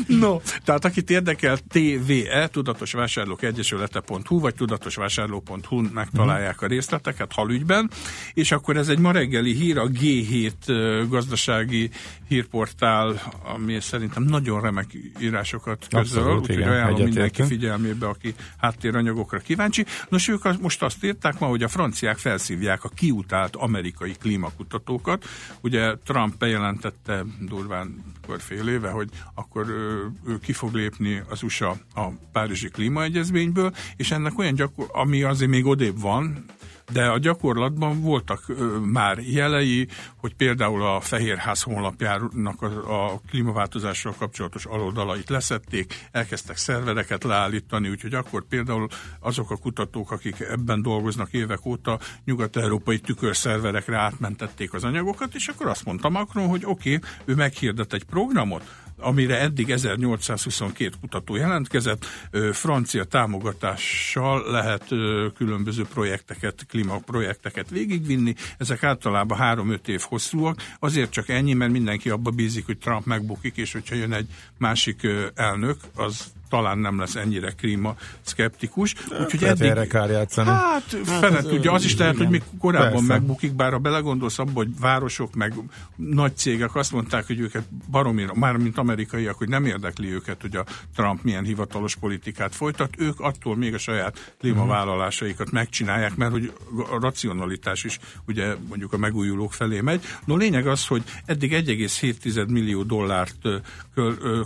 No, 0.08 0.38
tehát 0.66 0.86
akit 0.86 1.10
érdekel, 1.10 1.58
TVE, 1.58 2.48
Tudatos 2.48 2.92
Vásárlók 2.92 3.44
Egyesülete 3.44 4.00
tudatosvásárló.hu 4.08 4.40
vagy 4.40 4.56
tudatosvásárló.hu 4.56 5.82
megtalálják 5.94 6.62
a 6.62 6.68
részleteket 6.68 7.34
halügyben, 7.34 7.90
és 8.34 8.52
akkor 8.52 8.78
ez 8.78 8.88
egy 8.88 9.00
ma 9.00 9.12
reggeli 9.12 9.54
hír, 9.54 9.78
a 9.78 9.88
G7 9.88 11.06
gazdasági 11.10 11.90
hírportál, 12.28 13.22
ami 13.44 13.80
szerintem 13.80 14.24
nagyon 14.24 14.62
remek 14.62 14.86
írásokat 15.20 15.88
közöl, 15.90 16.38
úgyhogy 16.38 16.62
ajánlom 16.62 17.04
mindenki 17.04 17.44
figyelmébe, 17.44 18.08
aki 18.08 18.36
háttéranyagokra 18.58 19.40
kíváncsi. 19.40 19.86
Nos, 20.10 20.28
ők 20.28 20.62
most 20.62 20.84
azt 20.84 21.04
írták 21.04 21.40
ma, 21.40 21.48
hogy 21.48 21.64
a 21.64 21.68
franciák 21.68 22.18
felszívják 22.18 22.84
a 22.84 22.90
kiutált 22.90 23.56
amerikai 23.56 24.16
klímakutatókat. 24.20 25.26
Ugye 25.62 25.96
Trump 26.06 26.38
bejelentette 26.38 27.26
durván 27.40 28.16
fél 28.38 28.68
éve, 28.68 28.90
hogy 28.90 29.10
akkor 29.34 29.70
ő, 29.70 30.12
ő 30.28 30.40
ki 30.40 30.54
fog 30.54 30.74
lépni 30.74 31.24
az 31.30 31.44
USA 31.44 31.78
a 31.96 32.08
Párizsi 32.32 32.70
Klímaegyezményből, 32.70 33.74
és 33.98 34.12
ennek 34.12 34.40
olyan 34.40 34.54
gyakor, 34.54 34.86
ami 34.92 35.24
azért 35.24 35.52
még 35.52 35.66
odébb 35.66 36.02
van, 36.02 36.46
de 36.92 37.06
a 37.06 37.18
gyakorlatban 37.18 38.02
voltak 38.02 38.44
ö, 38.48 38.78
már 38.78 39.18
jelei, 39.20 39.88
hogy 40.16 40.36
például 40.36 40.84
a 40.84 41.00
Fehérház 41.00 41.62
honlapjának 41.62 42.62
a, 42.62 43.14
a 43.14 43.22
klímaváltozással 43.30 44.14
kapcsolatos 44.18 44.66
aloldalait 44.66 45.30
leszették, 45.30 46.08
elkezdtek 46.12 46.58
szervereket 46.58 47.24
leállítani, 47.24 47.90
úgyhogy 47.90 48.14
akkor 48.14 48.48
például 48.48 48.88
azok 49.20 49.52
a 49.52 49.58
kutatók, 49.58 50.12
akik 50.12 50.40
ebben 50.40 50.82
dolgoznak 50.82 51.34
évek 51.34 51.66
óta, 51.66 52.00
nyugat-európai 52.26 53.00
tükörszerverekre 53.00 53.98
átmentették 53.98 54.74
az 54.74 54.84
anyagokat, 54.84 55.36
és 55.36 55.48
akkor 55.48 55.68
azt 55.68 55.86
mondta 55.86 56.10
Macron, 56.10 56.48
hogy 56.48 56.64
oké, 56.66 56.96
okay, 56.96 57.10
ő 57.26 57.36
meghirdet 57.36 57.94
egy 57.94 58.04
programot, 58.04 58.64
amire 58.98 59.40
eddig 59.40 59.72
1822 59.72 60.96
kutató 61.02 61.36
jelentkezett, 61.36 62.06
francia 62.52 63.04
támogatással 63.04 64.52
lehet 64.52 64.88
különböző 65.36 65.86
projekteket, 65.94 66.66
klímaprojekteket 66.68 67.70
végigvinni. 67.70 68.36
Ezek 68.58 68.84
általában 68.84 69.38
3-5 69.42 69.88
év 69.88 70.02
hosszúak, 70.02 70.62
azért 70.80 71.12
csak 71.12 71.30
ennyi, 71.30 71.54
mert 71.54 71.72
mindenki 71.72 72.10
abba 72.10 72.30
bízik, 72.30 72.66
hogy 72.66 72.78
Trump 72.78 73.06
megbukik, 73.06 73.58
és 73.58 73.72
hogyha 73.72 73.96
jön 73.96 74.14
egy 74.14 74.28
másik 74.58 75.08
elnök, 75.36 75.78
az 75.96 76.36
talán 76.50 76.78
nem 76.78 77.00
lesz 77.00 77.16
ennyire 77.16 77.52
klíma 77.52 77.96
szkeptikus. 78.22 78.96
Úgyhogy 79.22 79.44
eddig, 79.44 79.68
erre 79.68 79.88
kár 79.88 80.10
játszani. 80.10 80.50
Hát, 80.50 80.98
hát 81.06 81.20
fene 81.20 81.42
tudja, 81.42 81.72
az 81.72 81.84
is 81.84 81.98
lehet, 81.98 82.14
igen. 82.14 82.28
hogy 82.28 82.40
még 82.40 82.60
korábban 82.60 82.92
Persze. 82.92 83.08
megbukik, 83.08 83.54
bár 83.54 83.74
a 83.74 83.80
belegondolsz 83.80 84.40
abba, 84.40 84.52
hogy 84.54 84.80
városok, 84.80 85.36
meg 85.36 85.54
nagy 85.96 86.38
cégek 86.38 86.76
azt 86.76 86.92
mondták, 86.92 87.28
hogy 87.28 87.40
őket 87.40 87.64
baromira, 87.92 88.34
már 88.36 88.58
mint 88.58 88.78
amerikaiak, 88.78 89.38
hogy 89.38 89.50
nem 89.50 89.66
érdekli 89.66 90.14
őket, 90.14 90.42
hogy 90.42 90.56
a 90.56 90.66
Trump 90.96 91.24
milyen 91.24 91.44
hivatalos 91.44 91.96
politikát 91.96 92.56
folytat, 92.56 92.90
ők 92.98 93.20
attól 93.20 93.56
még 93.56 93.74
a 93.74 93.78
saját 93.78 94.36
klímavállalásaikat 94.40 95.52
megcsinálják, 95.52 96.16
mert 96.16 96.32
hogy 96.32 96.54
a 96.92 97.00
racionalitás 97.00 97.84
is 97.84 98.00
ugye 98.28 98.56
mondjuk 98.68 98.94
a 98.94 98.98
megújulók 98.98 99.54
felé 99.54 99.82
megy. 99.82 100.04
No 100.26 100.36
lényeg 100.36 100.68
az, 100.68 100.88
hogy 100.88 101.04
eddig 101.26 101.52
1,7 101.52 102.48
millió 102.48 102.84
dollárt 102.84 103.38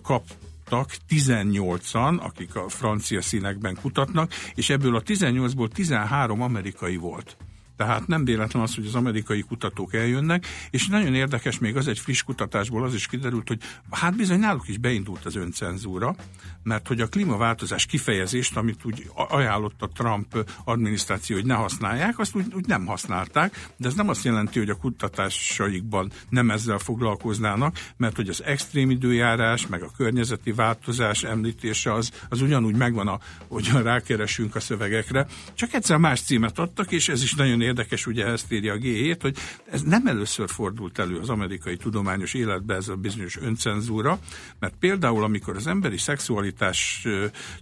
kap 0.03 0.23
kutattak, 0.71 0.97
18-an, 1.09 2.19
akik 2.19 2.55
a 2.55 2.69
francia 2.69 3.21
színekben 3.21 3.77
kutatnak, 3.81 4.31
és 4.55 4.69
ebből 4.69 4.95
a 4.95 5.01
18-ból 5.01 5.71
13 5.71 6.41
amerikai 6.41 6.95
volt. 6.95 7.37
Tehát 7.81 8.07
nem 8.07 8.25
véletlen 8.25 8.61
az, 8.61 8.75
hogy 8.75 8.85
az 8.85 8.95
amerikai 8.95 9.41
kutatók 9.41 9.93
eljönnek, 9.93 10.45
és 10.69 10.87
nagyon 10.87 11.15
érdekes 11.15 11.59
még 11.59 11.77
az 11.77 11.87
egy 11.87 11.99
friss 11.99 12.23
kutatásból 12.23 12.83
az 12.83 12.93
is 12.93 13.07
kiderült, 13.07 13.47
hogy 13.47 13.59
hát 13.91 14.15
bizony 14.15 14.39
náluk 14.39 14.67
is 14.67 14.77
beindult 14.77 15.25
az 15.25 15.35
öncenzúra, 15.35 16.15
mert 16.63 16.87
hogy 16.87 17.01
a 17.01 17.07
klímaváltozás 17.07 17.85
kifejezést, 17.85 18.57
amit 18.57 18.85
úgy 18.85 19.09
ajánlott 19.13 19.81
a 19.81 19.87
Trump 19.87 20.45
adminisztráció, 20.63 21.35
hogy 21.35 21.45
ne 21.45 21.53
használják, 21.53 22.19
azt 22.19 22.35
úgy, 22.35 22.53
úgy 22.53 22.67
nem 22.67 22.85
használták, 22.85 23.69
de 23.77 23.87
ez 23.87 23.93
nem 23.93 24.09
azt 24.09 24.23
jelenti, 24.23 24.59
hogy 24.59 24.69
a 24.69 24.75
kutatásaikban 24.75 26.11
nem 26.29 26.51
ezzel 26.51 26.77
foglalkoznának, 26.77 27.77
mert 27.97 28.15
hogy 28.15 28.29
az 28.29 28.43
extrém 28.43 28.89
időjárás, 28.89 29.67
meg 29.67 29.83
a 29.83 29.91
környezeti 29.97 30.51
változás 30.51 31.23
említése 31.23 31.93
az, 31.93 32.11
az 32.29 32.41
ugyanúgy 32.41 32.75
megvan, 32.75 33.07
a, 33.07 33.19
hogyan 33.47 33.83
rákeresünk 33.83 34.55
a 34.55 34.59
szövegekre, 34.59 35.27
csak 35.53 35.73
egyszer 35.73 35.97
más 35.97 36.21
címet 36.21 36.59
adtak, 36.59 36.91
és 36.91 37.09
ez 37.09 37.23
is 37.23 37.33
nagyon 37.33 37.61
érdekes, 37.61 37.70
ugye 38.07 38.25
ezt 38.25 38.51
írja 38.51 38.73
a 38.73 38.77
G7, 38.77 39.17
hogy 39.21 39.37
ez 39.71 39.81
nem 39.81 40.07
először 40.07 40.49
fordult 40.49 40.99
elő 40.99 41.17
az 41.17 41.29
amerikai 41.29 41.77
tudományos 41.77 42.33
életbe 42.33 42.75
ez 42.75 42.87
a 42.87 42.95
bizonyos 42.95 43.37
öncenzúra, 43.37 44.19
mert 44.59 44.73
például 44.79 45.23
amikor 45.23 45.55
az 45.55 45.67
emberi 45.67 45.97
szexualitás 45.97 47.07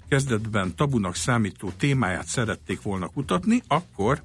kezdetben 0.07 0.75
tabunak 0.75 1.15
számító 1.15 1.71
témáját 1.77 2.27
szerették 2.27 2.81
volna 2.81 3.07
kutatni, 3.07 3.63
akkor 3.67 4.21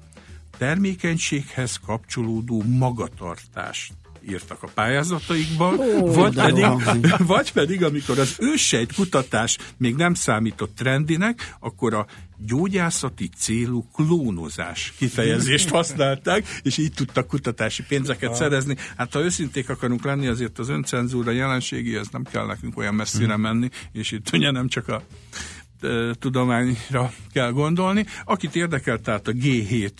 termékenységhez 0.57 1.79
kapcsolódó 1.85 2.63
magatartást 2.67 3.93
írtak 4.29 4.63
a 4.63 4.67
pályázataikban, 4.73 5.79
oh, 5.79 6.15
vagy, 6.15 6.35
pedig, 6.35 6.65
vagy 7.33 7.51
pedig, 7.51 7.83
amikor 7.83 8.19
az 8.19 8.35
őssejt 8.39 8.93
kutatás 8.93 9.57
még 9.77 9.95
nem 9.95 10.13
számított 10.13 10.75
trendinek, 10.75 11.55
akkor 11.59 11.93
a 11.93 12.05
gyógyászati 12.37 13.29
célú 13.37 13.87
klónozás 13.93 14.93
kifejezést 14.97 15.69
használták, 15.69 16.59
és 16.61 16.77
így 16.77 16.93
tudtak 16.93 17.27
kutatási 17.27 17.83
pénzeket 17.83 18.35
szerezni. 18.35 18.75
Hát 18.97 19.13
ha 19.13 19.19
őszinték 19.19 19.69
akarunk 19.69 20.03
lenni, 20.03 20.27
azért 20.27 20.59
az 20.59 20.69
öncenzúra 20.69 21.31
jelenségi, 21.31 21.95
ez 21.95 22.07
nem 22.11 22.23
kell 22.23 22.45
nekünk 22.45 22.77
olyan 22.77 22.95
messzire 22.95 23.33
hmm. 23.33 23.41
menni, 23.41 23.69
és 23.91 24.11
itt 24.11 24.29
ugye 24.33 24.51
nem 24.51 24.67
csak 24.67 24.87
a 24.87 25.03
tudományra 26.19 27.11
kell 27.33 27.51
gondolni. 27.51 28.05
Akit 28.25 28.55
érdekel, 28.55 28.99
tehát 28.99 29.27
a 29.27 29.31
G7 29.31 29.91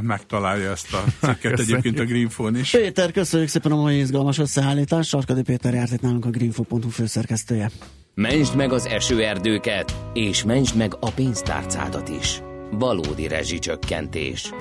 megtalálja 0.00 0.70
ezt 0.70 0.94
a 0.94 1.04
cikket 1.26 1.58
egyébként 1.58 1.98
a 1.98 2.04
Greenfone 2.04 2.58
is. 2.58 2.70
Péter, 2.70 3.12
köszönjük 3.12 3.48
szépen 3.48 3.72
a 3.72 3.76
mai 3.76 3.98
izgalmas 3.98 4.38
összeállítást. 4.38 5.08
Sarkadi 5.08 5.42
Péter 5.42 5.74
járt 5.74 5.92
itt 5.92 6.00
nálunk 6.00 6.24
a 6.24 6.30
Greenfo.hu 6.30 6.88
főszerkesztője. 6.88 7.70
Mentsd 8.14 8.56
meg 8.56 8.72
az 8.72 8.86
esőerdőket, 8.86 9.96
és 10.12 10.44
mentsd 10.44 10.76
meg 10.76 10.92
a 11.00 11.10
pénztárcádat 11.10 12.08
is. 12.08 12.42
Valódi 12.70 13.28
rezsicsökkentés. 13.28 14.52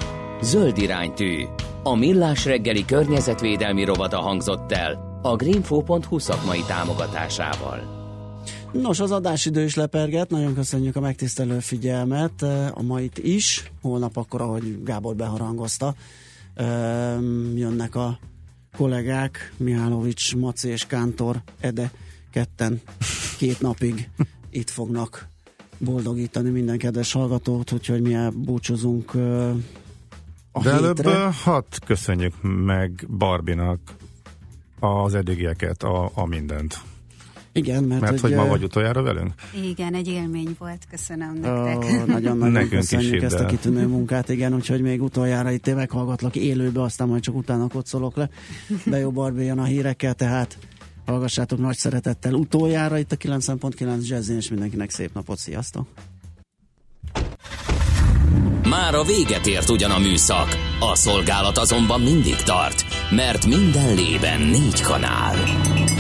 Zöld 0.41 0.78
iránytű. 0.78 1.43
A 1.84 1.95
millás 1.95 2.45
reggeli 2.45 2.86
környezetvédelmi 2.86 3.84
rovata 3.84 4.20
hangzott 4.20 4.72
el 4.72 5.20
a 5.22 5.36
greenfo.hu 5.36 6.20
szakmai 6.20 6.61
támogatásával. 6.68 8.03
Nos, 8.74 9.00
az 9.00 9.12
adásidő 9.12 9.64
is 9.64 9.76
leperget, 9.76 10.30
nagyon 10.30 10.54
köszönjük 10.54 10.96
a 10.96 11.00
megtisztelő 11.00 11.60
figyelmet, 11.60 12.42
a 12.74 12.82
mait 12.82 13.18
is, 13.18 13.72
holnap 13.82 14.18
akkor, 14.18 14.42
ahogy 14.42 14.84
Gábor 14.84 15.16
beharangozta, 15.16 15.96
jönnek 17.56 17.96
a 17.96 18.20
kollégák, 18.78 19.54
Mihálovics, 19.58 20.36
Maci 20.36 20.70
és 20.70 20.86
Kántor, 20.86 21.42
Ede, 21.60 21.92
ketten 22.32 22.82
két 23.38 23.62
napig 23.62 24.10
itt 24.50 24.70
fognak 24.70 25.28
boldogítani 25.78 26.50
minden 26.50 26.78
kedves 26.78 27.12
hallgatót, 27.12 27.72
úgyhogy 27.72 28.02
mi 28.02 28.16
búcsúzunk 28.36 29.14
a 30.52 30.62
De 30.64 30.72
előbb 30.72 31.06
hadd 31.44 31.64
köszönjük 31.86 32.34
meg 32.42 33.08
Barbinak 33.18 33.80
az 34.80 35.16
eddigieket, 35.16 35.84
a, 35.84 36.12
a 36.14 36.26
mindent. 36.26 36.82
Igen, 37.54 37.84
mert, 37.84 38.01
mert 38.01 38.20
hogy, 38.20 38.22
hogy 38.22 38.39
ma 38.39 38.47
vagy 38.47 38.64
utoljára 38.64 39.01
velünk? 39.01 39.34
Igen, 39.64 39.93
egy 39.93 40.08
élmény 40.08 40.56
volt, 40.60 40.86
köszönöm 40.89 41.34
nektek. 41.34 41.78
Oh, 41.78 42.06
nagyon-nagyon 42.06 42.70
köszönjük 42.70 43.22
ezt 43.22 43.39
a 43.39 43.45
kitűnő 43.45 43.88
munkát, 43.88 44.30
igen, 44.30 44.54
úgyhogy 44.54 44.82
még 44.82 45.01
utoljára 45.01 45.51
itt 45.51 45.76
meghallgatlak 45.76 46.36
élőbe, 46.36 46.82
aztán 46.82 47.08
majd 47.08 47.22
csak 47.22 47.36
utána 47.36 47.68
kocsolok 47.68 48.16
le. 48.16 48.30
De 48.86 48.97
jó 48.97 49.12
Barbie 49.12 49.45
jön 49.45 49.60
a 49.60 49.64
hírekkel, 49.64 50.14
tehát 50.14 50.58
hallgassátok 51.06 51.60
nagy 51.60 51.78
szeretettel 51.78 52.34
utoljára 52.34 52.97
itt 52.97 53.12
a 53.12 53.16
9.9 53.16 54.08
Jazzin, 54.08 54.36
és 54.36 54.49
mindenkinek 54.49 54.89
szép 54.89 55.14
napot, 55.14 55.38
sziasztok! 55.38 55.88
Már 58.70 58.95
a 58.95 59.04
véget 59.04 59.45
ért 59.45 59.70
ugyan 59.70 59.91
a 59.91 59.99
műszak, 59.99 60.47
a 60.80 60.95
szolgálat 60.95 61.58
azonban 61.58 62.01
mindig 62.01 62.36
tart, 62.36 62.86
mert 63.10 63.45
minden 63.45 63.95
lében 63.95 64.41
négy 64.41 64.82
kanál. 64.82 65.36